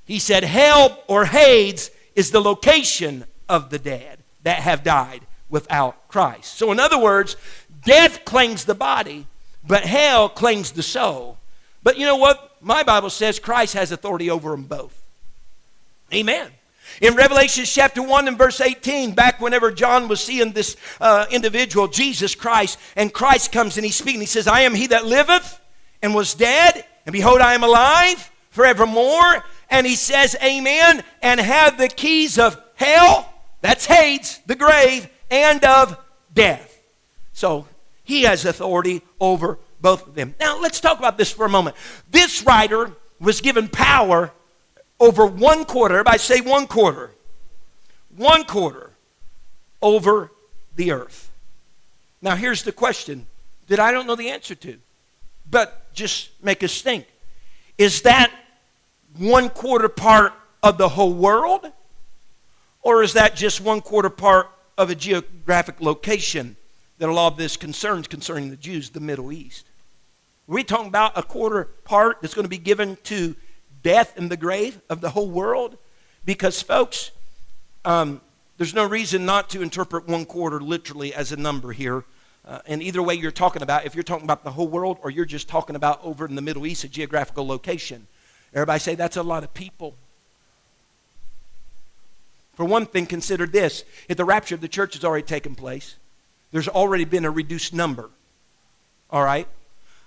He 0.04 0.18
said, 0.18 0.42
hell 0.42 1.02
or 1.06 1.26
Hades 1.26 1.90
is 2.16 2.30
the 2.30 2.40
location 2.40 3.24
of 3.48 3.70
the 3.70 3.78
dead 3.78 4.18
that 4.42 4.60
have 4.60 4.82
died 4.82 5.22
without 5.48 6.08
Christ. 6.08 6.54
So, 6.54 6.72
in 6.72 6.80
other 6.80 6.98
words, 6.98 7.36
death 7.84 8.24
claims 8.24 8.64
the 8.64 8.74
body, 8.74 9.26
but 9.66 9.84
hell 9.84 10.28
claims 10.28 10.72
the 10.72 10.82
soul. 10.82 11.38
But 11.82 11.98
you 11.98 12.06
know 12.06 12.16
what? 12.16 12.56
My 12.60 12.82
Bible 12.82 13.10
says 13.10 13.38
Christ 13.38 13.74
has 13.74 13.92
authority 13.92 14.30
over 14.30 14.50
them 14.50 14.64
both. 14.64 14.96
Amen. 16.12 16.50
In 17.00 17.14
Revelation 17.14 17.64
chapter 17.64 18.02
1 18.02 18.28
and 18.28 18.36
verse 18.36 18.60
18, 18.60 19.14
back 19.14 19.40
whenever 19.40 19.70
John 19.70 20.08
was 20.08 20.20
seeing 20.20 20.52
this 20.52 20.76
uh, 21.00 21.26
individual, 21.30 21.88
Jesus 21.88 22.34
Christ, 22.34 22.78
and 22.96 23.12
Christ 23.12 23.52
comes 23.52 23.76
and 23.76 23.86
he's 23.86 23.96
speaking, 23.96 24.20
he 24.20 24.26
says, 24.26 24.46
I 24.46 24.62
am 24.62 24.74
he 24.74 24.88
that 24.88 25.06
liveth 25.06 25.60
and 26.02 26.14
was 26.14 26.34
dead, 26.34 26.84
and 27.06 27.12
behold, 27.12 27.40
I 27.40 27.54
am 27.54 27.64
alive 27.64 28.30
forevermore. 28.50 29.44
And 29.70 29.86
he 29.86 29.94
says, 29.94 30.36
Amen, 30.42 31.04
and 31.22 31.40
have 31.40 31.78
the 31.78 31.88
keys 31.88 32.38
of 32.38 32.60
hell, 32.74 33.32
that's 33.60 33.86
Hades, 33.86 34.40
the 34.46 34.56
grave, 34.56 35.08
and 35.30 35.64
of 35.64 35.96
death. 36.34 36.80
So 37.32 37.66
he 38.10 38.22
has 38.22 38.44
authority 38.44 39.02
over 39.20 39.60
both 39.80 40.08
of 40.08 40.16
them. 40.16 40.34
Now 40.40 40.60
let's 40.60 40.80
talk 40.80 40.98
about 40.98 41.16
this 41.16 41.30
for 41.30 41.46
a 41.46 41.48
moment. 41.48 41.76
This 42.10 42.42
writer 42.42 42.92
was 43.20 43.40
given 43.40 43.68
power 43.68 44.32
over 44.98 45.24
one 45.24 45.64
quarter. 45.64 45.94
Everybody 45.94 46.18
say 46.18 46.40
one 46.40 46.66
quarter. 46.66 47.12
One 48.16 48.42
quarter 48.42 48.90
over 49.80 50.32
the 50.74 50.90
earth. 50.90 51.30
Now 52.20 52.34
here's 52.34 52.64
the 52.64 52.72
question 52.72 53.26
that 53.68 53.78
I 53.78 53.92
don't 53.92 54.08
know 54.08 54.16
the 54.16 54.30
answer 54.30 54.56
to, 54.56 54.78
but 55.48 55.94
just 55.94 56.30
make 56.42 56.64
us 56.64 56.82
think. 56.82 57.06
Is 57.78 58.02
that 58.02 58.32
one 59.16 59.50
quarter 59.50 59.88
part 59.88 60.32
of 60.64 60.78
the 60.78 60.88
whole 60.88 61.14
world? 61.14 61.70
Or 62.82 63.04
is 63.04 63.12
that 63.12 63.36
just 63.36 63.60
one 63.60 63.80
quarter 63.80 64.10
part 64.10 64.48
of 64.76 64.90
a 64.90 64.96
geographic 64.96 65.80
location 65.80 66.56
that 67.00 67.08
a 67.08 67.12
lot 67.12 67.32
of 67.32 67.38
this 67.38 67.56
concerns 67.56 68.06
concerning 68.06 68.50
the 68.50 68.56
Jews, 68.56 68.90
the 68.90 69.00
Middle 69.00 69.32
East? 69.32 69.66
We're 70.46 70.56
we 70.56 70.64
talking 70.64 70.86
about 70.86 71.16
a 71.16 71.22
quarter 71.22 71.64
part 71.84 72.18
that's 72.20 72.34
going 72.34 72.44
to 72.44 72.50
be 72.50 72.58
given 72.58 72.98
to 73.04 73.34
death 73.82 74.16
and 74.16 74.30
the 74.30 74.36
grave 74.36 74.80
of 74.90 75.00
the 75.00 75.10
whole 75.10 75.30
world? 75.30 75.78
Because, 76.24 76.60
folks, 76.60 77.10
um, 77.86 78.20
there's 78.58 78.74
no 78.74 78.84
reason 78.84 79.24
not 79.24 79.48
to 79.50 79.62
interpret 79.62 80.06
one 80.06 80.26
quarter 80.26 80.60
literally 80.60 81.14
as 81.14 81.32
a 81.32 81.36
number 81.36 81.72
here. 81.72 82.04
Uh, 82.46 82.58
and 82.66 82.82
either 82.82 83.02
way 83.02 83.14
you're 83.14 83.30
talking 83.30 83.62
about, 83.62 83.86
if 83.86 83.94
you're 83.94 84.04
talking 84.04 84.24
about 84.24 84.44
the 84.44 84.50
whole 84.50 84.68
world 84.68 84.98
or 85.02 85.10
you're 85.10 85.24
just 85.24 85.48
talking 85.48 85.76
about 85.76 86.04
over 86.04 86.26
in 86.26 86.34
the 86.34 86.42
Middle 86.42 86.66
East, 86.66 86.84
a 86.84 86.88
geographical 86.88 87.46
location, 87.46 88.06
everybody 88.52 88.78
say 88.78 88.94
that's 88.94 89.16
a 89.16 89.22
lot 89.22 89.42
of 89.42 89.54
people. 89.54 89.94
For 92.54 92.66
one 92.66 92.84
thing, 92.84 93.06
consider 93.06 93.46
this 93.46 93.84
if 94.06 94.18
the 94.18 94.24
rapture 94.26 94.54
of 94.54 94.60
the 94.60 94.68
church 94.68 94.94
has 94.94 95.04
already 95.04 95.26
taken 95.26 95.54
place, 95.54 95.96
there's 96.52 96.68
already 96.68 97.04
been 97.04 97.24
a 97.24 97.30
reduced 97.30 97.72
number. 97.74 98.10
All 99.10 99.22
right? 99.22 99.46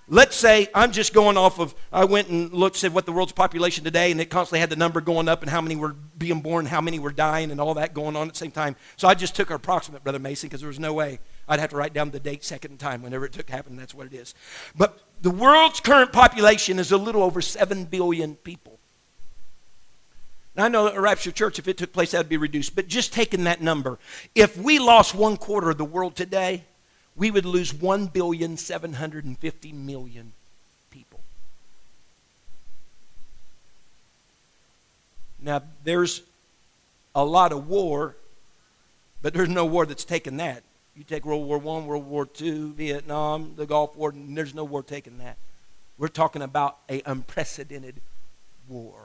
Let's 0.06 0.36
say 0.36 0.68
I'm 0.74 0.92
just 0.92 1.14
going 1.14 1.38
off 1.38 1.58
of, 1.58 1.74
I 1.90 2.04
went 2.04 2.28
and 2.28 2.52
looked, 2.52 2.84
at 2.84 2.92
what 2.92 3.06
the 3.06 3.12
world's 3.12 3.32
population 3.32 3.84
today, 3.84 4.10
and 4.10 4.20
it 4.20 4.26
constantly 4.26 4.60
had 4.60 4.68
the 4.68 4.76
number 4.76 5.00
going 5.00 5.28
up 5.28 5.40
and 5.40 5.50
how 5.50 5.62
many 5.62 5.76
were 5.76 5.94
being 6.18 6.42
born, 6.42 6.66
how 6.66 6.82
many 6.82 6.98
were 6.98 7.12
dying, 7.12 7.50
and 7.50 7.58
all 7.58 7.72
that 7.74 7.94
going 7.94 8.14
on 8.14 8.26
at 8.26 8.34
the 8.34 8.38
same 8.38 8.50
time. 8.50 8.76
So 8.96 9.08
I 9.08 9.14
just 9.14 9.34
took 9.34 9.50
our 9.50 9.56
approximate, 9.56 10.04
Brother 10.04 10.18
Mason, 10.18 10.48
because 10.48 10.60
there 10.60 10.68
was 10.68 10.78
no 10.78 10.92
way 10.92 11.20
I'd 11.48 11.58
have 11.58 11.70
to 11.70 11.76
write 11.76 11.94
down 11.94 12.10
the 12.10 12.20
date 12.20 12.44
second 12.44 12.78
time 12.78 13.00
whenever 13.00 13.24
it 13.24 13.32
took 13.32 13.48
happen. 13.48 13.76
That's 13.76 13.94
what 13.94 14.06
it 14.06 14.12
is. 14.12 14.34
But 14.76 15.00
the 15.22 15.30
world's 15.30 15.80
current 15.80 16.12
population 16.12 16.78
is 16.78 16.92
a 16.92 16.98
little 16.98 17.22
over 17.22 17.40
7 17.40 17.84
billion 17.84 18.34
people. 18.34 18.73
I 20.56 20.68
know 20.68 20.84
that 20.84 20.94
a 20.94 21.00
rapture 21.00 21.32
church, 21.32 21.58
if 21.58 21.66
it 21.66 21.76
took 21.76 21.92
place, 21.92 22.12
that 22.12 22.18
would 22.18 22.28
be 22.28 22.36
reduced. 22.36 22.76
But 22.76 22.86
just 22.86 23.12
taking 23.12 23.44
that 23.44 23.60
number, 23.60 23.98
if 24.34 24.56
we 24.56 24.78
lost 24.78 25.14
one 25.14 25.36
quarter 25.36 25.70
of 25.70 25.78
the 25.78 25.84
world 25.84 26.14
today, 26.14 26.62
we 27.16 27.30
would 27.30 27.44
lose 27.44 27.74
1 27.74 28.06
billion 28.06 28.56
750 28.56 29.72
million 29.72 30.32
people. 30.90 31.20
Now, 35.42 35.62
there's 35.82 36.22
a 37.14 37.24
lot 37.24 37.52
of 37.52 37.68
war, 37.68 38.16
but 39.22 39.34
there's 39.34 39.48
no 39.48 39.64
war 39.64 39.86
that's 39.86 40.04
taken 40.04 40.36
that. 40.38 40.62
You 40.96 41.02
take 41.02 41.24
World 41.24 41.46
War 41.46 41.58
I, 41.58 41.84
World 41.84 42.06
War 42.06 42.28
II, 42.40 42.70
Vietnam, 42.70 43.54
the 43.56 43.66
Gulf 43.66 43.96
War, 43.96 44.10
and 44.10 44.36
there's 44.36 44.54
no 44.54 44.62
war 44.62 44.82
taking 44.82 45.18
that. 45.18 45.36
We're 45.98 46.08
talking 46.08 46.42
about 46.42 46.78
an 46.88 47.02
unprecedented 47.06 47.96
war. 48.68 49.03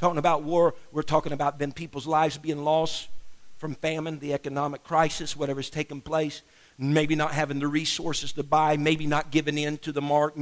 Talking 0.00 0.18
about 0.18 0.42
war, 0.42 0.74
we're 0.90 1.02
talking 1.02 1.32
about 1.32 1.60
then 1.60 1.70
people's 1.70 2.06
lives 2.06 2.38
being 2.38 2.64
lost 2.64 3.08
from 3.58 3.76
famine, 3.76 4.18
the 4.18 4.34
economic 4.34 4.82
crisis, 4.82 5.36
whatever's 5.36 5.70
taken 5.70 6.00
place 6.00 6.42
maybe 6.80 7.14
not 7.14 7.32
having 7.32 7.58
the 7.58 7.68
resources 7.68 8.32
to 8.32 8.42
buy, 8.42 8.76
maybe 8.78 9.06
not 9.06 9.30
giving 9.30 9.58
in 9.58 9.76
to 9.78 9.92
the 9.92 10.00
mark. 10.00 10.34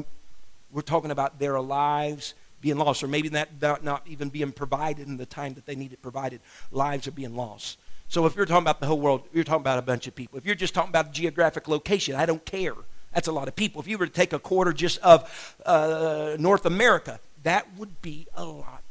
We're 0.70 0.82
talking 0.82 1.10
about 1.10 1.40
their 1.40 1.60
lives 1.60 2.34
being 2.60 2.78
lost, 2.78 3.02
or 3.02 3.08
maybe 3.08 3.28
that 3.30 3.82
not, 3.82 4.02
even 4.06 4.28
being 4.28 4.52
provided 4.52 5.08
in 5.08 5.16
the 5.16 5.26
time 5.26 5.54
that 5.54 5.66
they 5.66 5.74
need 5.74 5.92
it 5.92 6.00
provided. 6.00 6.40
Lives 6.70 7.08
are 7.08 7.12
being 7.12 7.34
lost. 7.34 7.78
So 8.08 8.24
if 8.24 8.36
you're 8.36 8.46
talking 8.46 8.62
about 8.62 8.80
the 8.80 8.86
whole 8.86 9.00
world, 9.00 9.22
you're 9.32 9.44
talking 9.44 9.60
about 9.60 9.78
a 9.78 9.82
bunch 9.82 10.06
of 10.06 10.14
people. 10.14 10.38
If 10.38 10.46
you're 10.46 10.54
just 10.54 10.74
talking 10.74 10.90
about 10.90 11.08
a 11.08 11.12
geographic 11.12 11.68
location, 11.68 12.14
I 12.14 12.24
don't 12.24 12.44
care. 12.44 12.74
That's 13.12 13.28
a 13.28 13.32
lot 13.32 13.48
of 13.48 13.56
people. 13.56 13.80
If 13.80 13.88
you 13.88 13.98
were 13.98 14.06
to 14.06 14.12
take 14.12 14.32
a 14.32 14.38
quarter 14.38 14.72
just 14.72 14.98
of 15.00 15.56
uh, 15.66 16.36
North 16.38 16.66
America, 16.66 17.20
that 17.42 17.66
would 17.76 18.00
be 18.00 18.26
a 18.34 18.44
lot 18.44 18.87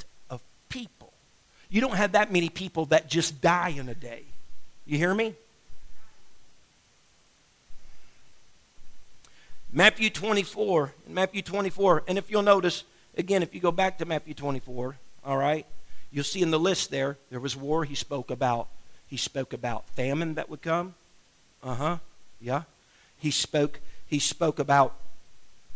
people. 0.70 1.12
You 1.70 1.82
don't 1.82 1.96
have 1.96 2.14
that 2.14 2.32
many 2.32 2.50
people 2.50 2.86
that 2.88 3.10
just 3.10 3.42
die 3.42 3.70
in 3.70 3.90
a 3.90 3.96
day. 3.96 4.24
You 4.86 4.98
hear 4.98 5.14
me? 5.14 5.34
Matthew 9.72 10.10
24, 10.10 10.94
Matthew 11.08 11.42
24, 11.42 12.04
and 12.08 12.18
if 12.18 12.32
you'll 12.32 12.42
notice, 12.42 12.84
again, 13.18 13.44
if 13.44 13.54
you 13.54 13.60
go 13.60 13.72
back 13.72 13.98
to 13.98 14.06
Matthew 14.06 14.34
24, 14.34 14.96
all 15.26 15.38
right, 15.38 15.66
you'll 16.10 16.24
see 16.24 16.42
in 16.42 16.52
the 16.52 16.60
list 16.60 16.90
there, 16.90 17.18
there 17.30 17.40
was 17.40 17.56
war 17.56 17.84
he 17.84 17.96
spoke 17.96 18.32
about. 18.32 18.68
He 19.08 19.18
spoke 19.18 19.54
about 19.54 19.88
famine 19.90 20.36
that 20.36 20.50
would 20.50 20.62
come. 20.62 20.96
Uh-huh. 21.64 21.98
Yeah. 22.40 22.64
He 23.20 23.32
spoke, 23.32 23.80
he 24.08 24.20
spoke 24.20 24.60
about, 24.60 24.96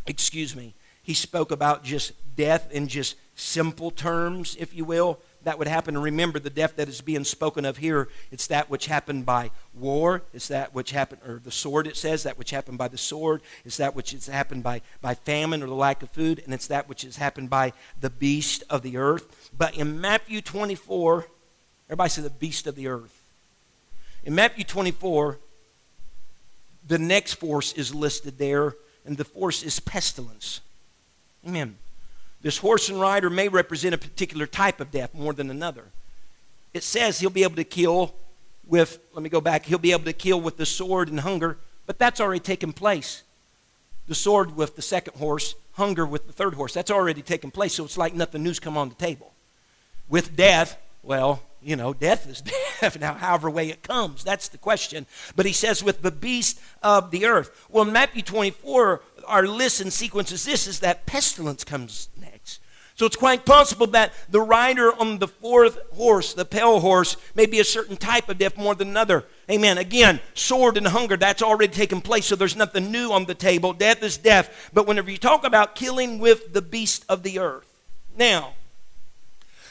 excuse 0.06 0.56
me, 0.56 0.74
he 1.04 1.14
spoke 1.14 1.52
about 1.52 1.84
just 1.84 2.14
death 2.36 2.72
in 2.72 2.88
just 2.88 3.16
simple 3.36 3.92
terms, 3.92 4.56
if 4.60 4.74
you 4.74 4.86
will 4.86 5.20
that 5.44 5.58
would 5.58 5.68
happen. 5.68 5.96
And 5.96 6.04
remember, 6.04 6.40
the 6.40 6.50
death 6.50 6.76
that 6.76 6.88
is 6.88 7.02
being 7.02 7.24
spoken 7.24 7.66
of 7.66 7.78
here, 7.78 8.10
it's 8.32 8.48
that 8.48 8.70
which 8.70 8.86
happened 8.86 9.26
by 9.26 9.52
war. 9.74 10.24
It's 10.34 10.48
that 10.50 10.74
which 10.74 10.92
happened, 10.92 11.22
or 11.26 11.42
the 11.44 11.52
sword, 11.52 11.88
it 11.88 11.98
says, 11.98 12.24
that 12.24 12.38
which 12.38 12.52
happened 12.52 12.78
by 12.78 12.88
the 12.88 12.98
sword. 12.98 13.42
It's 13.66 13.78
that 13.78 13.96
which 13.96 14.12
has 14.12 14.28
happened 14.28 14.64
by, 14.64 14.82
by 15.02 15.16
famine 15.16 15.64
or 15.64 15.68
the 15.68 15.74
lack 15.74 16.04
of 16.04 16.10
food. 16.10 16.42
And 16.44 16.54
it's 16.54 16.68
that 16.68 16.88
which 16.88 17.02
has 17.04 17.18
happened 17.18 17.50
by 17.50 17.74
the 18.00 18.10
beast 18.10 18.64
of 18.70 18.82
the 18.82 18.98
earth. 18.98 19.52
But 19.58 19.76
in 19.76 20.00
Matthew 20.00 20.42
24, 20.42 21.26
everybody 21.88 22.10
say 22.10 22.22
the 22.22 22.30
beast 22.30 22.68
of 22.68 22.76
the 22.76 22.88
earth. 22.88 23.18
In 24.24 24.36
Matthew 24.36 24.64
24, 24.64 25.40
the 26.88 27.00
next 27.00 27.34
force 27.34 27.74
is 27.74 27.94
listed 27.96 28.38
there, 28.38 28.76
and 29.06 29.18
the 29.18 29.26
force 29.26 29.64
is 29.64 29.80
pestilence. 29.80 30.62
Amen. 31.48 31.78
This 32.42 32.58
horse 32.58 32.90
and 32.90 33.00
rider 33.00 33.30
may 33.30 33.48
represent 33.48 33.94
a 33.94 33.98
particular 33.98 34.48
type 34.48 34.80
of 34.80 34.92
death 34.92 35.14
more 35.14 35.34
than 35.34 35.50
another. 35.50 35.86
It 36.74 36.84
says 36.84 37.20
he'll 37.20 37.30
be 37.30 37.44
able 37.44 37.56
to 37.56 37.64
kill 37.64 38.16
with, 38.66 39.00
let 39.14 39.22
me 39.22 39.30
go 39.30 39.42
back, 39.42 39.66
he'll 39.66 39.78
be 39.78 39.92
able 39.92 40.06
to 40.06 40.14
kill 40.14 40.40
with 40.40 40.58
the 40.58 40.66
sword 40.66 41.10
and 41.10 41.20
hunger, 41.20 41.58
but 41.86 42.00
that's 42.00 42.22
already 42.22 42.40
taken 42.40 42.74
place. 42.74 43.24
The 44.08 44.16
sword 44.16 44.56
with 44.56 44.76
the 44.76 44.82
second 44.82 45.18
horse, 45.18 45.56
hunger 45.74 46.06
with 46.06 46.28
the 46.28 46.34
third 46.34 46.54
horse, 46.54 46.74
that's 46.74 46.92
already 46.92 47.22
taken 47.22 47.52
place, 47.52 47.74
so 47.74 47.86
it's 47.86 47.98
like 47.98 48.14
nothing 48.14 48.44
new's 48.44 48.60
come 48.60 48.78
on 48.78 48.90
the 48.90 48.96
table. 48.96 49.34
With 50.10 50.36
death, 50.36 50.78
well, 51.04 51.44
you 51.62 51.76
know, 51.76 51.94
death 51.94 52.28
is 52.28 52.42
death. 52.82 53.00
Now, 53.00 53.14
however 53.14 53.50
way 53.50 53.70
it 53.70 53.84
comes, 53.84 54.24
that's 54.24 54.48
the 54.48 54.58
question. 54.58 55.06
But 55.36 55.46
he 55.46 55.54
says, 55.54 55.84
with 55.84 56.02
the 56.02 56.12
beast 56.12 56.60
of 56.82 57.12
the 57.12 57.26
earth. 57.26 57.68
Well, 57.70 57.86
in 57.86 57.94
Matthew 57.94 58.22
24, 58.22 59.02
our 59.28 59.48
list 59.48 59.82
and 59.82 59.92
sequence 59.92 60.32
is 60.32 60.46
this, 60.46 60.68
is 60.68 60.80
that 60.80 61.06
pestilence 61.06 61.64
comes 61.64 62.10
next. 62.20 62.60
So 62.96 63.06
it's 63.06 63.16
quite 63.16 63.46
possible 63.46 63.88
that 63.88 64.14
the 64.30 64.42
rider 64.42 64.94
on 64.94 65.18
the 65.18 65.28
fourth 65.28 65.80
horse, 65.94 66.34
the 66.34 66.46
pale 66.46 66.80
horse, 66.80 67.18
may 67.34 67.48
be 67.48 67.60
a 67.60 67.64
certain 67.64 67.98
type 67.98 68.30
of 68.30 68.38
death 68.38 68.58
more 68.58 68.76
than 68.76 68.90
another. 68.90 69.26
Amen. 69.50 69.78
Again, 69.78 70.20
sword 70.36 70.78
and 70.78 70.88
hunger, 70.88 71.18
that's 71.18 71.42
already 71.42 71.74
taken 71.74 72.02
place, 72.02 72.28
so 72.28 72.36
there's 72.36 72.56
nothing 72.56 72.92
new 72.92 73.12
on 73.12 73.26
the 73.26 73.34
table. 73.34 73.74
Death 73.74 74.04
is 74.04 74.18
death. 74.18 74.70
But 74.72 74.86
whenever 74.88 75.10
you 75.10 75.18
talk 75.18 75.44
about 75.44 75.74
killing 75.74 76.20
with 76.20 76.54
the 76.54 76.62
beast 76.62 77.04
of 77.10 77.24
the 77.24 77.40
earth, 77.40 77.68
now, 78.16 78.54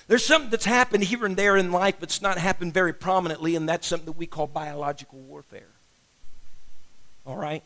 there's 0.08 0.26
something 0.26 0.50
that's 0.50 0.64
happened 0.64 1.04
here 1.04 1.24
and 1.24 1.36
there 1.36 1.56
in 1.56 1.70
life, 1.70 1.96
but 2.00 2.08
it's 2.08 2.22
not 2.22 2.36
happened 2.36 2.74
very 2.74 2.92
prominently, 2.92 3.54
and 3.54 3.68
that's 3.68 3.86
something 3.86 4.06
that 4.06 4.16
we 4.16 4.26
call 4.26 4.48
biological 4.48 5.20
warfare. 5.20 5.70
All 7.24 7.36
right? 7.36 7.62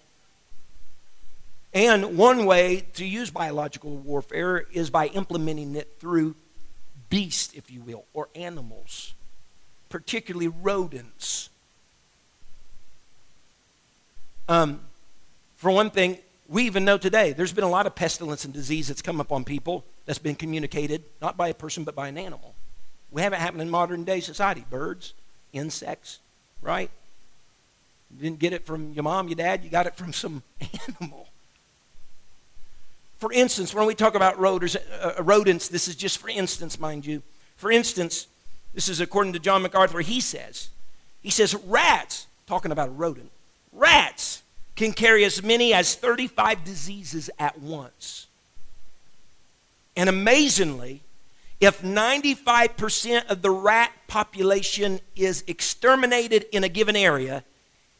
And 1.74 2.16
one 2.16 2.46
way 2.46 2.86
to 2.94 3.04
use 3.04 3.30
biological 3.30 3.96
warfare 3.96 4.64
is 4.72 4.90
by 4.90 5.08
implementing 5.08 5.74
it 5.74 5.96
through 5.98 6.36
beasts, 7.10 7.52
if 7.54 7.68
you 7.68 7.80
will, 7.80 8.04
or 8.14 8.28
animals, 8.36 9.12
particularly 9.88 10.46
rodents. 10.46 11.50
Um, 14.48 14.80
for 15.56 15.72
one 15.72 15.90
thing, 15.90 16.18
we 16.48 16.64
even 16.64 16.84
know 16.84 16.96
today 16.96 17.32
there's 17.32 17.52
been 17.52 17.64
a 17.64 17.70
lot 17.70 17.86
of 17.86 17.96
pestilence 17.96 18.44
and 18.44 18.54
disease 18.54 18.86
that's 18.86 19.02
come 19.02 19.20
upon 19.20 19.44
people 19.44 19.84
that's 20.06 20.18
been 20.18 20.36
communicated 20.36 21.02
not 21.20 21.36
by 21.36 21.48
a 21.48 21.54
person 21.54 21.82
but 21.82 21.96
by 21.96 22.06
an 22.06 22.18
animal. 22.18 22.54
We 23.10 23.22
have 23.22 23.32
it 23.32 23.38
happen 23.38 23.60
in 23.60 23.70
modern 23.70 24.04
day 24.04 24.20
society 24.20 24.64
birds, 24.70 25.14
insects, 25.52 26.20
right? 26.60 26.90
You 28.14 28.22
didn't 28.22 28.38
get 28.38 28.52
it 28.52 28.64
from 28.64 28.92
your 28.92 29.02
mom, 29.02 29.26
your 29.26 29.36
dad, 29.36 29.64
you 29.64 29.70
got 29.70 29.86
it 29.86 29.96
from 29.96 30.12
some 30.12 30.42
animal. 31.00 31.28
For 33.24 33.32
instance, 33.32 33.72
when 33.72 33.86
we 33.86 33.94
talk 33.94 34.14
about 34.14 34.38
rodents, 34.38 34.76
uh, 34.76 35.14
uh, 35.18 35.22
rodents, 35.22 35.68
this 35.68 35.88
is 35.88 35.96
just 35.96 36.18
for 36.18 36.28
instance, 36.28 36.78
mind 36.78 37.06
you. 37.06 37.22
For 37.56 37.70
instance, 37.70 38.26
this 38.74 38.86
is 38.86 39.00
according 39.00 39.32
to 39.32 39.38
John 39.38 39.62
MacArthur, 39.62 40.00
he 40.00 40.20
says, 40.20 40.68
he 41.22 41.30
says, 41.30 41.54
rats, 41.54 42.26
talking 42.46 42.70
about 42.70 42.88
a 42.88 42.92
rodent, 42.92 43.30
rats 43.72 44.42
can 44.76 44.92
carry 44.92 45.24
as 45.24 45.42
many 45.42 45.72
as 45.72 45.94
35 45.94 46.64
diseases 46.64 47.30
at 47.38 47.58
once. 47.58 48.26
And 49.96 50.10
amazingly, 50.10 51.00
if 51.60 51.80
95% 51.80 53.30
of 53.30 53.40
the 53.40 53.50
rat 53.50 53.90
population 54.06 55.00
is 55.16 55.44
exterminated 55.46 56.44
in 56.52 56.62
a 56.62 56.68
given 56.68 56.94
area, 56.94 57.42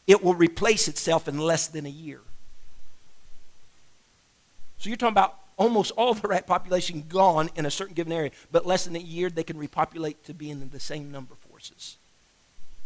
it 0.05 0.23
will 0.23 0.35
replace 0.35 0.87
itself 0.87 1.27
in 1.27 1.39
less 1.39 1.67
than 1.67 1.87
a 1.87 1.89
year. 1.89 2.21
So 4.85 4.89
you're 4.89 4.97
talking 4.97 5.13
about 5.13 5.39
almost 5.57 5.89
all 5.97 6.13
the 6.13 6.27
rat 6.27 6.45
population 6.45 7.05
gone 7.09 7.49
in 7.55 7.65
a 7.65 7.71
certain 7.71 7.95
given 7.95 8.13
area, 8.13 8.29
but 8.51 8.67
less 8.67 8.85
than 8.85 8.95
a 8.95 8.99
year 8.99 9.31
they 9.31 9.41
can 9.41 9.57
repopulate 9.57 10.23
to 10.25 10.33
be 10.35 10.51
in 10.51 10.69
the 10.69 10.79
same 10.79 11.11
number 11.11 11.33
forces 11.49 11.97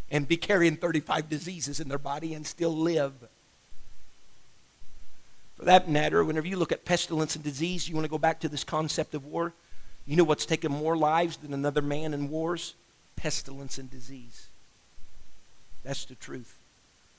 and 0.09 0.25
be 0.25 0.37
carrying 0.37 0.77
35 0.77 1.27
diseases 1.27 1.81
in 1.81 1.89
their 1.89 1.97
body 1.97 2.33
and 2.33 2.47
still 2.47 2.73
live. 2.73 3.11
For 5.57 5.65
that 5.65 5.89
matter, 5.89 6.23
whenever 6.23 6.47
you 6.47 6.55
look 6.55 6.71
at 6.71 6.85
pestilence 6.85 7.35
and 7.35 7.43
disease, 7.43 7.89
you 7.89 7.95
want 7.95 8.05
to 8.05 8.09
go 8.09 8.17
back 8.17 8.39
to 8.39 8.47
this 8.47 8.63
concept 8.63 9.13
of 9.13 9.25
war. 9.25 9.51
You 10.07 10.15
know 10.15 10.23
what's 10.23 10.45
taken 10.45 10.71
more 10.71 10.95
lives 10.95 11.35
than 11.35 11.53
another 11.53 11.81
man 11.81 12.13
in 12.13 12.29
wars? 12.29 12.75
Pestilence 13.17 13.77
and 13.77 13.91
disease. 13.91 14.47
That's 15.83 16.05
the 16.05 16.15
truth. 16.15 16.59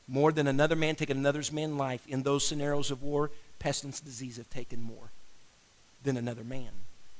More 0.08 0.32
than 0.32 0.46
another 0.46 0.74
man 0.74 0.94
taking 0.94 1.18
another's 1.18 1.52
man 1.52 1.76
life 1.76 2.08
in 2.08 2.22
those 2.22 2.46
scenarios 2.46 2.90
of 2.90 3.02
war, 3.02 3.30
pestilence, 3.60 4.00
disease 4.00 4.38
have 4.38 4.50
taken 4.50 4.82
more 4.82 5.12
than 6.02 6.16
another 6.16 6.42
man. 6.42 6.70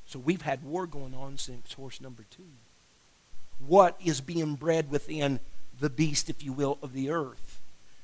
So 0.07 0.19
we've 0.19 0.43
had 0.43 0.65
war 0.65 0.89
going 0.89 1.15
on 1.15 1.39
since 1.39 1.75
horse 1.75 2.01
number 2.01 2.25
two. 2.31 2.43
What 3.65 3.97
is 4.05 4.21
being 4.21 4.57
bred 4.57 4.91
within 4.91 5.39
the 5.79 5.91
beast, 5.91 6.29
if 6.29 6.43
you 6.43 6.53
will, 6.53 6.79
of 6.83 6.93
the 6.93 7.11
earth? 7.11 7.61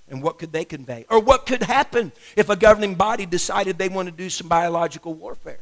And 0.09 0.23
what 0.23 0.39
could 0.39 0.53
they 0.53 0.65
convey? 0.65 1.05
Or 1.11 1.19
what 1.19 1.47
could 1.47 1.65
happen 1.65 2.13
if 2.37 2.49
a 2.49 2.55
governing 2.55 2.95
body 2.95 3.27
decided 3.27 3.77
they 3.77 3.89
want 3.89 4.07
to 4.07 4.15
do 4.15 4.31
some 4.31 4.47
biological 4.47 5.15
warfare? 5.15 5.59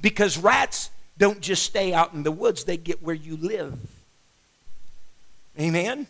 Because 0.00 0.38
rats 0.38 0.88
don't 1.18 1.40
just 1.40 1.62
stay 1.62 1.92
out 1.92 2.14
in 2.14 2.22
the 2.22 2.32
woods, 2.32 2.64
they 2.64 2.78
get 2.78 3.02
where 3.02 3.14
you 3.14 3.36
live. 3.36 3.78
Amen? 5.60 6.06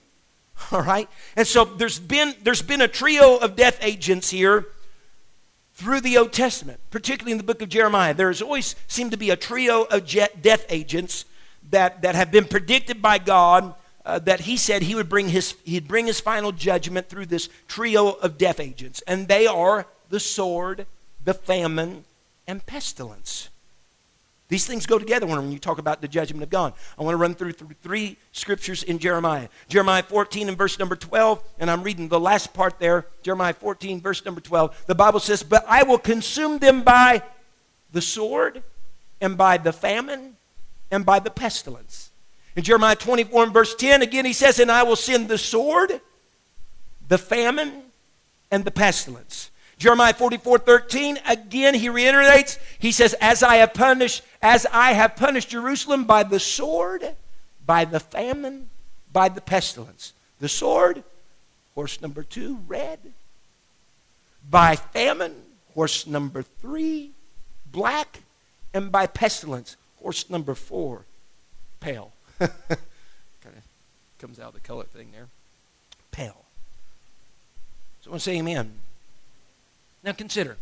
All 0.70 0.82
right? 0.82 1.08
And 1.34 1.46
so 1.46 1.64
there's 1.64 1.98
been, 1.98 2.34
there's 2.42 2.62
been 2.62 2.80
a 2.80 2.88
trio 2.88 3.36
of 3.36 3.56
death 3.56 3.78
agents 3.82 4.30
here 4.30 4.66
through 5.74 6.00
the 6.00 6.16
Old 6.16 6.32
Testament, 6.32 6.80
particularly 6.90 7.32
in 7.32 7.38
the 7.38 7.44
book 7.44 7.60
of 7.60 7.68
Jeremiah. 7.68 8.14
There's 8.14 8.40
always 8.40 8.76
seemed 8.86 9.10
to 9.10 9.16
be 9.16 9.30
a 9.30 9.36
trio 9.36 9.82
of 9.84 10.06
death 10.06 10.64
agents 10.68 11.24
that, 11.70 12.02
that 12.02 12.14
have 12.14 12.30
been 12.30 12.46
predicted 12.46 13.02
by 13.02 13.18
God 13.18 13.74
uh, 14.06 14.18
that 14.20 14.40
he 14.40 14.56
said 14.56 14.82
he 14.82 14.94
would 14.94 15.08
bring 15.08 15.30
his, 15.30 15.56
he'd 15.64 15.88
bring 15.88 16.06
his 16.06 16.20
final 16.20 16.52
judgment 16.52 17.08
through 17.08 17.26
this 17.26 17.48
trio 17.66 18.10
of 18.10 18.38
death 18.38 18.60
agents. 18.60 19.02
And 19.06 19.28
they 19.28 19.46
are 19.46 19.86
the 20.10 20.20
sword, 20.20 20.86
the 21.24 21.34
famine, 21.34 22.04
and 22.46 22.64
pestilence. 22.64 23.48
These 24.48 24.66
things 24.66 24.84
go 24.84 24.98
together 24.98 25.26
when 25.26 25.50
you 25.50 25.58
talk 25.58 25.78
about 25.78 26.02
the 26.02 26.08
judgment 26.08 26.42
of 26.42 26.50
God. 26.50 26.74
I 26.98 27.02
want 27.02 27.14
to 27.14 27.18
run 27.18 27.34
through 27.34 27.52
three 27.52 28.18
scriptures 28.32 28.82
in 28.82 28.98
Jeremiah. 28.98 29.48
Jeremiah 29.68 30.02
14 30.02 30.48
and 30.48 30.58
verse 30.58 30.78
number 30.78 30.96
12, 30.96 31.42
and 31.58 31.70
I'm 31.70 31.82
reading 31.82 32.08
the 32.08 32.20
last 32.20 32.52
part 32.52 32.78
there. 32.78 33.06
Jeremiah 33.22 33.54
14, 33.54 34.02
verse 34.02 34.24
number 34.24 34.42
12. 34.42 34.84
The 34.86 34.94
Bible 34.94 35.20
says, 35.20 35.42
But 35.42 35.64
I 35.66 35.82
will 35.82 35.98
consume 35.98 36.58
them 36.58 36.82
by 36.82 37.22
the 37.90 38.02
sword, 38.02 38.62
and 39.20 39.38
by 39.38 39.56
the 39.56 39.72
famine, 39.72 40.36
and 40.90 41.06
by 41.06 41.20
the 41.20 41.30
pestilence. 41.30 42.10
In 42.56 42.62
Jeremiah 42.62 42.96
24 42.96 43.44
and 43.44 43.52
verse 43.52 43.74
10, 43.74 44.02
again 44.02 44.24
he 44.24 44.32
says, 44.32 44.58
And 44.58 44.70
I 44.70 44.82
will 44.82 44.96
send 44.96 45.28
the 45.28 45.38
sword, 45.38 46.00
the 47.08 47.18
famine, 47.18 47.84
and 48.50 48.64
the 48.64 48.70
pestilence. 48.70 49.50
Jeremiah 49.78 50.14
44, 50.14 50.58
13, 50.58 51.18
again 51.26 51.74
he 51.74 51.88
reiterates, 51.88 52.58
he 52.78 52.92
says, 52.92 53.14
As 53.20 53.42
I 53.42 53.56
have 53.56 53.74
punished, 53.74 54.22
as 54.40 54.66
I 54.72 54.92
have 54.92 55.16
punished 55.16 55.50
Jerusalem 55.50 56.04
by 56.04 56.22
the 56.22 56.40
sword, 56.40 57.04
by 57.66 57.84
the 57.84 58.00
famine, 58.00 58.70
by 59.12 59.28
the 59.28 59.40
pestilence. 59.40 60.12
The 60.40 60.48
sword, 60.48 61.02
horse 61.74 62.00
number 62.00 62.22
two, 62.22 62.58
red. 62.66 62.98
by 64.50 64.76
famine, 64.76 65.34
horse 65.74 66.06
number 66.06 66.42
three, 66.42 67.12
black, 67.72 68.20
and 68.74 68.92
by 68.92 69.06
pestilence, 69.06 69.76
horse 70.02 70.28
number 70.28 70.54
four, 70.54 71.06
pale. 71.80 72.12
kind 72.38 72.50
of 72.50 73.62
comes 74.18 74.38
out 74.38 74.48
of 74.48 74.54
the 74.54 74.60
color 74.60 74.84
thing 74.84 75.08
there. 75.12 75.28
Pale. 76.10 76.44
So 78.02 78.10
I 78.10 78.12
want 78.12 78.20
to 78.20 78.24
say 78.24 78.38
amen. 78.38 78.72
Now 80.04 80.12
consider. 80.12 80.56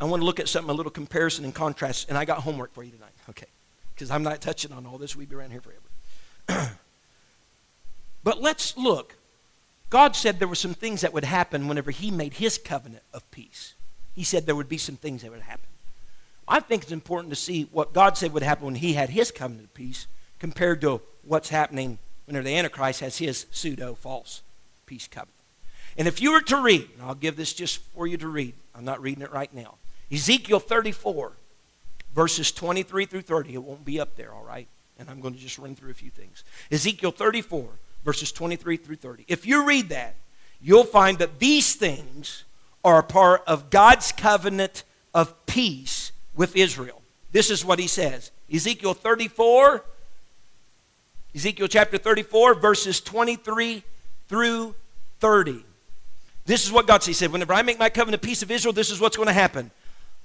I 0.00 0.04
want 0.04 0.20
to 0.20 0.26
look 0.26 0.40
at 0.40 0.48
something, 0.48 0.70
a 0.70 0.74
little 0.74 0.90
comparison 0.90 1.44
and 1.44 1.54
contrast, 1.54 2.08
and 2.08 2.18
I 2.18 2.24
got 2.24 2.38
homework 2.38 2.72
for 2.74 2.82
you 2.82 2.90
tonight. 2.90 3.12
Okay. 3.30 3.46
Because 3.94 4.10
I'm 4.10 4.22
not 4.22 4.40
touching 4.40 4.72
on 4.72 4.86
all 4.86 4.98
this. 4.98 5.16
We'd 5.16 5.28
be 5.28 5.36
around 5.36 5.50
here 5.50 5.60
forever. 5.60 6.72
but 8.24 8.40
let's 8.40 8.76
look. 8.76 9.16
God 9.90 10.16
said 10.16 10.38
there 10.38 10.48
were 10.48 10.54
some 10.54 10.74
things 10.74 11.02
that 11.02 11.12
would 11.12 11.24
happen 11.24 11.68
whenever 11.68 11.90
He 11.90 12.10
made 12.10 12.34
His 12.34 12.58
covenant 12.58 13.02
of 13.12 13.28
peace. 13.30 13.74
He 14.14 14.24
said 14.24 14.46
there 14.46 14.56
would 14.56 14.68
be 14.68 14.78
some 14.78 14.96
things 14.96 15.22
that 15.22 15.30
would 15.30 15.42
happen. 15.42 15.66
I 16.48 16.60
think 16.60 16.82
it's 16.82 16.92
important 16.92 17.32
to 17.32 17.36
see 17.36 17.68
what 17.72 17.92
God 17.92 18.16
said 18.16 18.32
would 18.32 18.42
happen 18.42 18.66
when 18.66 18.74
He 18.74 18.94
had 18.94 19.10
His 19.10 19.30
covenant 19.30 19.66
of 19.66 19.74
peace 19.74 20.06
compared 20.38 20.80
to 20.80 21.00
what's 21.22 21.50
happening 21.50 21.98
whenever 22.26 22.44
the 22.44 22.56
Antichrist 22.56 23.00
has 23.00 23.18
his 23.18 23.46
pseudo 23.50 23.94
false 23.94 24.42
peace 24.86 25.06
covenant. 25.06 25.41
And 25.96 26.08
if 26.08 26.20
you 26.20 26.32
were 26.32 26.40
to 26.42 26.62
read, 26.62 26.88
and 26.94 27.02
I'll 27.02 27.14
give 27.14 27.36
this 27.36 27.52
just 27.52 27.78
for 27.94 28.06
you 28.06 28.16
to 28.18 28.28
read, 28.28 28.54
I'm 28.74 28.84
not 28.84 29.02
reading 29.02 29.22
it 29.22 29.32
right 29.32 29.52
now. 29.52 29.74
Ezekiel 30.10 30.60
34, 30.60 31.32
verses 32.14 32.52
23 32.52 33.06
through 33.06 33.22
30. 33.22 33.54
It 33.54 33.62
won't 33.62 33.84
be 33.84 34.00
up 34.00 34.16
there, 34.16 34.32
all 34.32 34.44
right? 34.44 34.68
And 34.98 35.08
I'm 35.08 35.20
going 35.20 35.34
to 35.34 35.40
just 35.40 35.58
run 35.58 35.74
through 35.74 35.90
a 35.90 35.94
few 35.94 36.10
things. 36.10 36.44
Ezekiel 36.70 37.10
34, 37.10 37.68
verses 38.04 38.32
23 38.32 38.76
through 38.76 38.96
30. 38.96 39.24
If 39.28 39.46
you 39.46 39.66
read 39.66 39.88
that, 39.90 40.16
you'll 40.60 40.84
find 40.84 41.18
that 41.18 41.38
these 41.38 41.74
things 41.74 42.44
are 42.84 42.98
a 42.98 43.02
part 43.02 43.42
of 43.46 43.70
God's 43.70 44.12
covenant 44.12 44.84
of 45.14 45.46
peace 45.46 46.12
with 46.34 46.56
Israel. 46.56 47.02
This 47.32 47.50
is 47.50 47.64
what 47.64 47.78
he 47.78 47.86
says 47.86 48.30
Ezekiel 48.52 48.94
34, 48.94 49.84
Ezekiel 51.34 51.68
chapter 51.68 51.96
34, 51.96 52.54
verses 52.54 53.00
23 53.00 53.82
through 54.28 54.74
30. 55.20 55.64
This 56.44 56.64
is 56.64 56.72
what 56.72 56.86
God 56.86 57.02
said. 57.02 57.10
He 57.10 57.14
said, 57.14 57.32
Whenever 57.32 57.52
I 57.52 57.62
make 57.62 57.78
my 57.78 57.88
covenant 57.88 58.22
peace 58.22 58.42
of 58.42 58.50
Israel, 58.50 58.72
this 58.72 58.90
is 58.90 59.00
what's 59.00 59.16
going 59.16 59.28
to 59.28 59.32
happen. 59.32 59.70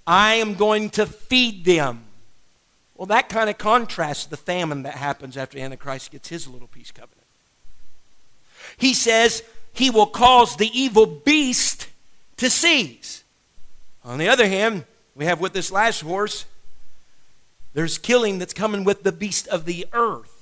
I 0.05 0.36
am 0.36 0.55
going 0.55 0.89
to 0.91 1.05
feed 1.05 1.65
them. 1.65 2.03
Well, 2.95 3.05
that 3.07 3.30
kind 3.30 3.49
of 3.49 3.57
contrasts 3.57 4.26
the 4.26 4.38
famine 4.38 4.84
that 4.84 4.95
happens 4.95 5.38
after 5.38 5.59
Antichrist 5.59 6.11
gets 6.11 6.30
his 6.30 6.47
little 6.47 6.68
peace 6.68 6.91
covenant. 6.91 7.28
He 8.78 8.93
says 8.93 9.43
he 9.74 9.89
will 9.91 10.07
cause 10.07 10.55
the 10.55 10.72
evil 10.78 11.05
beast 11.05 11.88
to 12.38 12.49
cease. 12.49 13.24
On 14.03 14.18
the 14.18 14.30
other 14.30 14.47
hand, 14.47 14.86
we 15.15 15.26
have 15.26 15.39
with 15.39 15.53
this 15.53 15.72
last 15.72 16.01
horse, 16.01 16.45
there's 17.74 17.97
killing 17.97 18.39
that's 18.39 18.53
coming 18.53 18.84
with 18.84 19.03
the 19.03 19.11
beast 19.11 19.47
of 19.49 19.65
the 19.65 19.86
earth. 19.93 20.38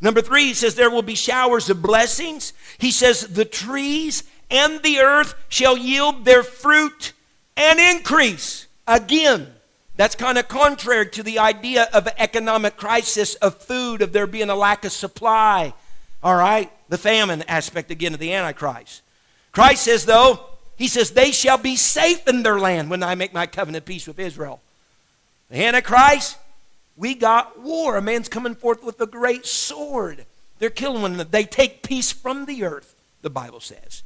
Number 0.00 0.20
three, 0.20 0.46
he 0.46 0.54
says 0.54 0.74
there 0.74 0.90
will 0.90 1.02
be 1.02 1.14
showers 1.14 1.70
of 1.70 1.82
blessings. 1.82 2.52
He 2.78 2.90
says 2.90 3.22
the 3.22 3.44
trees 3.44 4.22
and 4.50 4.82
the 4.82 4.98
earth 4.98 5.34
shall 5.48 5.76
yield 5.76 6.24
their 6.24 6.42
fruit 6.42 7.12
and 7.56 7.78
increase. 7.78 8.66
Again, 8.86 9.52
that's 9.96 10.14
kind 10.14 10.38
of 10.38 10.46
contrary 10.46 11.08
to 11.10 11.22
the 11.22 11.38
idea 11.38 11.88
of 11.92 12.08
economic 12.18 12.76
crisis, 12.76 13.34
of 13.36 13.56
food, 13.56 14.02
of 14.02 14.12
there 14.12 14.26
being 14.26 14.50
a 14.50 14.54
lack 14.54 14.84
of 14.84 14.92
supply. 14.92 15.72
All 16.22 16.36
right? 16.36 16.70
The 16.88 16.98
famine 16.98 17.42
aspect 17.48 17.90
again 17.90 18.14
of 18.14 18.20
the 18.20 18.32
Antichrist. 18.32 19.02
Christ 19.52 19.84
says, 19.84 20.04
though, 20.04 20.40
he 20.76 20.86
says, 20.86 21.12
they 21.12 21.30
shall 21.30 21.56
be 21.56 21.76
safe 21.76 22.28
in 22.28 22.42
their 22.42 22.60
land 22.60 22.90
when 22.90 23.02
I 23.02 23.14
make 23.14 23.32
my 23.32 23.46
covenant 23.46 23.86
peace 23.86 24.06
with 24.06 24.18
Israel. 24.18 24.60
The 25.50 25.64
Antichrist, 25.64 26.36
we 26.96 27.14
got 27.14 27.58
war. 27.60 27.96
A 27.96 28.02
man's 28.02 28.28
coming 28.28 28.54
forth 28.54 28.84
with 28.84 29.00
a 29.00 29.06
great 29.06 29.46
sword. 29.46 30.26
They're 30.58 30.70
killing 30.70 31.02
one 31.02 31.14
another. 31.14 31.30
They 31.30 31.44
take 31.44 31.82
peace 31.82 32.12
from 32.12 32.44
the 32.44 32.64
earth, 32.64 32.94
the 33.22 33.30
Bible 33.30 33.60
says. 33.60 34.02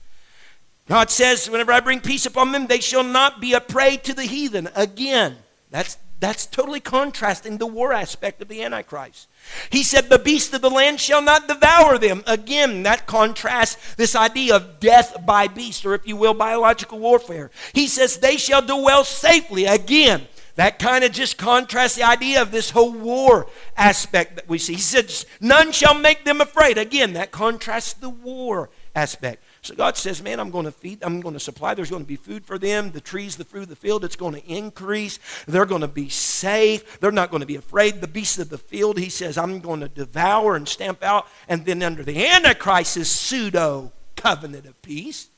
God 0.91 1.09
says, 1.09 1.49
whenever 1.49 1.71
I 1.71 1.79
bring 1.79 2.01
peace 2.01 2.27
upon 2.27 2.51
them, 2.51 2.67
they 2.67 2.81
shall 2.81 3.05
not 3.05 3.41
be 3.41 3.53
a 3.53 3.61
prey 3.61 3.97
to 3.99 4.13
the 4.13 4.25
heathen. 4.25 4.69
Again, 4.75 5.37
that's, 5.71 5.97
that's 6.19 6.47
totally 6.47 6.81
contrasting 6.81 7.59
the 7.59 7.67
war 7.67 7.93
aspect 7.93 8.43
of 8.43 8.49
the 8.49 8.65
Antichrist. 8.65 9.29
He 9.71 9.85
said, 9.85 10.11
The 10.11 10.19
beast 10.19 10.53
of 10.53 10.63
the 10.63 10.69
land 10.69 10.99
shall 11.01 11.23
not 11.23 11.47
devour 11.47 11.97
them. 11.97 12.25
Again, 12.27 12.83
that 12.83 13.07
contrasts 13.07 13.95
this 13.95 14.17
idea 14.17 14.57
of 14.57 14.81
death 14.81 15.25
by 15.25 15.47
beast, 15.47 15.87
or 15.87 15.95
if 15.95 16.09
you 16.09 16.17
will, 16.17 16.35
biological 16.35 16.99
warfare. 16.99 17.53
He 17.73 17.87
says, 17.87 18.19
They 18.19 18.37
shall 18.37 18.61
dwell 18.61 19.05
safely. 19.05 19.67
Again, 19.67 20.27
that 20.57 20.81
kind 20.81 21.05
of 21.05 21.13
just 21.13 21.39
contrasts 21.39 21.95
the 21.95 22.03
idea 22.03 22.43
of 22.43 22.51
this 22.51 22.71
whole 22.71 22.93
war 22.93 23.47
aspect 23.77 24.35
that 24.35 24.49
we 24.49 24.59
see. 24.59 24.75
He 24.75 24.81
says, 24.81 25.25
None 25.41 25.71
shall 25.71 25.95
make 25.95 26.25
them 26.25 26.41
afraid. 26.41 26.79
Again, 26.79 27.13
that 27.13 27.31
contrasts 27.31 27.93
the 27.93 28.11
war 28.11 28.71
aspect. 28.97 29.45
So 29.63 29.75
God 29.75 29.97
says, 29.97 30.23
Man, 30.23 30.41
I'm 30.41 30.51
going 30.51 30.65
to 30.65 30.73
feed, 30.73 31.03
I'm 31.03 31.21
going 31.21 31.35
to 31.35 31.41
supply. 31.41 31.75
There's 31.75 31.91
going 31.91 32.03
to 32.03 32.09
be 32.09 32.17
food 32.17 32.45
for 32.45 32.59
them. 32.59 32.93
The 32.93 33.01
trees, 33.01 33.37
the 33.37 33.45
fruit 33.45 33.65
of 33.65 33.69
the 33.69 33.77
field, 33.77 34.05
it's 34.05 34.17
going 34.17 34.35
to 34.35 34.47
increase. 34.47 35.19
They're 35.47 35.67
going 35.67 35.83
to 35.83 35.89
be 35.89 36.09
safe. 36.09 36.99
They're 37.01 37.13
not 37.13 37.31
going 37.31 37.41
to 37.41 37.47
be 37.47 37.57
afraid. 37.57 38.01
The 38.01 38.09
beasts 38.09 38.39
of 38.39 38.49
the 38.49 38.59
field, 38.59 38.99
he 38.99 39.11
says, 39.11 39.37
I'm 39.37 39.61
going 39.61 39.81
to 39.81 39.89
devour 39.89 40.57
and 40.57 40.67
stamp 40.67 41.03
out. 41.03 41.27
And 41.49 41.67
then 41.67 41.83
under 41.83 42.03
the 42.03 42.27
Antichrist's 42.27 43.11
pseudo 43.11 43.93
covenant 44.17 44.67
of 44.67 44.81
peace, 44.83 45.29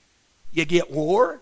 you 0.53 0.65
get 0.65 0.91
war, 0.91 1.41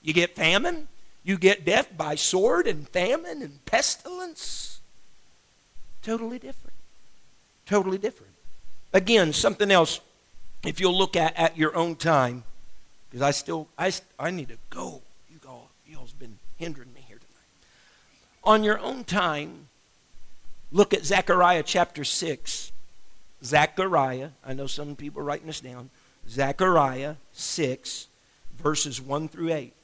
you 0.00 0.12
get 0.12 0.36
famine, 0.36 0.88
you 1.24 1.38
get 1.38 1.64
death 1.64 1.96
by 1.96 2.14
sword 2.14 2.66
and 2.66 2.88
famine 2.88 3.42
and 3.42 3.64
pestilence. 3.64 4.80
Totally 6.02 6.38
different. 6.38 6.76
Totally 7.66 7.98
different. 7.98 8.32
Again, 8.92 9.32
something 9.32 9.70
else 9.70 10.00
if 10.64 10.80
you'll 10.80 10.96
look 10.96 11.16
at 11.16 11.36
at 11.36 11.56
your 11.56 11.76
own 11.76 11.96
time, 11.96 12.44
because 13.10 13.22
I 13.22 13.30
still 13.30 13.68
I, 13.78 13.92
I 14.18 14.30
need 14.30 14.48
to 14.48 14.58
go. 14.70 15.02
You 15.30 15.38
all 15.48 15.70
you 15.86 15.98
all's 15.98 16.12
been 16.12 16.38
hindering 16.56 16.92
me 16.94 17.04
here 17.06 17.18
tonight. 17.18 17.28
On 18.44 18.64
your 18.64 18.78
own 18.78 19.04
time, 19.04 19.68
look 20.70 20.94
at 20.94 21.04
Zechariah 21.04 21.62
chapter 21.62 22.04
six. 22.04 22.72
Zechariah, 23.44 24.30
I 24.44 24.52
know 24.52 24.68
some 24.68 24.94
people 24.94 25.20
are 25.20 25.24
writing 25.24 25.48
this 25.48 25.60
down. 25.60 25.90
Zechariah 26.28 27.16
six, 27.32 28.06
verses 28.56 29.00
one 29.00 29.28
through 29.28 29.52
eight, 29.52 29.74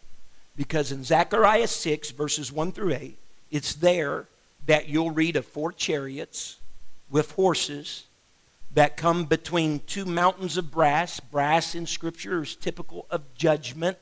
because 0.57 0.93
in 0.93 1.03
Zechariah 1.03 1.67
six 1.67 2.13
verses 2.13 2.53
one 2.53 2.71
through 2.71 2.95
eight, 2.95 3.19
it's 3.51 3.75
there 3.75 4.27
that 4.67 4.89
you'll 4.89 5.11
read 5.11 5.35
of 5.35 5.45
four 5.45 5.73
chariots 5.73 6.59
with 7.11 7.33
horses 7.33 8.05
that 8.73 8.97
come 8.97 9.25
between 9.25 9.81
two 9.81 10.05
mountains 10.05 10.57
of 10.57 10.71
brass. 10.71 11.21
Brass 11.21 11.75
in 11.75 11.87
Scripture 11.87 12.43
is 12.43 12.55
typical 12.55 13.07
of 13.11 13.35
judgment. 13.35 13.99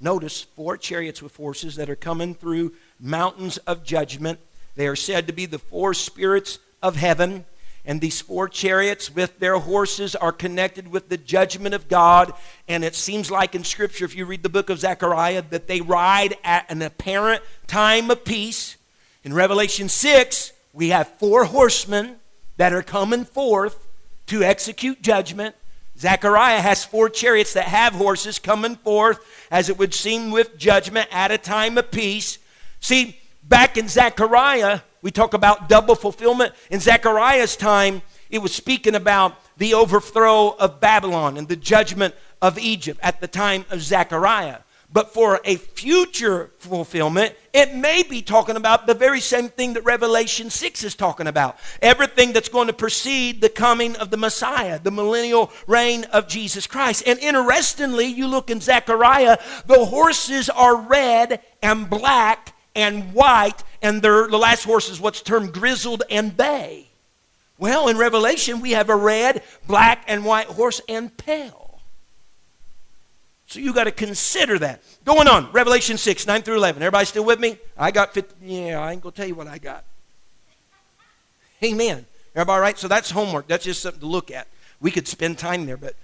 Notice 0.00 0.42
four 0.42 0.76
chariots 0.76 1.22
with 1.22 1.36
horses 1.36 1.76
that 1.76 1.90
are 1.90 1.96
coming 1.96 2.34
through 2.34 2.72
mountains 2.98 3.58
of 3.58 3.84
judgment. 3.84 4.40
They 4.74 4.86
are 4.86 4.96
said 4.96 5.26
to 5.26 5.32
be 5.32 5.46
the 5.46 5.58
four 5.58 5.94
spirits 5.94 6.58
of 6.82 6.96
heaven. 6.96 7.44
And 7.84 8.00
these 8.00 8.20
four 8.20 8.48
chariots 8.48 9.14
with 9.14 9.38
their 9.38 9.58
horses 9.58 10.14
are 10.14 10.32
connected 10.32 10.88
with 10.88 11.08
the 11.08 11.16
judgment 11.16 11.74
of 11.74 11.88
God. 11.88 12.32
And 12.68 12.84
it 12.84 12.94
seems 12.94 13.30
like 13.30 13.54
in 13.54 13.64
Scripture, 13.64 14.04
if 14.04 14.14
you 14.14 14.26
read 14.26 14.42
the 14.42 14.48
book 14.48 14.70
of 14.70 14.80
Zechariah, 14.80 15.42
that 15.50 15.66
they 15.66 15.80
ride 15.80 16.36
at 16.44 16.70
an 16.70 16.82
apparent 16.82 17.42
time 17.66 18.10
of 18.10 18.24
peace. 18.24 18.76
In 19.24 19.32
Revelation 19.34 19.88
6, 19.88 20.52
we 20.72 20.90
have 20.90 21.08
four 21.18 21.44
horsemen 21.44 22.19
that 22.60 22.74
are 22.74 22.82
coming 22.82 23.24
forth 23.24 23.86
to 24.26 24.42
execute 24.42 25.00
judgment. 25.00 25.54
Zechariah 25.98 26.60
has 26.60 26.84
four 26.84 27.08
chariots 27.08 27.54
that 27.54 27.64
have 27.64 27.94
horses 27.94 28.38
coming 28.38 28.76
forth, 28.76 29.18
as 29.50 29.70
it 29.70 29.78
would 29.78 29.94
seem, 29.94 30.30
with 30.30 30.58
judgment 30.58 31.08
at 31.10 31.30
a 31.30 31.38
time 31.38 31.78
of 31.78 31.90
peace. 31.90 32.38
See, 32.78 33.18
back 33.42 33.78
in 33.78 33.88
Zechariah, 33.88 34.80
we 35.00 35.10
talk 35.10 35.32
about 35.32 35.70
double 35.70 35.94
fulfillment. 35.94 36.52
In 36.70 36.80
Zechariah's 36.80 37.56
time, 37.56 38.02
it 38.28 38.42
was 38.42 38.54
speaking 38.54 38.94
about 38.94 39.36
the 39.56 39.72
overthrow 39.72 40.50
of 40.50 40.80
Babylon 40.80 41.38
and 41.38 41.48
the 41.48 41.56
judgment 41.56 42.14
of 42.42 42.58
Egypt 42.58 43.00
at 43.02 43.22
the 43.22 43.26
time 43.26 43.64
of 43.70 43.80
Zechariah. 43.80 44.58
But 44.92 45.14
for 45.14 45.40
a 45.44 45.54
future 45.54 46.50
fulfillment, 46.58 47.36
it 47.52 47.76
may 47.76 48.02
be 48.02 48.22
talking 48.22 48.56
about 48.56 48.88
the 48.88 48.94
very 48.94 49.20
same 49.20 49.48
thing 49.48 49.74
that 49.74 49.84
Revelation 49.84 50.50
6 50.50 50.82
is 50.82 50.96
talking 50.96 51.28
about. 51.28 51.58
Everything 51.80 52.32
that's 52.32 52.48
going 52.48 52.66
to 52.66 52.72
precede 52.72 53.40
the 53.40 53.48
coming 53.48 53.94
of 53.96 54.10
the 54.10 54.16
Messiah, 54.16 54.80
the 54.80 54.90
millennial 54.90 55.52
reign 55.68 56.04
of 56.12 56.26
Jesus 56.26 56.66
Christ. 56.66 57.04
And 57.06 57.20
interestingly, 57.20 58.06
you 58.06 58.26
look 58.26 58.50
in 58.50 58.60
Zechariah, 58.60 59.38
the 59.66 59.84
horses 59.84 60.50
are 60.50 60.74
red 60.74 61.40
and 61.62 61.88
black 61.88 62.56
and 62.74 63.12
white, 63.12 63.62
and 63.82 64.02
the 64.02 64.26
last 64.26 64.64
horse 64.64 64.90
is 64.90 65.00
what's 65.00 65.22
termed 65.22 65.52
grizzled 65.52 66.02
and 66.10 66.36
bay. 66.36 66.88
Well, 67.58 67.86
in 67.86 67.96
Revelation, 67.96 68.60
we 68.60 68.72
have 68.72 68.88
a 68.88 68.96
red, 68.96 69.44
black, 69.68 70.04
and 70.08 70.24
white 70.24 70.46
horse 70.46 70.80
and 70.88 71.16
pale. 71.16 71.69
So 73.50 73.58
you 73.58 73.74
got 73.74 73.84
to 73.84 73.90
consider 73.90 74.60
that. 74.60 74.80
Going 75.04 75.26
on, 75.26 75.50
Revelation 75.50 75.96
6, 75.96 76.24
9 76.24 76.42
through 76.42 76.54
11. 76.54 76.80
Everybody 76.80 77.04
still 77.04 77.24
with 77.24 77.40
me? 77.40 77.58
I 77.76 77.90
got 77.90 78.14
50. 78.14 78.46
Yeah, 78.46 78.78
I 78.78 78.92
ain't 78.92 79.02
going 79.02 79.12
to 79.12 79.16
tell 79.16 79.26
you 79.26 79.34
what 79.34 79.48
I 79.48 79.58
got. 79.58 79.82
Amen. 81.60 82.06
Everybody 82.36 82.60
right? 82.60 82.78
So 82.78 82.86
that's 82.86 83.10
homework. 83.10 83.48
That's 83.48 83.64
just 83.64 83.82
something 83.82 84.02
to 84.02 84.06
look 84.06 84.30
at. 84.30 84.46
We 84.80 84.92
could 84.92 85.08
spend 85.08 85.36
time 85.36 85.66
there, 85.66 85.76
but 85.76 85.96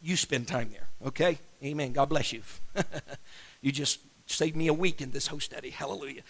you 0.00 0.16
spend 0.16 0.46
time 0.46 0.70
there, 0.70 0.86
okay? 1.08 1.38
Amen. 1.64 1.92
God 1.92 2.10
bless 2.10 2.32
you. 2.32 2.42
you 3.60 3.72
just 3.72 3.98
saved 4.26 4.54
me 4.54 4.68
a 4.68 4.72
week 4.72 5.00
in 5.00 5.10
this 5.10 5.26
whole 5.26 5.40
study. 5.40 5.70
Hallelujah. 5.70 6.22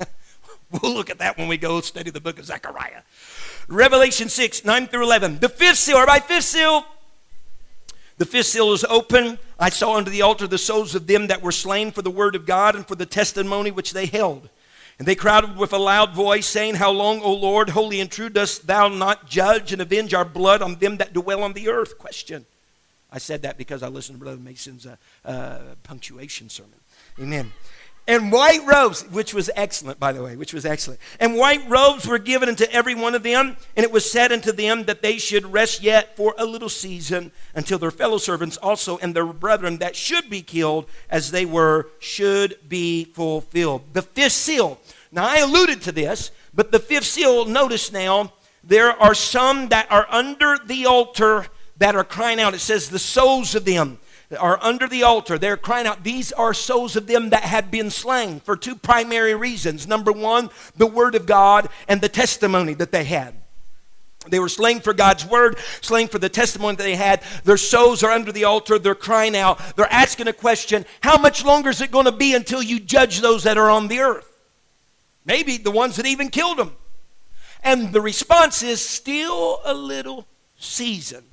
we'll 0.70 0.92
look 0.92 1.08
at 1.08 1.16
that 1.20 1.38
when 1.38 1.48
we 1.48 1.56
go 1.56 1.80
study 1.80 2.10
the 2.10 2.20
book 2.20 2.38
of 2.38 2.44
Zechariah. 2.44 3.00
Revelation 3.68 4.28
6, 4.28 4.66
9 4.66 4.86
through 4.86 5.04
11. 5.04 5.38
The 5.38 5.48
fifth 5.48 5.78
seal, 5.78 5.96
everybody, 5.96 6.20
fifth 6.20 6.44
seal. 6.44 6.84
The 8.16 8.24
fifth 8.24 8.46
seal 8.46 8.72
is 8.72 8.84
open. 8.84 9.38
I 9.58 9.70
saw 9.70 9.96
under 9.96 10.10
the 10.10 10.22
altar 10.22 10.46
the 10.46 10.58
souls 10.58 10.94
of 10.94 11.06
them 11.06 11.26
that 11.26 11.42
were 11.42 11.52
slain 11.52 11.90
for 11.90 12.02
the 12.02 12.10
word 12.10 12.36
of 12.36 12.46
God 12.46 12.76
and 12.76 12.86
for 12.86 12.94
the 12.94 13.06
testimony 13.06 13.70
which 13.70 13.92
they 13.92 14.06
held. 14.06 14.48
And 14.98 15.08
they 15.08 15.16
cried 15.16 15.56
with 15.56 15.72
a 15.72 15.78
loud 15.78 16.14
voice, 16.14 16.46
saying, 16.46 16.76
How 16.76 16.92
long, 16.92 17.20
O 17.20 17.32
Lord, 17.32 17.70
holy 17.70 18.00
and 18.00 18.10
true, 18.10 18.28
dost 18.28 18.68
thou 18.68 18.86
not 18.86 19.28
judge 19.28 19.72
and 19.72 19.82
avenge 19.82 20.14
our 20.14 20.24
blood 20.24 20.62
on 20.62 20.76
them 20.76 20.98
that 20.98 21.12
dwell 21.12 21.42
on 21.42 21.52
the 21.52 21.68
earth? 21.68 21.98
Question. 21.98 22.46
I 23.10 23.18
said 23.18 23.42
that 23.42 23.58
because 23.58 23.82
I 23.82 23.88
listened 23.88 24.18
to 24.18 24.24
Brother 24.24 24.40
Mason's 24.40 24.86
uh, 24.86 24.96
uh, 25.24 25.74
punctuation 25.82 26.48
sermon. 26.48 26.78
Amen. 27.20 27.52
And 28.06 28.30
white 28.30 28.60
robes, 28.66 29.02
which 29.04 29.32
was 29.32 29.50
excellent, 29.56 29.98
by 29.98 30.12
the 30.12 30.22
way, 30.22 30.36
which 30.36 30.52
was 30.52 30.66
excellent. 30.66 31.00
And 31.18 31.36
white 31.36 31.66
robes 31.70 32.06
were 32.06 32.18
given 32.18 32.50
unto 32.50 32.64
every 32.64 32.94
one 32.94 33.14
of 33.14 33.22
them, 33.22 33.56
and 33.76 33.84
it 33.84 33.90
was 33.90 34.10
said 34.10 34.30
unto 34.30 34.52
them 34.52 34.84
that 34.84 35.00
they 35.00 35.16
should 35.16 35.54
rest 35.54 35.82
yet 35.82 36.14
for 36.14 36.34
a 36.36 36.44
little 36.44 36.68
season 36.68 37.32
until 37.54 37.78
their 37.78 37.90
fellow 37.90 38.18
servants 38.18 38.58
also 38.58 38.98
and 38.98 39.14
their 39.14 39.24
brethren 39.24 39.78
that 39.78 39.96
should 39.96 40.28
be 40.28 40.42
killed 40.42 40.86
as 41.08 41.30
they 41.30 41.46
were 41.46 41.88
should 41.98 42.58
be 42.68 43.04
fulfilled. 43.04 43.82
The 43.94 44.02
fifth 44.02 44.32
seal. 44.32 44.78
Now, 45.10 45.26
I 45.26 45.38
alluded 45.38 45.80
to 45.82 45.92
this, 45.92 46.30
but 46.52 46.72
the 46.72 46.80
fifth 46.80 47.06
seal, 47.06 47.46
notice 47.46 47.90
now, 47.90 48.34
there 48.62 48.90
are 48.90 49.14
some 49.14 49.68
that 49.68 49.90
are 49.90 50.06
under 50.10 50.58
the 50.58 50.84
altar 50.84 51.46
that 51.78 51.96
are 51.96 52.04
crying 52.04 52.38
out. 52.38 52.52
It 52.52 52.60
says, 52.60 52.90
the 52.90 52.98
souls 52.98 53.54
of 53.54 53.64
them 53.64 53.98
are 54.36 54.58
under 54.62 54.86
the 54.86 55.02
altar. 55.02 55.38
They're 55.38 55.56
crying 55.56 55.86
out. 55.86 56.04
These 56.04 56.32
are 56.32 56.54
souls 56.54 56.96
of 56.96 57.06
them 57.06 57.30
that 57.30 57.44
had 57.44 57.70
been 57.70 57.90
slain 57.90 58.40
for 58.40 58.56
two 58.56 58.74
primary 58.74 59.34
reasons. 59.34 59.86
Number 59.86 60.12
one, 60.12 60.50
the 60.76 60.86
word 60.86 61.14
of 61.14 61.26
God 61.26 61.68
and 61.88 62.00
the 62.00 62.08
testimony 62.08 62.74
that 62.74 62.92
they 62.92 63.04
had. 63.04 63.34
They 64.28 64.38
were 64.38 64.48
slain 64.48 64.80
for 64.80 64.94
God's 64.94 65.26
word, 65.26 65.58
slain 65.80 66.08
for 66.08 66.18
the 66.18 66.28
testimony 66.28 66.76
that 66.76 66.82
they 66.82 66.96
had. 66.96 67.22
Their 67.44 67.56
souls 67.56 68.02
are 68.02 68.10
under 68.10 68.32
the 68.32 68.44
altar. 68.44 68.78
They're 68.78 68.94
crying 68.94 69.36
out. 69.36 69.60
They're 69.76 69.92
asking 69.92 70.28
a 70.28 70.32
question 70.32 70.86
How 71.02 71.18
much 71.18 71.44
longer 71.44 71.70
is 71.70 71.80
it 71.80 71.90
going 71.90 72.06
to 72.06 72.12
be 72.12 72.34
until 72.34 72.62
you 72.62 72.80
judge 72.80 73.20
those 73.20 73.42
that 73.44 73.58
are 73.58 73.70
on 73.70 73.88
the 73.88 74.00
earth? 74.00 74.30
Maybe 75.26 75.56
the 75.56 75.70
ones 75.70 75.96
that 75.96 76.06
even 76.06 76.28
killed 76.28 76.58
them. 76.58 76.72
And 77.62 77.92
the 77.92 78.00
response 78.00 78.62
is 78.62 78.80
still 78.80 79.60
a 79.64 79.72
little 79.72 80.26
season. 80.56 81.24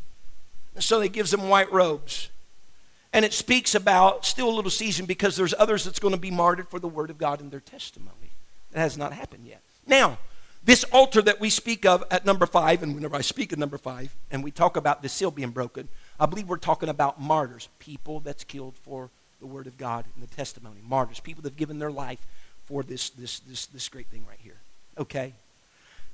so 0.79 0.99
they 0.99 1.09
gives 1.09 1.31
them 1.31 1.49
white 1.49 1.71
robes. 1.71 2.30
And 3.13 3.25
it 3.25 3.33
speaks 3.33 3.75
about 3.75 4.25
still 4.25 4.49
a 4.49 4.55
little 4.55 4.71
season 4.71 5.05
because 5.05 5.35
there's 5.35 5.53
others 5.57 5.83
that's 5.83 5.99
going 5.99 6.13
to 6.13 6.19
be 6.19 6.31
martyred 6.31 6.69
for 6.69 6.79
the 6.79 6.87
word 6.87 7.09
of 7.09 7.17
God 7.17 7.41
and 7.41 7.51
their 7.51 7.59
testimony. 7.59 8.31
That 8.71 8.79
has 8.79 8.97
not 8.97 9.11
happened 9.11 9.45
yet. 9.45 9.61
Now, 9.85 10.17
this 10.63 10.83
altar 10.85 11.21
that 11.23 11.39
we 11.39 11.49
speak 11.49 11.85
of 11.85 12.03
at 12.11 12.25
number 12.25 12.45
five, 12.45 12.83
and 12.83 12.95
whenever 12.95 13.15
I 13.15 13.21
speak 13.21 13.51
at 13.51 13.59
number 13.59 13.77
five, 13.77 14.15
and 14.29 14.43
we 14.43 14.51
talk 14.51 14.77
about 14.77 15.01
the 15.01 15.09
seal 15.09 15.31
being 15.31 15.49
broken, 15.49 15.89
I 16.19 16.25
believe 16.27 16.47
we're 16.47 16.57
talking 16.57 16.87
about 16.87 17.19
martyrs, 17.19 17.67
people 17.79 18.19
that's 18.19 18.43
killed 18.43 18.75
for 18.83 19.09
the 19.39 19.47
word 19.47 19.67
of 19.67 19.77
God 19.77 20.05
and 20.15 20.23
the 20.23 20.33
testimony. 20.33 20.79
Martyrs, 20.87 21.19
people 21.19 21.41
that 21.41 21.53
have 21.53 21.57
given 21.57 21.79
their 21.79 21.91
life 21.91 22.25
for 22.65 22.83
this, 22.83 23.09
this, 23.09 23.39
this, 23.39 23.65
this 23.65 23.89
great 23.89 24.07
thing 24.07 24.23
right 24.29 24.39
here. 24.41 24.59
Okay? 24.97 25.33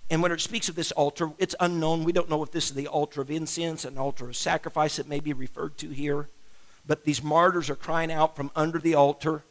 And 0.10 0.24
when 0.24 0.32
it 0.32 0.40
speaks 0.40 0.70
of 0.70 0.76
this 0.76 0.94
altar, 0.94 1.32
it's 1.38 1.56
unknown. 1.60 2.06
We 2.06 2.14
don't 2.14 2.30
know 2.30 2.42
if 2.42 2.52
this 2.52 2.68
is 2.68 2.74
the 2.74 2.88
altar 2.88 3.22
of 3.22 3.30
incense, 3.30 3.84
an 3.84 3.98
altar 3.98 4.30
of 4.30 4.38
sacrifice 4.38 4.98
it 4.98 5.10
may 5.10 5.20
be 5.20 5.34
referred 5.34 5.78
to 5.80 5.90
here. 5.90 6.30
But 6.88 7.04
these 7.04 7.22
martyrs 7.22 7.70
are 7.70 7.76
crying 7.76 8.12
out 8.12 8.36
from 8.36 8.50
under 8.56 8.80
the 8.80 8.96
altar. 8.96 9.44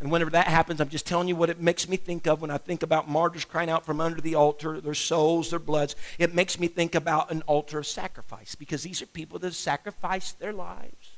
And 0.00 0.10
whenever 0.10 0.30
that 0.30 0.46
happens, 0.46 0.80
I'm 0.80 0.88
just 0.88 1.06
telling 1.06 1.28
you 1.28 1.36
what 1.36 1.50
it 1.50 1.60
makes 1.60 1.88
me 1.88 1.96
think 1.96 2.26
of 2.26 2.40
when 2.40 2.50
I 2.50 2.58
think 2.58 2.82
about 2.82 3.08
martyrs 3.08 3.44
crying 3.44 3.70
out 3.70 3.84
from 3.84 4.00
under 4.00 4.20
the 4.20 4.34
altar, 4.34 4.80
their 4.80 4.94
souls, 4.94 5.50
their 5.50 5.58
bloods. 5.58 5.96
It 6.18 6.34
makes 6.34 6.58
me 6.58 6.68
think 6.68 6.94
about 6.94 7.30
an 7.30 7.42
altar 7.42 7.78
of 7.78 7.86
sacrifice 7.86 8.54
because 8.54 8.82
these 8.82 9.02
are 9.02 9.06
people 9.06 9.38
that 9.38 9.48
have 9.48 9.54
sacrificed 9.56 10.38
their 10.38 10.52
lives, 10.52 11.12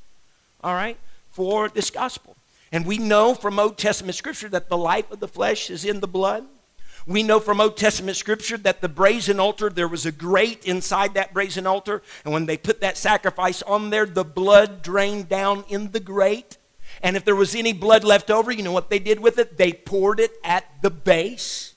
all 0.62 0.74
right, 0.74 0.98
for 1.30 1.68
this 1.68 1.90
gospel. 1.90 2.36
And 2.72 2.84
we 2.84 2.98
know 2.98 3.34
from 3.34 3.58
Old 3.58 3.78
Testament 3.78 4.14
scripture 4.14 4.48
that 4.50 4.68
the 4.68 4.76
life 4.76 5.10
of 5.10 5.20
the 5.20 5.28
flesh 5.28 5.70
is 5.70 5.84
in 5.84 6.00
the 6.00 6.08
blood. 6.08 6.44
We 7.06 7.22
know 7.22 7.38
from 7.38 7.60
Old 7.60 7.76
Testament 7.76 8.16
scripture 8.16 8.56
that 8.58 8.80
the 8.80 8.88
brazen 8.88 9.38
altar, 9.38 9.70
there 9.70 9.86
was 9.86 10.06
a 10.06 10.12
grate 10.12 10.64
inside 10.64 11.14
that 11.14 11.32
brazen 11.32 11.66
altar. 11.66 12.02
And 12.24 12.34
when 12.34 12.46
they 12.46 12.56
put 12.56 12.80
that 12.80 12.98
sacrifice 12.98 13.62
on 13.62 13.90
there, 13.90 14.06
the 14.06 14.24
blood 14.24 14.82
drained 14.82 15.28
down 15.28 15.64
in 15.68 15.92
the 15.92 16.00
grate. 16.00 16.56
And 17.02 17.16
if 17.16 17.24
there 17.24 17.36
was 17.36 17.54
any 17.54 17.72
blood 17.72 18.02
left 18.02 18.28
over, 18.28 18.50
you 18.50 18.64
know 18.64 18.72
what 18.72 18.90
they 18.90 18.98
did 18.98 19.20
with 19.20 19.38
it? 19.38 19.56
They 19.56 19.72
poured 19.72 20.18
it 20.18 20.32
at 20.42 20.64
the 20.82 20.90
base 20.90 21.74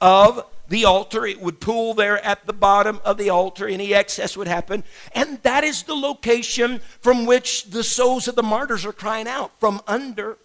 of 0.00 0.46
the 0.68 0.84
altar. 0.84 1.26
It 1.26 1.40
would 1.40 1.60
pool 1.60 1.94
there 1.94 2.24
at 2.24 2.46
the 2.46 2.52
bottom 2.52 3.00
of 3.04 3.18
the 3.18 3.30
altar. 3.30 3.66
Any 3.66 3.94
excess 3.94 4.36
would 4.36 4.46
happen. 4.46 4.84
And 5.12 5.42
that 5.42 5.64
is 5.64 5.82
the 5.82 5.96
location 5.96 6.80
from 7.00 7.26
which 7.26 7.64
the 7.64 7.82
souls 7.82 8.28
of 8.28 8.36
the 8.36 8.44
martyrs 8.44 8.86
are 8.86 8.92
crying 8.92 9.26
out 9.26 9.58
from 9.58 9.80
under 9.88 10.38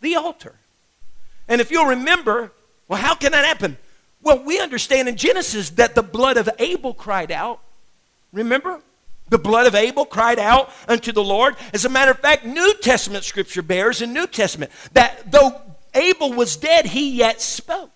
the 0.00 0.14
altar. 0.14 0.54
And 1.48 1.60
if 1.60 1.72
you'll 1.72 1.86
remember, 1.86 2.52
well, 2.88 3.00
how 3.00 3.14
can 3.14 3.32
that 3.32 3.44
happen? 3.44 3.76
Well, 4.22 4.42
we 4.42 4.60
understand 4.60 5.08
in 5.08 5.16
Genesis 5.16 5.70
that 5.70 5.94
the 5.94 6.02
blood 6.02 6.36
of 6.36 6.48
Abel 6.58 6.94
cried 6.94 7.30
out. 7.30 7.60
Remember? 8.32 8.80
The 9.28 9.38
blood 9.38 9.66
of 9.66 9.74
Abel 9.74 10.04
cried 10.04 10.38
out 10.38 10.70
unto 10.88 11.12
the 11.12 11.22
Lord. 11.22 11.56
As 11.72 11.84
a 11.84 11.88
matter 11.88 12.10
of 12.10 12.18
fact, 12.18 12.44
New 12.44 12.74
Testament 12.82 13.24
scripture 13.24 13.62
bears 13.62 14.02
in 14.02 14.12
New 14.12 14.26
Testament 14.26 14.70
that 14.92 15.30
though 15.30 15.60
Abel 15.94 16.32
was 16.32 16.56
dead, 16.56 16.86
he 16.86 17.10
yet 17.10 17.40
spoke. 17.40 17.90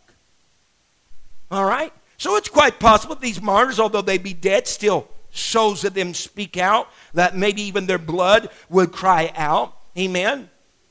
All 1.50 1.64
right? 1.64 1.92
So 2.16 2.36
it's 2.36 2.48
quite 2.48 2.78
possible 2.78 3.14
these 3.14 3.40
martyrs, 3.40 3.78
although 3.78 4.02
they 4.02 4.18
be 4.18 4.34
dead, 4.34 4.66
still 4.66 5.08
souls 5.30 5.84
of 5.84 5.94
them 5.94 6.14
speak 6.14 6.56
out, 6.56 6.88
that 7.14 7.36
maybe 7.36 7.62
even 7.62 7.86
their 7.86 7.98
blood 7.98 8.48
would 8.68 8.92
cry 8.92 9.32
out. 9.36 9.76
Amen? 9.96 10.50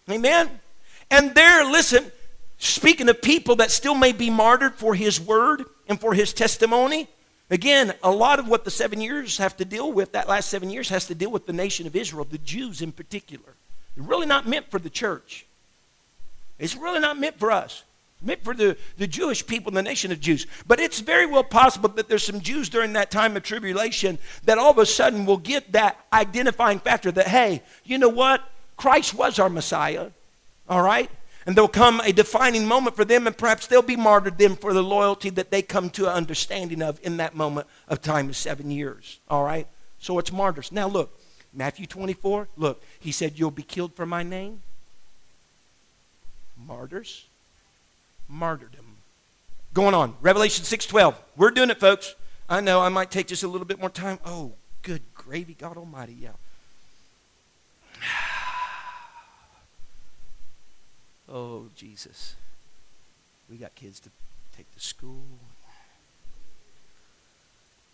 Amen? 0.09 0.49
And 1.09 1.35
there, 1.35 1.63
listen, 1.65 2.11
Speaking 2.57 3.07
of 3.09 3.21
people 3.21 3.57
that 3.57 3.71
still 3.71 3.95
may 3.95 4.11
be 4.11 4.29
martyred 4.29 4.75
for 4.75 4.95
his 4.95 5.21
word 5.21 5.63
and 5.87 5.99
for 5.99 6.13
his 6.13 6.33
testimony, 6.33 7.07
again, 7.49 7.93
a 8.01 8.11
lot 8.11 8.39
of 8.39 8.47
what 8.47 8.65
the 8.65 8.71
seven 8.71 8.99
years 8.99 9.37
have 9.37 9.55
to 9.57 9.65
deal 9.65 9.91
with, 9.91 10.13
that 10.13 10.27
last 10.27 10.49
seven 10.49 10.69
years, 10.69 10.89
has 10.89 11.05
to 11.07 11.15
deal 11.15 11.29
with 11.29 11.45
the 11.45 11.53
nation 11.53 11.85
of 11.85 11.95
Israel, 11.95 12.25
the 12.29 12.39
Jews 12.39 12.81
in 12.81 12.91
particular. 12.91 13.53
It's 13.95 14.05
really 14.05 14.25
not 14.25 14.47
meant 14.47 14.69
for 14.71 14.79
the 14.79 14.89
church. 14.89 15.45
It's 16.59 16.75
really 16.75 16.99
not 16.99 17.19
meant 17.19 17.37
for 17.37 17.51
us. 17.51 17.83
Meant 18.21 18.43
for 18.43 18.55
the, 18.55 18.75
the 18.97 19.05
Jewish 19.05 19.45
people 19.45 19.69
in 19.69 19.75
the 19.75 19.83
nation 19.83 20.11
of 20.11 20.19
Jews. 20.19 20.47
But 20.67 20.79
it's 20.79 20.99
very 20.99 21.27
well 21.27 21.43
possible 21.43 21.89
that 21.89 22.09
there's 22.09 22.25
some 22.25 22.41
Jews 22.41 22.67
during 22.67 22.93
that 22.93 23.11
time 23.11 23.37
of 23.37 23.43
tribulation 23.43 24.17
that 24.45 24.57
all 24.57 24.71
of 24.71 24.79
a 24.79 24.87
sudden 24.87 25.27
will 25.27 25.37
get 25.37 25.71
that 25.73 26.03
identifying 26.11 26.79
factor 26.79 27.11
that, 27.11 27.27
hey, 27.27 27.61
you 27.83 27.99
know 27.99 28.09
what? 28.09 28.41
Christ 28.75 29.13
was 29.13 29.37
our 29.37 29.49
Messiah. 29.49 30.09
All 30.67 30.81
right? 30.81 31.11
And 31.47 31.55
there'll 31.55 31.69
come 31.69 32.01
a 32.01 32.11
defining 32.11 32.65
moment 32.65 32.97
for 32.97 33.05
them, 33.05 33.25
and 33.25 33.35
perhaps 33.35 33.67
they'll 33.67 33.81
be 33.81 33.95
martyred 33.95 34.37
them 34.37 34.57
for 34.57 34.73
the 34.73 34.83
loyalty 34.83 35.29
that 35.29 35.49
they 35.49 35.61
come 35.61 35.89
to 35.91 36.03
an 36.03 36.11
understanding 36.11 36.81
of 36.81 36.99
in 37.01 37.17
that 37.17 37.35
moment 37.35 37.67
of 37.87 38.01
time 38.01 38.27
of 38.27 38.35
seven 38.35 38.69
years. 38.69 39.19
All 39.29 39.45
right? 39.45 39.65
So 39.97 40.19
it's 40.19 40.29
martyrs. 40.29 40.73
Now 40.73 40.89
look, 40.89 41.17
Matthew 41.53 41.85
24, 41.85 42.49
look, 42.57 42.83
he 42.99 43.13
said, 43.13 43.39
You'll 43.39 43.49
be 43.49 43.63
killed 43.63 43.95
for 43.95 44.05
my 44.05 44.23
name. 44.23 44.61
Martyrs, 46.67 47.25
martyrdom. 48.27 48.97
Going 49.73 49.95
on, 49.95 50.15
Revelation 50.21 50.65
6:12. 50.65 51.15
We're 51.37 51.51
doing 51.51 51.69
it, 51.69 51.79
folks. 51.79 52.15
I 52.49 52.59
know 52.59 52.81
I 52.81 52.89
might 52.89 53.09
take 53.09 53.27
just 53.27 53.43
a 53.43 53.47
little 53.47 53.67
bit 53.67 53.79
more 53.79 53.89
time. 53.89 54.19
Oh, 54.25 54.51
good 54.81 55.01
gravy, 55.13 55.53
God 55.53 55.77
Almighty, 55.77 56.17
yeah. 56.19 56.31
Oh, 61.29 61.65
Jesus. 61.75 62.35
We 63.49 63.57
got 63.57 63.75
kids 63.75 63.99
to 64.01 64.09
take 64.55 64.73
to 64.73 64.79
school. 64.79 65.23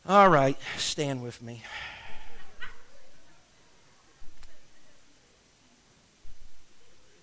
All 0.08 0.30
right, 0.30 0.58
stand 0.78 1.24
with 1.24 1.42
me. 1.42 1.64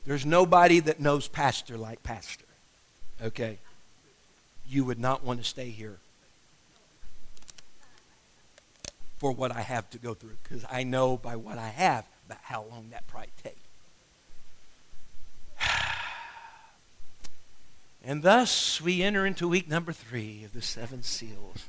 There's 0.07 0.25
nobody 0.25 0.81
that 0.81 0.99
knows 0.99 1.29
pastor 1.29 1.77
like 1.77 2.03
pastor. 2.03 2.47
Okay? 3.23 3.59
You 4.67 4.85
would 4.85 4.99
not 4.99 5.23
want 5.23 5.41
to 5.41 5.45
stay 5.45 5.69
here 5.69 5.99
for 9.19 9.31
what 9.31 9.55
I 9.55 9.61
have 9.61 9.91
to 9.91 9.99
go 9.99 10.15
through 10.15 10.37
because 10.43 10.65
I 10.71 10.83
know 10.83 11.19
by 11.19 11.37
what 11.37 11.59
I 11.59 11.69
have 11.69 12.07
about 12.27 12.41
how 12.43 12.65
long 12.71 12.89
that 12.91 13.07
probably 13.07 13.29
take. 13.43 13.59
And 18.03 18.23
thus 18.23 18.81
we 18.81 19.03
enter 19.03 19.27
into 19.27 19.49
week 19.49 19.69
number 19.69 19.93
three 19.93 20.43
of 20.45 20.53
the 20.53 20.63
seven 20.63 21.03
seals. 21.03 21.69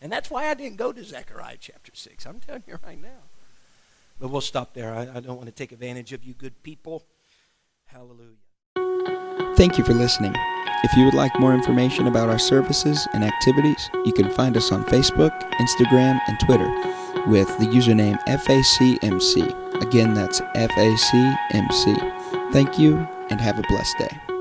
And 0.00 0.12
that's 0.12 0.30
why 0.30 0.48
I 0.48 0.54
didn't 0.54 0.76
go 0.76 0.92
to 0.92 1.02
Zechariah 1.02 1.56
chapter 1.58 1.92
6. 1.94 2.26
I'm 2.26 2.40
telling 2.40 2.64
you 2.66 2.78
right 2.84 3.00
now. 3.00 3.22
But 4.20 4.28
we'll 4.28 4.40
stop 4.40 4.74
there. 4.74 4.92
I, 4.92 5.02
I 5.02 5.20
don't 5.20 5.36
want 5.36 5.46
to 5.46 5.52
take 5.52 5.72
advantage 5.72 6.12
of 6.12 6.24
you 6.24 6.34
good 6.34 6.62
people. 6.62 7.04
Hallelujah. 7.86 9.54
Thank 9.56 9.78
you 9.78 9.84
for 9.84 9.94
listening. 9.94 10.34
If 10.82 10.94
you 10.96 11.04
would 11.04 11.14
like 11.14 11.38
more 11.40 11.54
information 11.54 12.06
about 12.06 12.28
our 12.28 12.38
services 12.38 13.08
and 13.14 13.24
activities, 13.24 13.88
you 14.04 14.12
can 14.12 14.30
find 14.30 14.56
us 14.56 14.72
on 14.72 14.84
Facebook, 14.84 15.32
Instagram, 15.52 16.20
and 16.28 16.38
Twitter 16.40 16.68
with 17.26 17.48
the 17.58 17.66
username 17.66 18.22
FACMC. 18.26 19.82
Again, 19.82 20.12
that's 20.12 20.40
FACMC. 20.40 22.52
Thank 22.52 22.78
you 22.78 22.96
and 23.30 23.40
have 23.40 23.58
a 23.58 23.62
blessed 23.62 23.98
day. 23.98 24.33